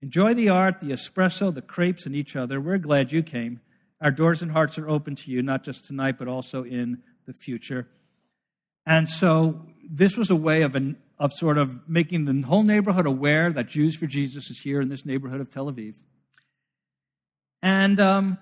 Enjoy 0.02 0.34
the 0.34 0.48
art, 0.48 0.80
the 0.80 0.90
espresso, 0.90 1.54
the 1.54 1.62
crepes, 1.62 2.04
and 2.06 2.16
each 2.16 2.34
other. 2.34 2.60
We're 2.60 2.78
glad 2.78 3.12
you 3.12 3.22
came. 3.22 3.60
Our 4.00 4.10
doors 4.10 4.42
and 4.42 4.50
hearts 4.50 4.76
are 4.78 4.88
open 4.88 5.14
to 5.14 5.30
you, 5.30 5.42
not 5.42 5.62
just 5.62 5.84
tonight, 5.84 6.18
but 6.18 6.26
also 6.26 6.64
in 6.64 7.02
the 7.26 7.32
future. 7.32 7.86
And 8.84 9.08
so 9.08 9.66
this 9.88 10.16
was 10.16 10.28
a 10.30 10.36
way 10.36 10.62
of, 10.62 10.74
an, 10.74 10.96
of 11.20 11.32
sort 11.32 11.56
of 11.56 11.88
making 11.88 12.24
the 12.24 12.46
whole 12.46 12.64
neighborhood 12.64 13.06
aware 13.06 13.52
that 13.52 13.68
Jews 13.68 13.94
for 13.94 14.06
Jesus 14.06 14.50
is 14.50 14.58
here 14.58 14.80
in 14.80 14.88
this 14.88 15.06
neighborhood 15.06 15.40
of 15.40 15.50
Tel 15.50 15.70
Aviv. 15.70 15.94
And 17.62 18.00
um, 18.00 18.38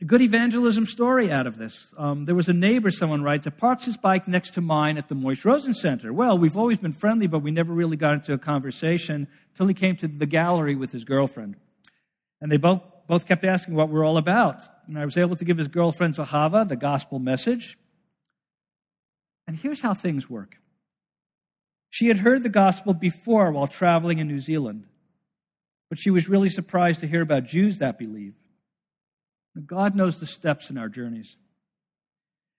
a 0.00 0.04
good 0.04 0.20
evangelism 0.20 0.86
story 0.86 1.30
out 1.30 1.46
of 1.46 1.56
this. 1.56 1.94
Um, 1.96 2.24
there 2.24 2.34
was 2.34 2.48
a 2.48 2.52
neighbor, 2.52 2.90
someone 2.90 3.22
writes, 3.22 3.44
that 3.44 3.58
parks 3.58 3.84
his 3.84 3.96
bike 3.96 4.26
next 4.26 4.54
to 4.54 4.60
mine 4.60 4.98
at 4.98 5.08
the 5.08 5.14
Moishe 5.14 5.44
Rosen 5.44 5.74
Center. 5.74 6.12
Well, 6.12 6.36
we've 6.36 6.56
always 6.56 6.78
been 6.78 6.92
friendly, 6.92 7.26
but 7.26 7.40
we 7.40 7.50
never 7.50 7.72
really 7.72 7.96
got 7.96 8.14
into 8.14 8.32
a 8.32 8.38
conversation 8.38 9.28
until 9.52 9.66
he 9.68 9.74
came 9.74 9.96
to 9.96 10.08
the 10.08 10.26
gallery 10.26 10.74
with 10.74 10.90
his 10.92 11.04
girlfriend. 11.04 11.56
And 12.40 12.50
they 12.50 12.56
both, 12.56 12.82
both 13.06 13.26
kept 13.26 13.44
asking 13.44 13.74
what 13.74 13.88
we're 13.88 14.04
all 14.04 14.18
about. 14.18 14.60
And 14.88 14.98
I 14.98 15.04
was 15.04 15.16
able 15.16 15.36
to 15.36 15.44
give 15.44 15.58
his 15.58 15.68
girlfriend 15.68 16.14
Zahava 16.14 16.68
the 16.68 16.76
gospel 16.76 17.18
message. 17.18 17.78
And 19.46 19.56
here's 19.56 19.82
how 19.82 19.94
things 19.94 20.28
work. 20.28 20.58
She 21.90 22.08
had 22.08 22.18
heard 22.18 22.42
the 22.42 22.48
gospel 22.48 22.92
before 22.92 23.52
while 23.52 23.68
traveling 23.68 24.18
in 24.18 24.26
New 24.26 24.40
Zealand, 24.40 24.86
but 25.88 26.00
she 26.00 26.10
was 26.10 26.28
really 26.28 26.50
surprised 26.50 26.98
to 27.00 27.06
hear 27.06 27.22
about 27.22 27.44
Jews 27.44 27.78
that 27.78 27.98
believe. 27.98 28.34
God 29.66 29.94
knows 29.94 30.18
the 30.18 30.26
steps 30.26 30.70
in 30.70 30.78
our 30.78 30.88
journeys. 30.88 31.36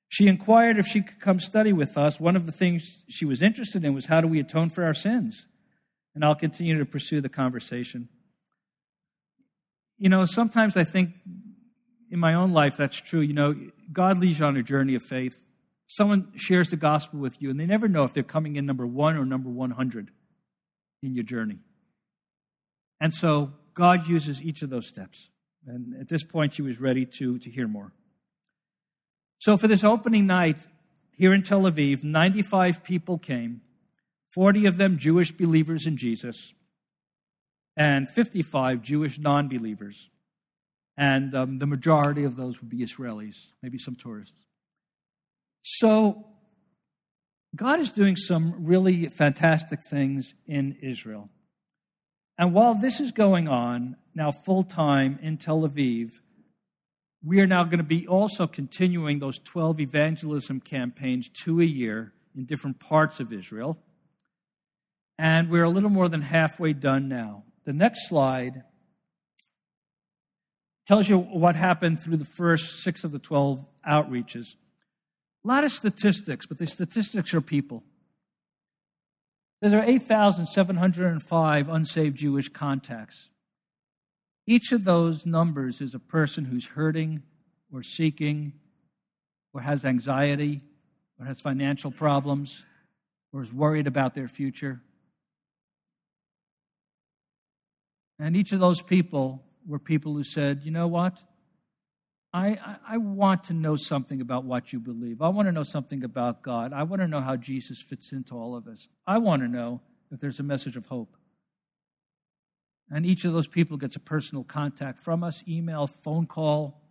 She 0.07 0.27
inquired 0.27 0.77
if 0.77 0.87
she 0.87 1.01
could 1.01 1.19
come 1.19 1.39
study 1.39 1.73
with 1.73 1.97
us. 1.97 2.19
One 2.19 2.35
of 2.35 2.45
the 2.45 2.51
things 2.51 3.03
she 3.09 3.25
was 3.25 3.41
interested 3.41 3.83
in 3.83 3.93
was 3.93 4.05
how 4.05 4.21
do 4.21 4.27
we 4.27 4.39
atone 4.39 4.69
for 4.69 4.83
our 4.83 4.93
sins? 4.93 5.45
And 6.13 6.23
I'll 6.23 6.35
continue 6.35 6.77
to 6.77 6.85
pursue 6.85 7.19
the 7.19 7.29
conversation. 7.29 8.07
You 9.97 10.09
know, 10.09 10.25
sometimes 10.25 10.77
I 10.77 10.83
think 10.83 11.11
in 12.09 12.19
my 12.19 12.33
own 12.33 12.53
life 12.53 12.77
that's 12.77 12.97
true. 12.97 13.19
You 13.19 13.33
know, 13.33 13.55
God 13.91 14.17
leads 14.17 14.39
you 14.39 14.45
on 14.45 14.55
a 14.55 14.63
journey 14.63 14.95
of 14.95 15.03
faith. 15.03 15.43
Someone 15.87 16.31
shares 16.35 16.69
the 16.69 16.77
gospel 16.77 17.19
with 17.19 17.41
you, 17.41 17.49
and 17.49 17.59
they 17.59 17.65
never 17.65 17.87
know 17.87 18.05
if 18.05 18.13
they're 18.13 18.23
coming 18.23 18.55
in 18.55 18.65
number 18.65 18.87
one 18.87 19.17
or 19.17 19.25
number 19.25 19.49
100 19.49 20.11
in 21.03 21.13
your 21.13 21.23
journey. 21.23 21.59
And 22.99 23.13
so 23.13 23.53
God 23.73 24.07
uses 24.07 24.41
each 24.41 24.61
of 24.61 24.69
those 24.69 24.87
steps. 24.87 25.29
And 25.67 25.99
at 25.99 26.07
this 26.07 26.23
point, 26.23 26.53
she 26.53 26.61
was 26.61 26.79
ready 26.79 27.05
to, 27.17 27.39
to 27.39 27.49
hear 27.49 27.67
more. 27.67 27.91
So 29.39 29.57
for 29.57 29.67
this 29.67 29.83
opening 29.83 30.25
night 30.25 30.67
here 31.17 31.33
in 31.33 31.43
Tel 31.43 31.61
Aviv, 31.61 32.03
95 32.03 32.83
people 32.83 33.17
came, 33.17 33.61
40 34.33 34.65
of 34.65 34.77
them 34.77 34.97
Jewish 34.97 35.31
believers 35.31 35.87
in 35.87 35.97
Jesus, 35.97 36.53
and 37.77 38.07
55 38.09 38.81
Jewish 38.81 39.19
non 39.19 39.47
believers. 39.47 40.09
And 40.97 41.35
um, 41.35 41.59
the 41.59 41.67
majority 41.67 42.23
of 42.23 42.37
those 42.37 42.61
would 42.61 42.69
be 42.69 42.79
Israelis, 42.79 43.35
maybe 43.61 43.77
some 43.77 43.95
tourists. 43.95 44.39
So, 45.61 46.25
God 47.55 47.79
is 47.79 47.91
doing 47.91 48.15
some 48.15 48.65
really 48.65 49.07
fantastic 49.07 49.79
things 49.89 50.33
in 50.45 50.77
Israel. 50.81 51.29
And 52.37 52.53
while 52.53 52.75
this 52.75 52.99
is 52.99 53.11
going 53.11 53.47
on 53.47 53.95
now 54.15 54.31
full 54.31 54.63
time 54.63 55.19
in 55.21 55.37
Tel 55.37 55.61
Aviv, 55.61 56.11
we 57.23 57.41
are 57.41 57.47
now 57.47 57.63
going 57.63 57.79
to 57.79 57.83
be 57.83 58.07
also 58.07 58.47
continuing 58.47 59.19
those 59.19 59.39
12 59.39 59.79
evangelism 59.81 60.61
campaigns, 60.61 61.27
two 61.27 61.59
a 61.59 61.65
year 61.65 62.13
in 62.35 62.45
different 62.45 62.79
parts 62.79 63.19
of 63.19 63.33
Israel. 63.33 63.77
And 65.17 65.49
we're 65.49 65.63
a 65.63 65.69
little 65.69 65.89
more 65.89 66.07
than 66.07 66.21
halfway 66.21 66.73
done 66.73 67.07
now. 67.09 67.43
The 67.65 67.73
next 67.73 68.07
slide 68.07 68.63
tells 70.85 71.09
you 71.09 71.17
what 71.17 71.55
happened 71.55 71.99
through 71.99 72.17
the 72.17 72.25
first 72.25 72.83
six 72.83 73.03
of 73.03 73.11
the 73.11 73.19
12 73.19 73.65
outreaches. 73.87 74.55
A 75.43 75.47
lot 75.47 75.63
of 75.63 75.71
statistics, 75.71 76.45
but 76.45 76.57
the 76.57 76.67
statistics 76.67 77.33
are 77.33 77.41
people. 77.41 77.83
There 79.61 79.79
are 79.79 79.83
8,705 79.83 81.69
unsaved 81.69 82.17
Jewish 82.17 82.49
contacts. 82.49 83.29
Each 84.47 84.71
of 84.71 84.83
those 84.83 85.25
numbers 85.25 85.81
is 85.81 85.95
a 85.95 85.99
person 85.99 86.45
who's 86.45 86.67
hurting 86.67 87.23
or 87.73 87.81
seeking 87.81 88.53
or 89.53 89.61
has 89.61 89.83
anxiety 89.83 90.61
or 91.19 91.25
has 91.25 91.41
financial 91.41 91.91
problems 91.91 92.63
or 93.33 93.41
is 93.41 93.51
worried 93.51 93.87
about 93.87 94.13
their 94.13 94.27
future. 94.27 94.81
And 98.19 98.35
each 98.35 98.51
of 98.51 98.59
those 98.59 98.81
people 98.81 99.43
were 99.67 99.79
people 99.79 100.13
who 100.13 100.23
said, 100.23 100.61
you 100.63 100.71
know 100.71 100.87
what? 100.87 101.23
I, 102.31 102.47
I, 102.47 102.75
I, 102.89 102.97
want 102.97 103.45
to 103.45 103.53
know 103.53 103.77
something 103.77 104.19
about 104.19 104.43
what 104.43 104.73
you 104.73 104.79
believe. 104.79 105.21
I 105.21 105.29
want 105.29 105.47
to 105.47 105.53
know 105.53 105.63
something 105.63 106.03
about 106.03 106.41
God. 106.41 106.73
I 106.73 106.83
want 106.83 107.01
to 107.01 107.07
know 107.07 107.21
how 107.21 107.37
Jesus 107.37 107.81
fits 107.81 108.11
into 108.11 108.35
all 108.35 108.57
of 108.57 108.65
this. 108.65 108.89
I 109.07 109.19
want 109.19 109.41
to 109.41 109.47
know 109.47 109.81
if 110.11 110.19
there's 110.19 110.39
a 110.41 110.43
message 110.43 110.75
of 110.75 110.87
hope. 110.87 111.14
And 112.89 113.05
each 113.05 113.25
of 113.25 113.33
those 113.33 113.47
people 113.47 113.77
gets 113.77 113.95
a 113.95 113.99
personal 113.99 114.43
contact 114.43 114.99
from 114.99 115.23
us 115.23 115.43
email, 115.47 115.87
phone 115.87 116.27
call. 116.27 116.81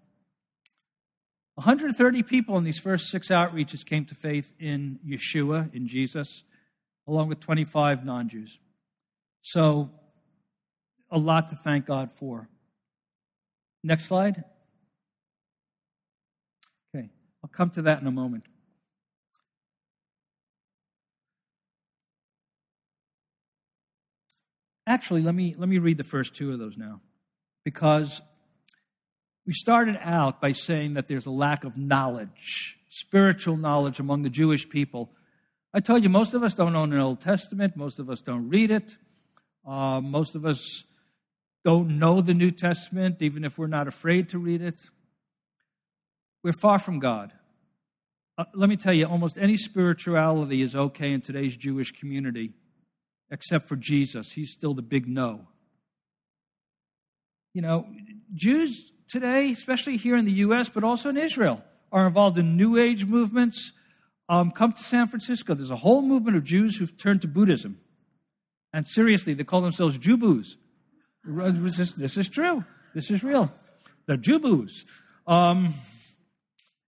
130 1.55 2.23
people 2.25 2.59
in 2.59 2.65
these 2.65 2.79
first 2.79 3.11
six 3.11 3.29
outreaches 3.29 3.87
came 3.87 4.05
to 4.07 4.15
faith 4.15 4.53
in 4.59 4.99
Yeshua, 5.07 5.73
in 5.73 5.87
Jesus, 5.87 6.43
along 7.07 7.29
with 7.29 7.39
25 7.39 8.05
non 8.05 8.29
Jews. 8.29 8.59
So, 9.41 9.91
a 11.11 11.19
lot 11.19 11.49
to 11.51 11.57
thank 11.57 11.87
God 11.87 12.11
for. 12.11 12.49
Next 13.85 14.07
slide. 14.07 14.43
Okay, 16.95 17.11
I'll 17.43 17.51
come 17.51 17.71
to 17.71 17.83
that 17.83 18.01
in 18.01 18.07
a 18.07 18.11
moment. 18.11 18.45
Actually, 24.87 25.23
let 25.23 25.35
me, 25.35 25.55
let 25.57 25.69
me 25.69 25.79
read 25.79 25.97
the 25.97 26.05
first 26.05 26.35
two 26.35 26.53
of 26.53 26.59
those 26.59 26.77
now. 26.77 27.01
Because 27.65 28.21
we 29.47 29.53
started 29.53 29.99
out 30.03 30.41
by 30.41 30.53
saying 30.53 30.95
that 30.95 31.09
there's 31.09 31.27
a 31.27 31.31
lack 31.31 31.65
of 31.65 31.77
knowledge, 31.77 32.79
spiritual 32.89 33.57
knowledge 33.57 33.99
among 33.99 34.23
the 34.23 34.31
Jewish 34.31 34.69
people. 34.69 35.11
I 35.73 35.81
told 35.81 36.03
you, 36.03 36.09
most 36.09 36.35
of 36.35 36.43
us 36.43 36.55
don't 36.55 36.77
own 36.77 36.93
an 36.93 37.01
Old 37.01 37.21
Testament, 37.21 37.77
most 37.77 37.99
of 37.99 38.11
us 38.11 38.21
don't 38.21 38.49
read 38.49 38.71
it, 38.71 38.97
uh, 39.67 40.01
most 40.01 40.35
of 40.35 40.45
us 40.45 40.85
don't 41.65 41.99
know 41.99 42.21
the 42.21 42.35
New 42.35 42.51
Testament, 42.51 43.23
even 43.23 43.45
if 43.45 43.57
we're 43.57 43.67
not 43.67 43.89
afraid 43.89 44.29
to 44.31 44.39
read 44.39 44.61
it. 44.61 44.77
We're 46.43 46.53
far 46.53 46.79
from 46.79 46.99
God. 46.99 47.33
Uh, 48.37 48.45
let 48.55 48.69
me 48.69 48.77
tell 48.77 48.93
you, 48.93 49.07
almost 49.07 49.39
any 49.39 49.57
spirituality 49.57 50.61
is 50.61 50.75
okay 50.75 51.13
in 51.13 51.23
today's 51.23 51.57
Jewish 51.57 51.93
community 51.93 52.53
except 53.35 53.69
for 53.69 53.75
Jesus. 53.75 54.33
He's 54.33 54.53
still 54.53 54.75
the 54.75 54.83
big 54.83 55.09
no. 55.09 55.49
You 57.53 57.63
know, 57.63 57.87
Jews 58.33 58.93
today, 59.09 59.51
especially 59.51 59.97
here 59.97 60.17
in 60.17 60.25
the 60.25 60.33
U.S., 60.47 60.69
but 60.69 60.85
also 60.85 61.09
in 61.09 61.17
Israel, 61.17 61.63
are 61.91 62.07
involved 62.07 62.39
in 62.39 62.57
New 62.57 62.79
Age 62.79 63.05
movements. 63.05 63.73
Um, 64.29 64.53
come 64.53 64.73
to 64.73 64.83
San 64.83 65.09
Francisco. 65.09 65.55
There's 65.55 65.73
a 65.73 65.77
whole 65.77 66.01
movement 66.01 66.37
of 66.37 66.45
Jews 66.45 66.77
who've 66.77 66.97
turned 66.97 67.23
to 67.23 67.29
Buddhism. 67.29 67.79
And 68.73 68.87
seriously, 68.87 69.35
they 69.35 69.45
call 69.45 69.61
themselves 69.63 69.99
Jubus. 69.99 70.55
This 71.25 71.79
is, 71.81 71.95
this 71.95 72.17
is 72.17 72.29
true. 72.29 72.65
This 72.95 73.11
is 73.11 73.25
real. 73.25 73.53
They're 74.07 74.17
Jubus. 74.17 74.85
Um, 75.27 75.75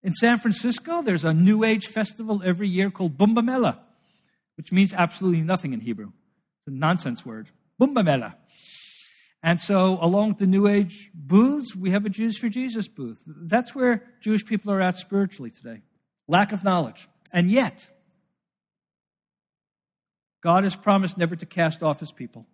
in 0.04 0.14
San 0.14 0.38
Francisco, 0.38 1.02
there's 1.02 1.24
a 1.24 1.34
New 1.34 1.64
Age 1.64 1.88
festival 1.88 2.40
every 2.44 2.68
year 2.68 2.90
called 2.90 3.16
Bumba 3.16 3.44
Mela, 3.44 3.80
which 4.56 4.70
means 4.70 4.92
absolutely 4.92 5.40
nothing 5.40 5.72
in 5.72 5.80
Hebrew 5.80 6.12
nonsense 6.70 7.24
word. 7.24 7.48
Bumbamela. 7.80 8.34
And 9.42 9.60
so, 9.60 9.98
along 10.00 10.30
with 10.30 10.38
the 10.38 10.46
New 10.46 10.66
Age 10.66 11.10
booths, 11.14 11.76
we 11.76 11.90
have 11.90 12.04
a 12.04 12.08
Jews 12.08 12.36
for 12.36 12.48
Jesus 12.48 12.88
booth. 12.88 13.22
That's 13.26 13.74
where 13.74 14.02
Jewish 14.20 14.44
people 14.44 14.72
are 14.72 14.80
at 14.80 14.98
spiritually 14.98 15.50
today. 15.50 15.82
Lack 16.26 16.52
of 16.52 16.64
knowledge. 16.64 17.08
And 17.32 17.50
yet, 17.50 17.86
God 20.42 20.64
has 20.64 20.74
promised 20.74 21.18
never 21.18 21.36
to 21.36 21.46
cast 21.46 21.82
off 21.82 22.00
his 22.00 22.12
people. 22.12 22.46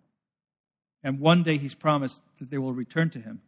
And 1.03 1.19
one 1.19 1.43
day 1.43 1.57
he's 1.57 1.75
promised 1.75 2.21
that 2.39 2.49
they 2.49 2.57
will 2.57 2.73
return 2.73 3.09
to 3.11 3.19
him. 3.19 3.41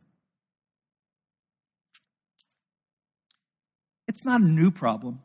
It's 4.08 4.25
not 4.25 4.41
a 4.41 4.45
new 4.45 4.71
problem. 4.71 5.21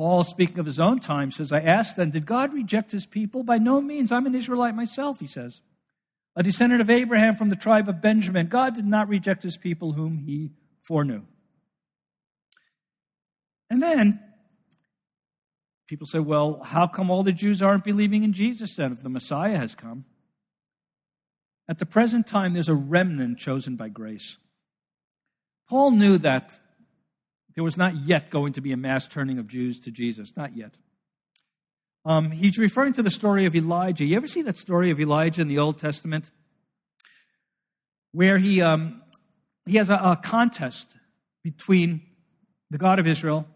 Paul, 0.00 0.24
speaking 0.24 0.58
of 0.58 0.64
his 0.64 0.80
own 0.80 0.98
time, 0.98 1.30
says, 1.30 1.52
I 1.52 1.60
asked 1.60 1.98
then, 1.98 2.08
did 2.08 2.24
God 2.24 2.54
reject 2.54 2.90
his 2.90 3.04
people? 3.04 3.42
By 3.42 3.58
no 3.58 3.82
means. 3.82 4.10
I'm 4.10 4.24
an 4.24 4.34
Israelite 4.34 4.74
myself, 4.74 5.20
he 5.20 5.26
says. 5.26 5.60
A 6.34 6.42
descendant 6.42 6.80
of 6.80 6.88
Abraham 6.88 7.36
from 7.36 7.50
the 7.50 7.54
tribe 7.54 7.86
of 7.86 8.00
Benjamin. 8.00 8.46
God 8.46 8.74
did 8.74 8.86
not 8.86 9.10
reject 9.10 9.42
his 9.42 9.58
people 9.58 9.92
whom 9.92 10.16
he 10.16 10.52
foreknew. 10.80 11.24
And 13.68 13.82
then 13.82 14.20
people 15.86 16.06
say, 16.06 16.18
well, 16.18 16.62
how 16.64 16.86
come 16.86 17.10
all 17.10 17.22
the 17.22 17.30
Jews 17.30 17.60
aren't 17.60 17.84
believing 17.84 18.22
in 18.22 18.32
Jesus 18.32 18.76
then 18.76 18.92
if 18.92 19.02
the 19.02 19.10
Messiah 19.10 19.58
has 19.58 19.74
come? 19.74 20.06
At 21.68 21.76
the 21.76 21.84
present 21.84 22.26
time, 22.26 22.54
there's 22.54 22.70
a 22.70 22.74
remnant 22.74 23.36
chosen 23.36 23.76
by 23.76 23.90
grace. 23.90 24.38
Paul 25.68 25.90
knew 25.90 26.16
that 26.16 26.58
there 27.54 27.64
was 27.64 27.76
not 27.76 27.96
yet 28.06 28.30
going 28.30 28.52
to 28.54 28.60
be 28.60 28.72
a 28.72 28.76
mass 28.76 29.08
turning 29.08 29.38
of 29.38 29.48
Jews 29.48 29.80
to 29.80 29.90
Jesus, 29.90 30.36
not 30.36 30.56
yet. 30.56 30.76
Um, 32.04 32.30
he's 32.30 32.58
referring 32.58 32.94
to 32.94 33.02
the 33.02 33.10
story 33.10 33.44
of 33.44 33.54
Elijah. 33.54 34.04
You 34.04 34.16
ever 34.16 34.26
see 34.26 34.42
that 34.42 34.56
story 34.56 34.90
of 34.90 34.98
Elijah 34.98 35.42
in 35.42 35.48
the 35.48 35.58
Old 35.58 35.78
Testament? 35.78 36.30
Where 38.12 38.38
he, 38.38 38.62
um, 38.62 39.02
he 39.66 39.76
has 39.76 39.90
a, 39.90 39.96
a 39.96 40.20
contest 40.22 40.96
between 41.44 42.02
the 42.70 42.78
God 42.78 42.98
of 42.98 43.06
Israel 43.06 43.46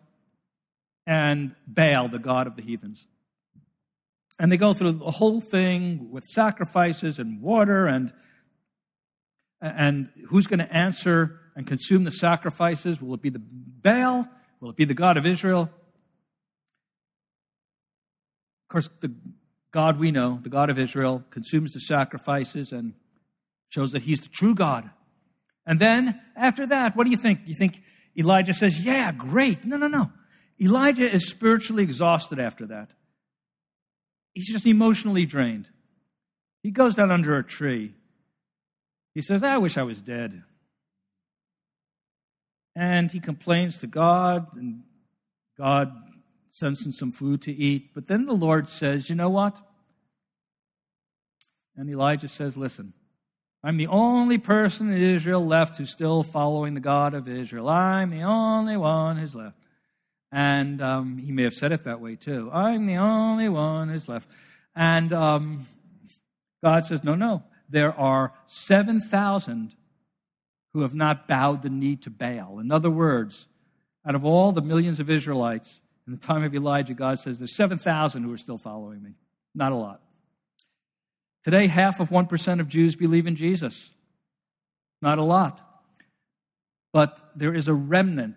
and 1.07 1.55
Baal, 1.67 2.09
the 2.09 2.19
God 2.19 2.47
of 2.47 2.57
the 2.57 2.63
heathens. 2.63 3.07
And 4.39 4.51
they 4.51 4.57
go 4.57 4.75
through 4.75 4.93
the 4.93 5.11
whole 5.13 5.41
thing 5.41 6.11
with 6.11 6.25
sacrifices 6.25 7.19
and 7.19 7.41
water 7.41 7.87
and, 7.87 8.13
and 9.61 10.11
who's 10.29 10.47
going 10.47 10.59
to 10.59 10.73
answer 10.73 11.41
and 11.57 11.67
consume 11.67 12.05
the 12.05 12.11
sacrifices? 12.11 13.01
Will 13.01 13.15
it 13.15 13.23
be 13.23 13.31
the 13.31 13.43
Baal? 13.43 14.29
Will 14.61 14.71
it 14.71 14.77
be 14.77 14.85
the 14.85 14.95
God 14.95 15.17
of 15.17 15.27
Israel? 15.27 15.63
Of 18.63 18.69
course, 18.69 18.89
the 19.01 19.15
God 19.71 19.99
we 19.99 20.11
know, 20.11 20.41
the 20.43 20.49
God 20.49 20.71
of 20.71 20.79
Israel, 20.79 21.25
consumes 21.31 21.73
the 21.73 21.81
sacrifices 21.81 22.73
and 22.73 22.95
shows 23.69 23.93
that 23.93 24.03
he's 24.03 24.21
the 24.21 24.29
true 24.29 24.55
God. 24.55 24.91
And 25.67 25.81
then, 25.81 26.21
after 26.37 26.67
that, 26.67 26.97
what 26.97 27.05
do 27.05 27.11
you 27.11 27.17
think? 27.17 27.41
You 27.47 27.57
think 27.57 27.83
Elijah 28.17 28.55
says, 28.55 28.81
Yeah, 28.81 29.13
great. 29.13 29.65
No, 29.65 29.77
no, 29.77 29.89
no. 29.89 30.13
Elijah 30.61 31.11
is 31.11 31.29
spiritually 31.29 31.83
exhausted 31.83 32.39
after 32.39 32.67
that. 32.67 32.91
He's 34.33 34.51
just 34.51 34.67
emotionally 34.67 35.27
drained. 35.27 35.69
He 36.63 36.71
goes 36.71 36.95
down 36.95 37.11
under 37.11 37.37
a 37.37 37.45
tree. 37.45 37.95
He 39.15 39.23
says, 39.23 39.43
I 39.43 39.59
wish 39.59 39.77
I 39.77 39.83
was 39.83 40.01
dead. 40.01 40.43
And 42.77 43.11
he 43.11 43.21
complains 43.21 43.79
to 43.79 43.87
God, 43.87 44.57
and 44.57 44.83
God 45.57 45.93
sends 46.51 46.85
him 46.85 46.93
some 46.93 47.13
food 47.13 47.43
to 47.43 47.53
eat. 47.53 47.95
But 47.95 48.07
then 48.07 48.27
the 48.27 48.35
Lord 48.35 48.69
says, 48.69 49.09
You 49.09 49.17
know 49.17 49.31
what? 49.31 49.61
And 51.77 51.89
Elijah 51.89 52.29
says, 52.29 52.57
Listen, 52.57 52.95
I'm 53.63 53.77
the 53.77 53.87
only 53.87 54.39
person 54.39 54.93
in 54.93 55.03
Israel 55.03 55.45
left 55.45 55.79
who's 55.79 55.91
still 55.91 56.23
following 56.23 56.75
the 56.75 56.81
God 56.81 57.15
of 57.15 57.29
Israel. 57.29 57.69
I'm 57.69 58.11
the 58.11 58.23
only 58.23 58.77
one 58.77 59.17
who's 59.17 59.35
left. 59.35 59.57
And 60.31 60.83
um, 60.83 61.19
he 61.19 61.33
may 61.33 61.45
have 61.45 61.55
said 61.55 61.73
it 61.73 61.85
that 61.85 62.01
way 62.01 62.17
too. 62.17 62.51
I'm 62.53 62.87
the 62.87 62.97
only 62.97 63.49
one 63.49 63.89
who's 63.89 64.09
left. 64.09 64.29
And 64.75 65.13
um, 65.13 65.67
God 66.63 66.85
says, 66.85 67.05
No, 67.05 67.15
no. 67.15 67.45
There 67.69 67.99
are 67.99 68.33
7,000 68.47 69.75
who 70.75 70.83
have 70.83 70.95
not 70.95 71.27
bowed 71.27 71.63
the 71.63 71.71
knee 71.71 71.97
to 71.97 72.11
Baal. 72.11 72.59
In 72.59 72.71
other 72.71 72.91
words, 72.91 73.47
out 74.07 74.15
of 74.15 74.25
all 74.25 74.53
the 74.53 74.61
millions 74.61 75.01
of 75.01 75.09
Israelites 75.09 75.81
in 76.07 76.13
the 76.13 76.19
time 76.19 76.43
of 76.43 76.55
Elijah, 76.55 76.93
God 76.93 77.19
says 77.19 77.39
there's 77.39 77.57
7,000 77.57 78.25
who 78.25 78.33
are 78.33 78.37
still 78.37 78.59
following 78.59 79.03
me. 79.03 79.15
Not 79.55 79.73
a 79.73 79.77
lot. 79.77 80.03
Today, 81.45 81.69
half 81.69 82.01
of 82.01 82.11
1% 82.11 82.61
of 82.61 82.69
Jews 82.69 82.97
believe 82.97 83.27
in 83.27 83.37
Jesus. 83.37 83.91
Not 85.01 85.19
a 85.19 85.23
lot. 85.23 85.61
But 86.93 87.21
there 87.37 87.55
is 87.55 87.69
a 87.69 87.75
remnant 87.75 88.37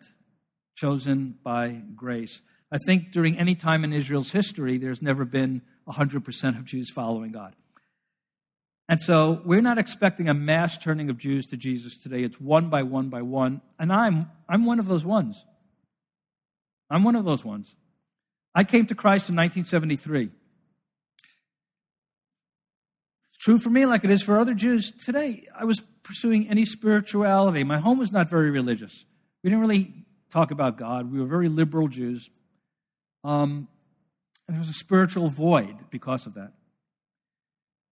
chosen 0.75 1.39
by 1.43 1.81
grace. 1.95 2.41
I 2.71 2.77
think 2.85 3.11
during 3.11 3.37
any 3.37 3.55
time 3.55 3.83
in 3.83 3.93
Israel's 3.93 4.31
history, 4.31 4.77
there's 4.77 5.01
never 5.01 5.25
been 5.25 5.63
100% 5.87 6.57
of 6.57 6.65
Jews 6.65 6.91
following 6.91 7.31
God. 7.31 7.55
And 8.89 9.01
so 9.01 9.41
we're 9.43 9.61
not 9.61 9.77
expecting 9.77 10.29
a 10.29 10.33
mass 10.33 10.77
turning 10.77 11.09
of 11.09 11.17
Jews 11.17 11.45
to 11.47 11.57
Jesus 11.57 11.97
today. 11.97 12.23
It's 12.23 12.39
one 12.39 12.69
by 12.69 12.83
one 12.83 13.09
by 13.09 13.21
one. 13.21 13.61
And 13.77 13.91
I'm, 13.91 14.31
I'm 14.47 14.65
one 14.65 14.79
of 14.79 14.87
those 14.87 15.03
ones. 15.03 15.43
I'm 16.89 17.03
one 17.03 17.15
of 17.15 17.25
those 17.25 17.43
ones. 17.43 17.75
I 18.55 18.63
came 18.63 18.85
to 18.85 18.95
Christ 18.95 19.29
in 19.29 19.35
1973. 19.35 20.29
It's 23.29 23.37
true 23.39 23.59
for 23.59 23.69
me 23.69 23.85
like 23.85 24.05
it 24.05 24.09
is 24.09 24.23
for 24.23 24.39
other 24.39 24.53
Jews 24.53 24.91
today. 24.91 25.45
I 25.55 25.65
was 25.65 25.81
pursuing 26.01 26.49
any 26.49 26.63
spirituality. 26.63 27.65
My 27.65 27.79
home 27.79 27.99
was 27.99 28.13
not 28.13 28.29
very 28.29 28.49
religious. 28.49 29.05
We 29.43 29.49
didn't 29.49 29.61
really 29.61 30.05
talk 30.31 30.51
about 30.51 30.77
God. 30.77 31.11
We 31.11 31.19
were 31.19 31.27
very 31.27 31.49
liberal 31.49 31.89
Jews. 31.89 32.29
Um, 33.23 33.67
and 34.47 34.55
there 34.55 34.59
was 34.59 34.69
a 34.69 34.73
spiritual 34.73 35.27
void 35.27 35.75
because 35.89 36.25
of 36.25 36.35
that. 36.35 36.53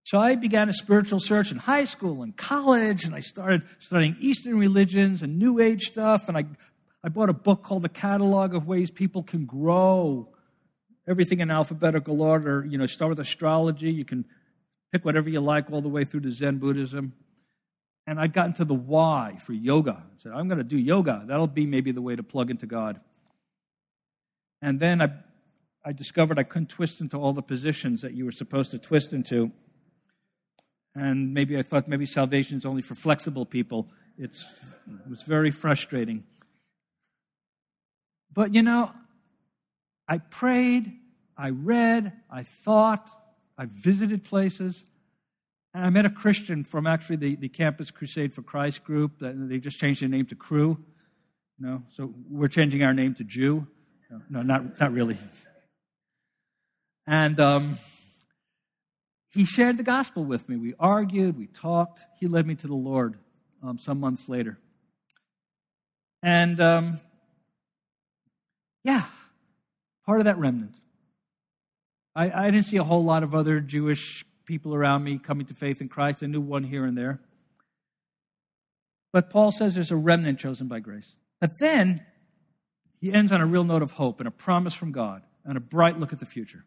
So 0.05 0.19
I 0.19 0.35
began 0.35 0.69
a 0.69 0.73
spiritual 0.73 1.19
search 1.19 1.51
in 1.51 1.57
high 1.57 1.85
school 1.85 2.21
and 2.21 2.37
college, 2.37 3.05
and 3.05 3.15
I 3.15 3.21
started 3.21 3.63
studying 3.79 4.15
Eastern 4.19 4.59
religions 4.59 5.23
and 5.23 5.39
New 5.39 5.59
Age 5.59 5.81
stuff. 5.81 6.27
And 6.27 6.37
I, 6.37 6.45
I 7.03 7.09
bought 7.09 7.29
a 7.29 7.33
book 7.33 7.63
called 7.63 7.81
The 7.81 7.89
Catalog 7.89 8.53
of 8.53 8.67
Ways 8.67 8.91
People 8.91 9.23
Can 9.23 9.47
Grow. 9.47 10.29
Everything 11.07 11.39
in 11.39 11.49
alphabetical 11.49 12.21
order. 12.21 12.63
You 12.69 12.77
know, 12.77 12.85
start 12.85 13.09
with 13.09 13.19
astrology. 13.19 13.91
You 13.91 14.05
can 14.05 14.25
pick 14.91 15.03
whatever 15.03 15.27
you 15.27 15.41
like 15.41 15.71
all 15.71 15.81
the 15.81 15.89
way 15.89 16.05
through 16.05 16.21
to 16.21 16.29
Zen 16.29 16.59
Buddhism. 16.59 17.13
And 18.05 18.19
I 18.19 18.27
got 18.27 18.45
into 18.45 18.63
the 18.63 18.75
why 18.75 19.37
for 19.43 19.53
yoga. 19.53 20.03
I 20.05 20.17
said, 20.19 20.33
I'm 20.33 20.47
going 20.47 20.59
to 20.59 20.63
do 20.63 20.77
yoga. 20.77 21.23
That'll 21.25 21.47
be 21.47 21.65
maybe 21.65 21.91
the 21.91 22.03
way 22.03 22.15
to 22.15 22.21
plug 22.21 22.51
into 22.51 22.67
God. 22.67 23.01
And 24.61 24.79
then 24.79 25.01
I, 25.01 25.13
I 25.83 25.93
discovered 25.93 26.37
I 26.37 26.43
couldn't 26.43 26.69
twist 26.69 27.01
into 27.01 27.17
all 27.17 27.33
the 27.33 27.41
positions 27.41 28.03
that 28.03 28.13
you 28.13 28.23
were 28.25 28.31
supposed 28.31 28.69
to 28.69 28.77
twist 28.77 29.11
into. 29.11 29.51
And 30.95 31.33
maybe 31.33 31.57
I 31.57 31.61
thought 31.61 31.87
maybe 31.87 32.05
salvation 32.05 32.57
is 32.57 32.65
only 32.65 32.81
for 32.81 32.95
flexible 32.95 33.45
people. 33.45 33.89
It's, 34.17 34.53
it 34.87 35.09
was 35.09 35.23
very 35.23 35.51
frustrating. 35.51 36.23
But 38.33 38.53
you 38.53 38.63
know, 38.63 38.91
I 40.07 40.19
prayed, 40.19 40.93
I 41.37 41.49
read, 41.49 42.13
I 42.29 42.43
thought, 42.43 43.09
I 43.57 43.65
visited 43.65 44.23
places. 44.23 44.85
And 45.73 45.85
I 45.85 45.89
met 45.89 46.05
a 46.05 46.09
Christian 46.09 46.63
from 46.63 46.87
actually 46.87 47.17
the, 47.17 47.35
the 47.35 47.49
Campus 47.49 47.91
Crusade 47.91 48.33
for 48.33 48.41
Christ 48.41 48.85
group. 48.85 49.19
They 49.19 49.59
just 49.59 49.77
changed 49.77 50.01
their 50.01 50.07
name 50.07 50.25
to 50.27 50.35
Cru. 50.35 50.77
You 51.59 51.65
know, 51.65 51.83
so 51.89 52.13
we're 52.29 52.47
changing 52.47 52.83
our 52.83 52.93
name 52.93 53.13
to 53.15 53.25
Jew. 53.25 53.67
No, 54.09 54.21
no 54.29 54.41
not, 54.41 54.79
not 54.79 54.93
really. 54.93 55.17
And 57.05 57.39
um, 57.41 57.77
he 59.35 59.43
shared 59.43 59.75
the 59.75 59.83
gospel 59.83 60.23
with 60.23 60.47
me. 60.47 60.55
We 60.55 60.73
argued, 60.79 61.37
we 61.37 61.47
talked. 61.47 61.99
He 62.19 62.27
led 62.27 62.47
me 62.47 62.55
to 62.55 62.67
the 62.67 62.73
Lord 62.73 63.17
um, 63.61 63.77
some 63.77 63.99
months 63.99 64.29
later. 64.29 64.57
And 66.23 66.61
um, 66.61 67.01
yeah, 68.85 69.03
part 70.05 70.21
of 70.21 70.25
that 70.25 70.37
remnant. 70.37 70.79
I, 72.15 72.31
I 72.31 72.49
didn't 72.49 72.65
see 72.65 72.77
a 72.77 72.83
whole 72.85 73.03
lot 73.03 73.23
of 73.23 73.35
other 73.35 73.59
Jewish 73.59 74.23
people 74.45 74.73
around 74.73 75.03
me 75.03 75.17
coming 75.17 75.45
to 75.47 75.53
faith 75.53 75.81
in 75.81 75.89
Christ. 75.89 76.23
I 76.23 76.27
knew 76.27 76.39
one 76.39 76.63
here 76.63 76.85
and 76.85 76.97
there. 76.97 77.19
But 79.11 79.29
Paul 79.29 79.51
says 79.51 79.75
there's 79.75 79.91
a 79.91 79.97
remnant 79.97 80.39
chosen 80.39 80.69
by 80.69 80.79
grace. 80.79 81.17
But 81.41 81.59
then 81.59 82.05
he 83.01 83.11
ends 83.11 83.33
on 83.33 83.41
a 83.41 83.45
real 83.45 83.65
note 83.65 83.81
of 83.81 83.93
hope 83.93 84.21
and 84.21 84.27
a 84.27 84.31
promise 84.31 84.73
from 84.73 84.93
God 84.93 85.23
and 85.43 85.57
a 85.57 85.61
bright 85.61 85.99
look 85.99 86.13
at 86.13 86.19
the 86.19 86.25
future. 86.25 86.63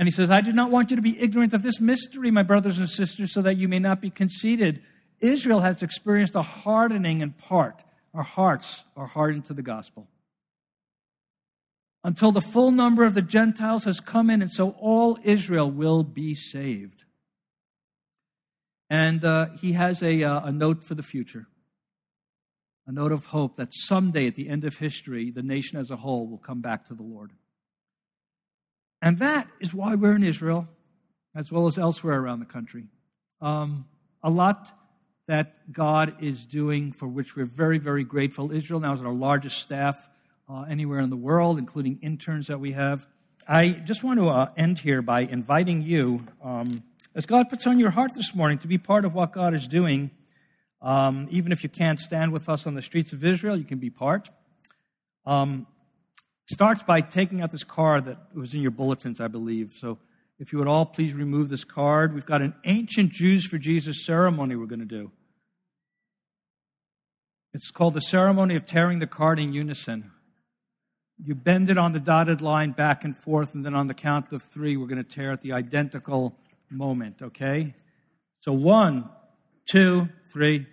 And 0.00 0.06
he 0.06 0.10
says, 0.10 0.30
I 0.30 0.40
do 0.40 0.50
not 0.50 0.70
want 0.70 0.88
you 0.88 0.96
to 0.96 1.02
be 1.02 1.20
ignorant 1.20 1.52
of 1.52 1.62
this 1.62 1.78
mystery, 1.78 2.30
my 2.30 2.42
brothers 2.42 2.78
and 2.78 2.88
sisters, 2.88 3.34
so 3.34 3.42
that 3.42 3.58
you 3.58 3.68
may 3.68 3.78
not 3.78 4.00
be 4.00 4.08
conceited. 4.08 4.82
Israel 5.20 5.60
has 5.60 5.82
experienced 5.82 6.34
a 6.34 6.40
hardening 6.40 7.20
in 7.20 7.32
part. 7.32 7.82
Our 8.14 8.22
hearts 8.22 8.84
are 8.96 9.04
hardened 9.04 9.44
to 9.44 9.52
the 9.52 9.60
gospel. 9.60 10.08
Until 12.02 12.32
the 12.32 12.40
full 12.40 12.70
number 12.70 13.04
of 13.04 13.12
the 13.12 13.20
Gentiles 13.20 13.84
has 13.84 14.00
come 14.00 14.30
in, 14.30 14.40
and 14.40 14.50
so 14.50 14.70
all 14.80 15.18
Israel 15.22 15.70
will 15.70 16.02
be 16.02 16.34
saved. 16.34 17.04
And 18.88 19.22
uh, 19.22 19.48
he 19.60 19.72
has 19.72 20.02
a, 20.02 20.22
uh, 20.24 20.46
a 20.46 20.50
note 20.50 20.82
for 20.82 20.94
the 20.94 21.02
future 21.02 21.46
a 22.86 22.92
note 22.92 23.12
of 23.12 23.26
hope 23.26 23.56
that 23.56 23.68
someday 23.72 24.26
at 24.26 24.34
the 24.34 24.48
end 24.48 24.64
of 24.64 24.78
history, 24.78 25.30
the 25.30 25.42
nation 25.42 25.78
as 25.78 25.90
a 25.90 25.96
whole 25.96 26.26
will 26.26 26.38
come 26.38 26.62
back 26.62 26.86
to 26.86 26.94
the 26.94 27.02
Lord. 27.02 27.32
And 29.02 29.18
that 29.18 29.48
is 29.60 29.72
why 29.72 29.94
we're 29.94 30.14
in 30.14 30.24
Israel, 30.24 30.68
as 31.34 31.50
well 31.50 31.66
as 31.66 31.78
elsewhere 31.78 32.20
around 32.20 32.40
the 32.40 32.46
country. 32.46 32.88
Um, 33.40 33.86
a 34.22 34.30
lot 34.30 34.72
that 35.26 35.72
God 35.72 36.22
is 36.22 36.44
doing 36.44 36.92
for 36.92 37.06
which 37.06 37.36
we're 37.36 37.46
very, 37.46 37.78
very 37.78 38.04
grateful. 38.04 38.52
Israel 38.52 38.80
now 38.80 38.92
is 38.92 39.00
our 39.00 39.12
largest 39.12 39.58
staff 39.58 40.08
uh, 40.48 40.62
anywhere 40.68 40.98
in 40.98 41.08
the 41.08 41.16
world, 41.16 41.56
including 41.58 41.98
interns 42.02 42.48
that 42.48 42.58
we 42.60 42.72
have. 42.72 43.06
I 43.48 43.70
just 43.70 44.04
want 44.04 44.18
to 44.18 44.28
uh, 44.28 44.50
end 44.56 44.80
here 44.80 45.02
by 45.02 45.20
inviting 45.20 45.82
you, 45.82 46.26
um, 46.42 46.82
as 47.14 47.26
God 47.26 47.48
puts 47.48 47.66
on 47.66 47.78
your 47.78 47.90
heart 47.90 48.14
this 48.14 48.34
morning, 48.34 48.58
to 48.58 48.68
be 48.68 48.76
part 48.76 49.04
of 49.04 49.14
what 49.14 49.32
God 49.32 49.54
is 49.54 49.66
doing. 49.66 50.10
Um, 50.82 51.26
even 51.30 51.52
if 51.52 51.62
you 51.62 51.68
can't 51.68 52.00
stand 52.00 52.32
with 52.32 52.48
us 52.48 52.66
on 52.66 52.74
the 52.74 52.82
streets 52.82 53.12
of 53.12 53.24
Israel, 53.24 53.56
you 53.56 53.64
can 53.64 53.78
be 53.78 53.90
part. 53.90 54.30
Um, 55.24 55.66
starts 56.52 56.82
by 56.82 57.00
taking 57.00 57.40
out 57.40 57.52
this 57.52 57.64
card 57.64 58.04
that 58.06 58.18
was 58.34 58.54
in 58.54 58.62
your 58.62 58.70
bulletins, 58.70 59.20
I 59.20 59.28
believe. 59.28 59.72
So 59.72 59.98
if 60.38 60.52
you 60.52 60.58
would 60.58 60.68
all 60.68 60.86
please 60.86 61.12
remove 61.12 61.48
this 61.50 61.64
card. 61.64 62.14
We've 62.14 62.26
got 62.26 62.42
an 62.42 62.54
ancient 62.64 63.12
Jews 63.12 63.46
for 63.46 63.58
Jesus 63.58 64.04
ceremony 64.04 64.56
we're 64.56 64.66
going 64.66 64.80
to 64.80 64.84
do. 64.86 65.12
It's 67.52 67.70
called 67.70 67.94
the 67.94 68.00
ceremony 68.00 68.54
of 68.54 68.64
tearing 68.64 69.00
the 69.00 69.06
card 69.06 69.38
in 69.38 69.52
unison. 69.52 70.12
You 71.22 71.34
bend 71.34 71.68
it 71.68 71.76
on 71.76 71.92
the 71.92 72.00
dotted 72.00 72.40
line 72.40 72.70
back 72.70 73.04
and 73.04 73.14
forth, 73.14 73.54
and 73.54 73.64
then 73.64 73.74
on 73.74 73.88
the 73.88 73.94
count 73.94 74.32
of 74.32 74.42
three, 74.54 74.76
we're 74.76 74.86
going 74.86 75.04
to 75.04 75.08
tear 75.08 75.32
at 75.32 75.42
the 75.42 75.52
identical 75.52 76.38
moment, 76.70 77.20
okay? 77.20 77.74
So 78.40 78.52
one, 78.52 79.10
two, 79.70 80.08
three. 80.32 80.66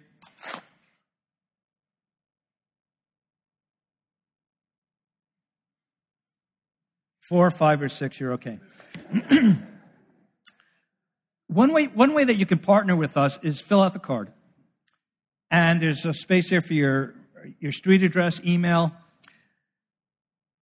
Four, 7.27 7.51
five, 7.51 7.81
or 7.81 7.89
six, 7.89 8.21
you're 8.21 8.31
okay. 8.33 8.57
one, 11.47 11.73
way, 11.73 11.87
one 11.87 12.13
way 12.13 12.23
that 12.23 12.35
you 12.35 12.45
can 12.45 12.57
partner 12.57 12.95
with 12.95 13.17
us 13.17 13.37
is 13.43 13.59
fill 13.59 13.81
out 13.81 13.91
the 13.91 13.99
card. 13.99 14.31
And 15.51 15.81
there's 15.81 16.05
a 16.05 16.13
space 16.13 16.51
there 16.51 16.61
for 16.61 16.73
your, 16.73 17.15
your 17.59 17.73
street 17.73 18.01
address, 18.01 18.39
email. 18.45 18.93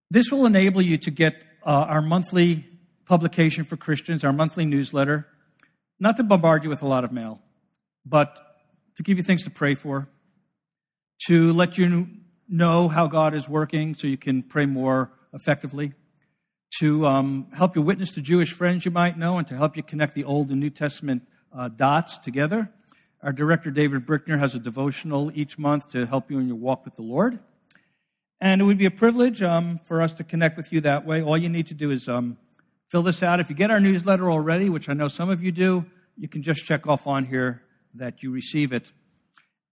This 0.09 0.31
will 0.31 0.47
enable 0.47 0.81
you 0.81 0.97
to 0.97 1.11
get 1.11 1.43
uh, 1.63 1.69
our 1.69 2.01
monthly 2.01 2.65
publication 3.05 3.63
for 3.63 3.77
Christians, 3.77 4.23
our 4.23 4.33
monthly 4.33 4.65
newsletter. 4.65 5.27
Not 5.99 6.17
to 6.17 6.23
bombard 6.23 6.63
you 6.63 6.71
with 6.71 6.81
a 6.81 6.87
lot 6.87 7.03
of 7.03 7.11
mail, 7.11 7.41
but 8.07 8.39
to 8.95 9.03
give 9.03 9.17
you 9.17 9.23
things 9.23 9.43
to 9.43 9.51
pray 9.51 9.75
for, 9.75 10.09
to 11.27 11.53
let 11.53 11.77
you 11.77 12.07
know 12.49 12.87
how 12.87 13.05
God 13.05 13.35
is 13.35 13.47
working 13.47 13.93
so 13.93 14.07
you 14.07 14.17
can 14.17 14.41
pray 14.41 14.65
more 14.65 15.11
effectively 15.31 15.93
to 16.79 17.07
um, 17.07 17.47
help 17.53 17.75
you 17.75 17.81
witness 17.81 18.11
to 18.11 18.21
Jewish 18.21 18.51
friends 18.51 18.83
you 18.83 18.91
might 18.91 19.17
know 19.17 19.37
and 19.37 19.47
to 19.47 19.55
help 19.55 19.77
you 19.77 19.83
connect 19.83 20.13
the 20.13 20.23
Old 20.23 20.49
and 20.49 20.59
New 20.59 20.69
Testament 20.69 21.23
uh, 21.53 21.69
dots 21.69 22.17
together. 22.17 22.69
Our 23.23 23.31
director, 23.31 23.71
David 23.71 24.05
Brickner, 24.05 24.39
has 24.39 24.55
a 24.55 24.59
devotional 24.59 25.31
each 25.33 25.57
month 25.57 25.89
to 25.91 26.05
help 26.05 26.29
you 26.29 26.37
in 26.37 26.47
your 26.47 26.57
walk 26.57 26.83
with 26.83 26.95
the 26.95 27.01
Lord. 27.01 27.39
And 28.41 28.59
it 28.59 28.65
would 28.65 28.77
be 28.77 28.85
a 28.85 28.91
privilege 28.91 29.41
um, 29.41 29.77
for 29.77 30.01
us 30.01 30.13
to 30.15 30.23
connect 30.23 30.57
with 30.57 30.73
you 30.73 30.81
that 30.81 31.05
way. 31.05 31.21
All 31.21 31.37
you 31.37 31.47
need 31.47 31.67
to 31.67 31.73
do 31.73 31.91
is 31.91 32.09
um, 32.09 32.37
fill 32.89 33.03
this 33.03 33.23
out. 33.23 33.39
If 33.39 33.49
you 33.49 33.55
get 33.55 33.71
our 33.71 33.79
newsletter 33.79 34.29
already, 34.29 34.69
which 34.69 34.89
I 34.89 34.93
know 34.93 35.07
some 35.07 35.29
of 35.29 35.41
you 35.41 35.51
do, 35.51 35.85
you 36.17 36.27
can 36.27 36.43
just 36.43 36.65
check 36.65 36.87
off 36.87 37.07
on 37.07 37.25
here 37.25 37.61
that 37.93 38.21
you 38.21 38.31
receive 38.31 38.73
it. 38.73 38.91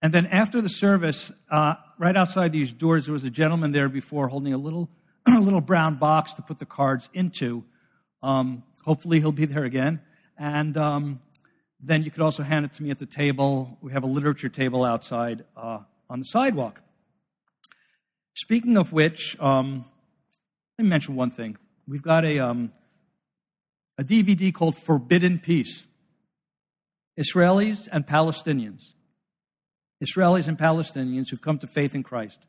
And 0.00 0.12
then 0.12 0.26
after 0.26 0.60
the 0.62 0.68
service, 0.68 1.30
uh, 1.50 1.74
right 1.98 2.16
outside 2.16 2.52
these 2.52 2.72
doors, 2.72 3.06
there 3.06 3.12
was 3.12 3.24
a 3.24 3.30
gentleman 3.30 3.72
there 3.72 3.88
before 3.88 4.28
holding 4.28 4.54
a 4.54 4.58
little 4.58 4.88
a 5.26 5.40
little 5.40 5.60
brown 5.60 5.96
box 5.96 6.34
to 6.34 6.42
put 6.42 6.58
the 6.58 6.66
cards 6.66 7.08
into. 7.12 7.64
Um, 8.22 8.62
hopefully, 8.84 9.20
he'll 9.20 9.32
be 9.32 9.46
there 9.46 9.64
again. 9.64 10.00
And 10.38 10.76
um, 10.76 11.20
then 11.80 12.02
you 12.02 12.10
could 12.10 12.22
also 12.22 12.42
hand 12.42 12.64
it 12.64 12.72
to 12.74 12.82
me 12.82 12.90
at 12.90 12.98
the 12.98 13.06
table. 13.06 13.78
We 13.80 13.92
have 13.92 14.02
a 14.02 14.08
literature 14.08 14.48
table 14.48 14.84
outside 14.84 15.44
uh, 15.56 15.80
on 16.08 16.18
the 16.18 16.24
sidewalk. 16.24 16.80
Speaking 18.34 18.76
of 18.76 18.92
which, 18.92 19.38
um, 19.40 19.84
let 20.78 20.84
me 20.84 20.88
mention 20.88 21.14
one 21.14 21.30
thing. 21.30 21.56
We've 21.86 22.02
got 22.02 22.24
a, 22.24 22.40
um, 22.40 22.72
a 23.98 24.02
DVD 24.02 24.52
called 24.52 24.76
Forbidden 24.76 25.38
Peace 25.38 25.86
Israelis 27.18 27.88
and 27.92 28.06
Palestinians. 28.06 28.90
Israelis 30.02 30.48
and 30.48 30.58
Palestinians 30.58 31.30
who've 31.30 31.40
come 31.40 31.58
to 31.58 31.66
faith 31.68 31.94
in 31.94 32.02
Christ 32.02 32.40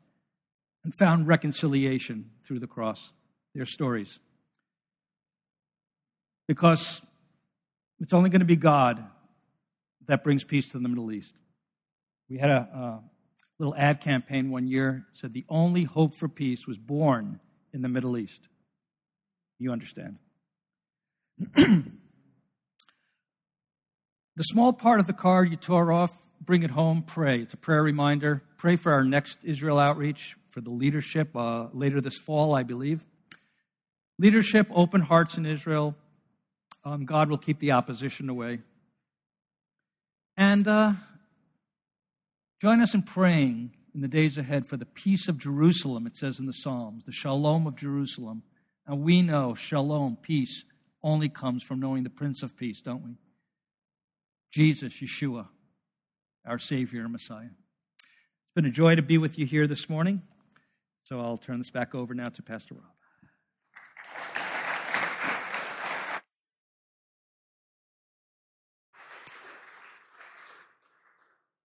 and 0.82 0.92
found 0.98 1.28
reconciliation 1.28 2.30
through 2.46 2.60
the 2.60 2.66
cross, 2.66 3.12
their 3.54 3.66
stories. 3.66 4.18
Because 6.48 7.02
it's 8.00 8.12
only 8.12 8.30
going 8.30 8.40
to 8.40 8.46
be 8.46 8.56
God 8.56 9.04
that 10.06 10.22
brings 10.22 10.44
peace 10.44 10.68
to 10.68 10.78
the 10.78 10.88
Middle 10.88 11.10
East. 11.10 11.34
We 12.28 12.38
had 12.38 12.50
a, 12.50 12.54
a 12.54 13.02
little 13.58 13.74
ad 13.76 14.00
campaign 14.00 14.50
one 14.50 14.66
year 14.66 15.06
said 15.12 15.32
the 15.32 15.44
only 15.48 15.84
hope 15.84 16.14
for 16.14 16.28
peace 16.28 16.66
was 16.66 16.78
born 16.78 17.40
in 17.72 17.82
the 17.82 17.88
Middle 17.88 18.16
East. 18.16 18.48
You 19.58 19.72
understand. 19.72 20.18
the 21.56 21.84
small 24.40 24.72
part 24.72 25.00
of 25.00 25.06
the 25.06 25.12
card 25.12 25.50
you 25.50 25.56
tore 25.56 25.92
off, 25.92 26.12
bring 26.40 26.62
it 26.62 26.70
home, 26.70 27.02
pray. 27.02 27.40
It's 27.40 27.54
a 27.54 27.58
prayer 27.58 27.82
reminder. 27.82 28.42
Pray 28.58 28.76
for 28.76 28.92
our 28.92 29.04
next 29.04 29.38
Israel 29.42 29.78
outreach 29.78 30.36
for 30.56 30.62
the 30.62 30.70
leadership 30.70 31.36
uh, 31.36 31.66
later 31.74 32.00
this 32.00 32.16
fall, 32.16 32.54
I 32.54 32.62
believe. 32.62 33.04
Leadership, 34.18 34.66
open 34.70 35.02
hearts 35.02 35.36
in 35.36 35.44
Israel. 35.44 35.94
um, 36.82 37.04
God 37.04 37.28
will 37.28 37.36
keep 37.36 37.58
the 37.58 37.72
opposition 37.72 38.30
away. 38.30 38.60
And 40.34 40.66
uh, 40.66 40.92
join 42.58 42.80
us 42.80 42.94
in 42.94 43.02
praying 43.02 43.72
in 43.94 44.00
the 44.00 44.08
days 44.08 44.38
ahead 44.38 44.64
for 44.64 44.78
the 44.78 44.86
peace 44.86 45.28
of 45.28 45.36
Jerusalem, 45.36 46.06
it 46.06 46.16
says 46.16 46.40
in 46.40 46.46
the 46.46 46.54
Psalms, 46.54 47.04
the 47.04 47.12
shalom 47.12 47.66
of 47.66 47.76
Jerusalem. 47.76 48.42
And 48.86 49.02
we 49.02 49.20
know 49.20 49.54
shalom, 49.54 50.16
peace, 50.22 50.64
only 51.02 51.28
comes 51.28 51.62
from 51.62 51.80
knowing 51.80 52.02
the 52.02 52.08
Prince 52.08 52.42
of 52.42 52.56
Peace, 52.56 52.80
don't 52.80 53.04
we? 53.04 53.16
Jesus, 54.50 55.02
Yeshua, 55.02 55.48
our 56.46 56.58
Savior 56.58 57.02
and 57.02 57.12
Messiah. 57.12 57.50
It's 57.98 58.54
been 58.54 58.64
a 58.64 58.70
joy 58.70 58.94
to 58.94 59.02
be 59.02 59.18
with 59.18 59.38
you 59.38 59.44
here 59.44 59.66
this 59.66 59.90
morning. 59.90 60.22
So 61.06 61.20
I'll 61.20 61.36
turn 61.36 61.58
this 61.58 61.70
back 61.70 61.94
over 61.94 62.14
now 62.14 62.24
to 62.24 62.42
Pastor 62.42 62.74
Rob. 62.74 62.82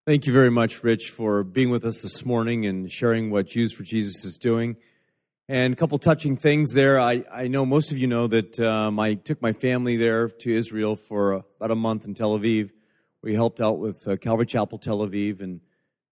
Thank 0.06 0.28
you 0.28 0.34
very 0.34 0.52
much, 0.52 0.84
Rich, 0.84 1.10
for 1.10 1.44
being 1.44 1.72
with 1.72 1.84
us 1.84 2.04
this 2.04 2.24
morning 2.24 2.68
and 2.68 2.92
sharing 2.92 3.32
what 3.32 3.48
Jews 3.48 3.74
for 3.74 3.82
Jesus 3.82 4.24
is 4.24 4.38
doing. 4.38 4.78
And 5.50 5.74
a 5.74 5.76
couple 5.76 5.98
touching 5.98 6.38
things 6.38 6.74
there. 6.74 7.00
I, 7.00 7.24
I 7.34 7.48
know 7.48 7.66
most 7.66 7.92
of 7.92 7.98
you 7.98 8.06
know 8.06 8.28
that 8.28 8.60
um, 8.60 9.00
I 9.00 9.16
took 9.16 9.42
my 9.42 9.54
family 9.54 9.98
there 9.98 10.30
to 10.30 10.54
Israel 10.54 10.96
for 10.96 11.44
about 11.58 11.72
a 11.72 11.76
month 11.76 12.06
in 12.06 12.14
Tel 12.14 12.38
Aviv. 12.38 12.70
We 13.24 13.34
helped 13.34 13.60
out 13.60 13.80
with 13.80 14.08
uh, 14.08 14.18
Calvary 14.18 14.46
Chapel 14.46 14.78
Tel 14.78 15.00
Aviv 15.00 15.42
and 15.42 15.62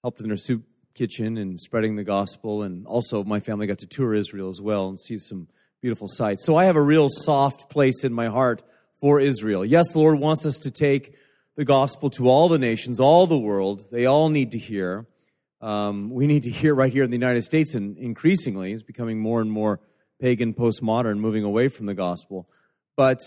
helped 0.01 0.19
in 0.19 0.29
their 0.29 0.37
soup 0.37 0.63
kitchen 0.99 1.37
and 1.37 1.57
spreading 1.57 1.95
the 1.95 2.03
gospel. 2.03 2.61
And 2.61 2.85
also, 2.85 3.23
my 3.23 3.39
family 3.39 3.67
got 3.67 3.79
to 3.79 3.87
tour 3.87 4.13
Israel 4.13 4.49
as 4.49 4.59
well 4.61 4.89
and 4.89 4.99
see 4.99 5.17
some 5.17 5.47
beautiful 5.81 6.09
sights. 6.09 6.45
So 6.45 6.57
I 6.57 6.65
have 6.65 6.75
a 6.75 6.81
real 6.81 7.07
soft 7.09 7.69
place 7.69 8.03
in 8.03 8.11
my 8.11 8.27
heart 8.27 8.61
for 8.97 9.21
Israel. 9.21 9.63
Yes, 9.63 9.93
the 9.93 9.99
Lord 9.99 10.19
wants 10.19 10.45
us 10.45 10.59
to 10.59 10.69
take 10.69 11.15
the 11.55 11.63
gospel 11.63 12.09
to 12.09 12.27
all 12.27 12.49
the 12.49 12.57
nations, 12.57 12.99
all 12.99 13.27
the 13.27 13.39
world. 13.39 13.83
They 13.93 14.05
all 14.05 14.27
need 14.27 14.51
to 14.51 14.57
hear. 14.57 15.07
Um, 15.61 16.09
we 16.09 16.27
need 16.27 16.43
to 16.43 16.49
hear 16.49 16.75
right 16.75 16.91
here 16.91 17.05
in 17.05 17.11
the 17.11 17.17
United 17.17 17.45
States, 17.45 17.75
and 17.75 17.97
increasingly, 17.97 18.73
it's 18.73 18.83
becoming 18.83 19.19
more 19.19 19.39
and 19.39 19.49
more 19.49 19.79
pagan, 20.19 20.53
postmodern, 20.53 21.19
moving 21.19 21.45
away 21.45 21.69
from 21.69 21.85
the 21.85 21.93
gospel. 21.93 22.49
But 22.97 23.21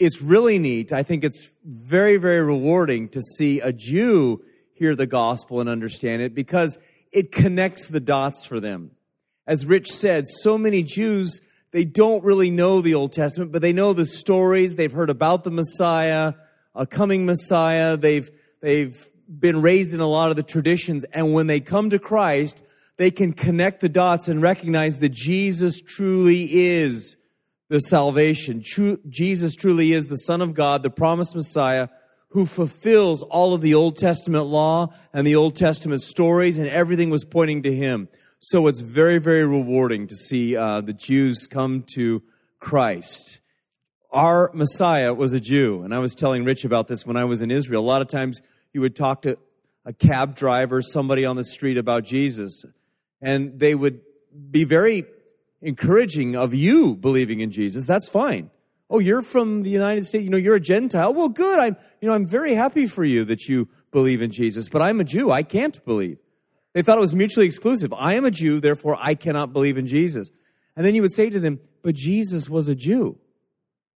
it's 0.00 0.20
really 0.20 0.58
neat. 0.58 0.92
I 0.92 1.04
think 1.04 1.22
it's 1.22 1.50
very, 1.64 2.16
very 2.16 2.42
rewarding 2.42 3.08
to 3.10 3.20
see 3.20 3.60
a 3.60 3.72
Jew 3.72 4.42
hear 4.74 4.94
the 4.94 5.06
gospel 5.06 5.60
and 5.60 5.68
understand 5.68 6.22
it 6.22 6.34
because 6.34 6.78
it 7.12 7.32
connects 7.32 7.88
the 7.88 8.00
dots 8.00 8.44
for 8.44 8.60
them. 8.60 8.90
As 9.46 9.66
Rich 9.66 9.90
said, 9.90 10.26
so 10.26 10.58
many 10.58 10.82
Jews, 10.82 11.40
they 11.70 11.84
don't 11.84 12.22
really 12.24 12.50
know 12.50 12.80
the 12.80 12.94
Old 12.94 13.12
Testament, 13.12 13.52
but 13.52 13.62
they 13.62 13.72
know 13.72 13.92
the 13.92 14.06
stories. 14.06 14.74
They've 14.74 14.90
heard 14.92 15.10
about 15.10 15.44
the 15.44 15.50
Messiah 15.50 16.34
a 16.74 16.86
coming 16.86 17.26
Messiah. 17.26 17.96
They've, 17.96 18.30
they've 18.60 19.10
been 19.28 19.62
raised 19.62 19.94
in 19.94 20.00
a 20.00 20.06
lot 20.06 20.30
of 20.30 20.36
the 20.36 20.42
traditions. 20.42 21.04
And 21.04 21.32
when 21.32 21.46
they 21.46 21.60
come 21.60 21.90
to 21.90 21.98
Christ, 21.98 22.64
they 22.96 23.10
can 23.10 23.32
connect 23.32 23.80
the 23.80 23.88
dots 23.88 24.28
and 24.28 24.42
recognize 24.42 24.98
that 24.98 25.12
Jesus 25.12 25.80
truly 25.80 26.48
is 26.52 27.16
the 27.68 27.80
salvation. 27.80 28.62
True, 28.62 28.98
Jesus 29.08 29.54
truly 29.54 29.92
is 29.92 30.08
the 30.08 30.16
Son 30.16 30.40
of 30.40 30.54
God, 30.54 30.82
the 30.82 30.90
promised 30.90 31.34
Messiah, 31.34 31.88
who 32.34 32.44
fulfills 32.44 33.22
all 33.22 33.54
of 33.54 33.62
the 33.62 33.72
Old 33.74 33.96
Testament 33.96 34.46
law 34.46 34.92
and 35.12 35.26
the 35.26 35.34
Old 35.34 35.56
Testament 35.56 36.02
stories, 36.02 36.58
and 36.58 36.68
everything 36.68 37.08
was 37.08 37.24
pointing 37.24 37.62
to 37.62 37.74
him. 37.74 38.08
So 38.38 38.66
it's 38.66 38.82
very, 38.82 39.18
very 39.18 39.46
rewarding 39.46 40.06
to 40.08 40.14
see 40.14 40.54
uh, 40.54 40.82
the 40.82 40.92
Jews 40.92 41.46
come 41.46 41.82
to 41.94 42.22
Christ 42.60 43.40
our 44.14 44.50
Messiah 44.54 45.12
was 45.12 45.32
a 45.32 45.40
Jew. 45.40 45.82
And 45.82 45.92
I 45.92 45.98
was 45.98 46.14
telling 46.14 46.44
Rich 46.44 46.64
about 46.64 46.86
this 46.86 47.04
when 47.04 47.16
I 47.16 47.24
was 47.24 47.42
in 47.42 47.50
Israel. 47.50 47.82
A 47.82 47.84
lot 47.84 48.00
of 48.00 48.08
times 48.08 48.40
you 48.72 48.80
would 48.80 48.96
talk 48.96 49.22
to 49.22 49.36
a 49.84 49.92
cab 49.92 50.36
driver, 50.36 50.80
somebody 50.80 51.26
on 51.26 51.36
the 51.36 51.44
street 51.44 51.76
about 51.76 52.04
Jesus, 52.04 52.64
and 53.20 53.58
they 53.58 53.74
would 53.74 54.00
be 54.50 54.64
very 54.64 55.04
encouraging 55.60 56.36
of 56.36 56.54
you 56.54 56.96
believing 56.96 57.40
in 57.40 57.50
Jesus. 57.50 57.86
That's 57.86 58.08
fine. 58.08 58.50
Oh, 58.90 58.98
you're 58.98 59.22
from 59.22 59.62
the 59.62 59.70
United 59.70 60.04
States. 60.04 60.24
You 60.24 60.30
know, 60.30 60.36
you're 60.36 60.56
a 60.56 60.60
Gentile. 60.60 61.12
Well, 61.14 61.28
good. 61.28 61.58
I'm, 61.58 61.76
you 62.00 62.08
know, 62.08 62.14
I'm 62.14 62.26
very 62.26 62.54
happy 62.54 62.86
for 62.86 63.04
you 63.04 63.24
that 63.24 63.48
you 63.48 63.68
believe 63.90 64.20
in 64.20 64.30
Jesus, 64.30 64.68
but 64.68 64.82
I'm 64.82 65.00
a 65.00 65.04
Jew. 65.04 65.30
I 65.30 65.42
can't 65.42 65.82
believe. 65.84 66.18
They 66.74 66.82
thought 66.82 66.98
it 66.98 67.00
was 67.02 67.14
mutually 67.14 67.46
exclusive. 67.46 67.92
I 67.92 68.14
am 68.14 68.24
a 68.24 68.30
Jew, 68.30 68.60
therefore 68.60 68.96
I 69.00 69.14
cannot 69.14 69.52
believe 69.52 69.78
in 69.78 69.86
Jesus. 69.86 70.30
And 70.76 70.84
then 70.84 70.94
you 70.94 71.02
would 71.02 71.12
say 71.12 71.30
to 71.30 71.40
them, 71.40 71.60
but 71.82 71.94
Jesus 71.94 72.50
was 72.50 72.68
a 72.68 72.74
Jew 72.74 73.18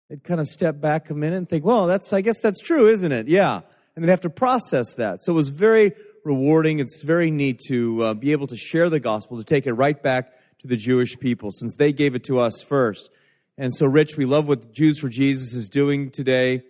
they'd 0.09 0.23
kind 0.23 0.39
of 0.39 0.47
step 0.47 0.79
back 0.79 1.09
a 1.09 1.13
minute 1.13 1.38
and 1.38 1.49
think, 1.49 1.65
well, 1.65 1.85
that's, 1.85 2.13
I 2.13 2.21
guess 2.21 2.39
that's 2.39 2.61
true, 2.61 2.88
isn't 2.88 3.11
it? 3.11 3.27
Yeah. 3.27 3.61
And 3.95 4.03
they'd 4.03 4.09
have 4.09 4.21
to 4.21 4.29
process 4.29 4.93
that. 4.95 5.21
So 5.21 5.33
it 5.33 5.35
was 5.35 5.49
very 5.49 5.91
rewarding. 6.23 6.79
It's 6.79 7.03
very 7.03 7.31
neat 7.31 7.59
to 7.67 8.03
uh, 8.03 8.13
be 8.13 8.31
able 8.31 8.47
to 8.47 8.55
share 8.55 8.89
the 8.89 8.99
gospel, 8.99 9.38
to 9.38 9.43
take 9.43 9.65
it 9.65 9.73
right 9.73 10.01
back 10.01 10.31
to 10.59 10.67
the 10.67 10.77
Jewish 10.77 11.17
people, 11.19 11.51
since 11.51 11.75
they 11.75 11.91
gave 11.91 12.15
it 12.15 12.23
to 12.25 12.39
us 12.39 12.61
first. 12.61 13.09
And 13.58 13.74
so, 13.74 13.88
Rich, 13.88 14.18
we 14.18 14.26
love 14.26 14.47
what 14.47 14.72
Jews 14.72 14.99
for 14.99 15.10
Jesus 15.10 15.55
is 15.55 15.68
doing 15.68 16.12
today. 16.12 16.62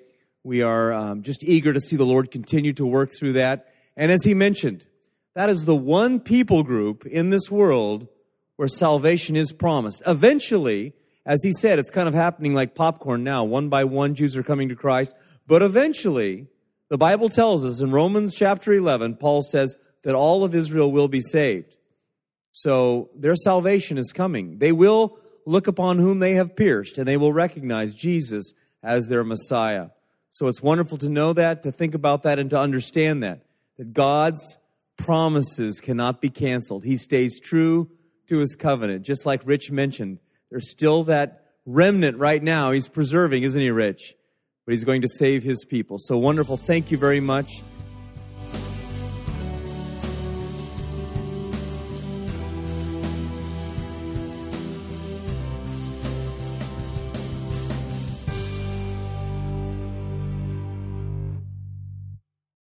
We 0.43 0.61
are 0.61 0.93
um, 0.93 1.21
just 1.21 1.43
eager 1.43 1.73
to 1.73 1.81
see 1.81 1.97
the 1.97 2.05
Lord 2.05 2.31
continue 2.31 2.71
to 2.73 2.85
work 2.85 3.11
through 3.11 3.33
that. 3.33 3.67
And 3.97 4.09
as 4.09 4.23
he 4.23 4.33
mentioned, 4.33 4.85
that 5.35 5.49
is 5.49 5.65
the 5.65 5.75
one 5.75 6.21
people 6.21 6.63
group 6.63 7.05
in 7.05 7.29
this 7.29 7.51
world 7.51 8.07
where 8.55 8.69
salvation 8.69 9.35
is 9.35 9.51
promised. 9.51 10.01
Eventually, 10.07 10.93
as 11.25 11.43
he 11.43 11.51
said, 11.51 11.77
it's 11.77 11.89
kind 11.89 12.07
of 12.07 12.13
happening 12.13 12.53
like 12.53 12.73
popcorn 12.73 13.21
now. 13.21 13.43
One 13.43 13.67
by 13.67 13.83
one, 13.83 14.15
Jews 14.15 14.37
are 14.37 14.43
coming 14.43 14.69
to 14.69 14.75
Christ. 14.75 15.13
But 15.45 15.61
eventually, 15.61 16.47
the 16.89 16.97
Bible 16.97 17.27
tells 17.27 17.65
us 17.65 17.81
in 17.81 17.91
Romans 17.91 18.33
chapter 18.33 18.73
11, 18.73 19.17
Paul 19.17 19.41
says 19.41 19.75
that 20.03 20.15
all 20.15 20.45
of 20.45 20.55
Israel 20.55 20.89
will 20.89 21.09
be 21.09 21.19
saved. 21.19 21.75
So 22.51 23.09
their 23.13 23.35
salvation 23.35 23.97
is 23.97 24.13
coming. 24.13 24.59
They 24.59 24.71
will 24.71 25.19
look 25.47 25.65
upon 25.65 25.97
whom 25.97 26.19
they 26.19 26.33
have 26.33 26.55
pierced, 26.55 26.97
and 26.97 27.07
they 27.07 27.17
will 27.17 27.33
recognize 27.33 27.95
Jesus 27.95 28.51
as 28.83 29.07
their 29.07 29.23
Messiah. 29.23 29.87
So 30.29 30.47
it's 30.47 30.61
wonderful 30.61 30.97
to 30.99 31.09
know 31.09 31.33
that, 31.33 31.63
to 31.63 31.71
think 31.71 31.95
about 31.95 32.23
that, 32.23 32.37
and 32.37 32.49
to 32.49 32.59
understand 32.59 33.23
that. 33.23 33.43
That 33.77 33.93
God's 33.93 34.57
promises 34.97 35.79
cannot 35.79 36.19
be 36.21 36.29
canceled. 36.29 36.83
He 36.83 36.97
stays 36.97 37.39
true 37.39 37.89
to 38.27 38.39
his 38.39 38.55
covenant. 38.55 39.05
Just 39.05 39.25
like 39.25 39.41
Rich 39.45 39.71
mentioned, 39.71 40.19
there's 40.51 40.69
still 40.69 41.03
that 41.05 41.45
remnant 41.65 42.17
right 42.17 42.43
now 42.43 42.71
he's 42.71 42.89
preserving, 42.89 43.43
isn't 43.43 43.61
he, 43.61 43.71
Rich? 43.71 44.15
But 44.65 44.73
he's 44.73 44.83
going 44.83 45.01
to 45.03 45.07
save 45.07 45.43
his 45.43 45.63
people. 45.63 45.97
So 45.97 46.17
wonderful. 46.17 46.57
Thank 46.57 46.91
you 46.91 46.97
very 46.97 47.21
much. 47.21 47.61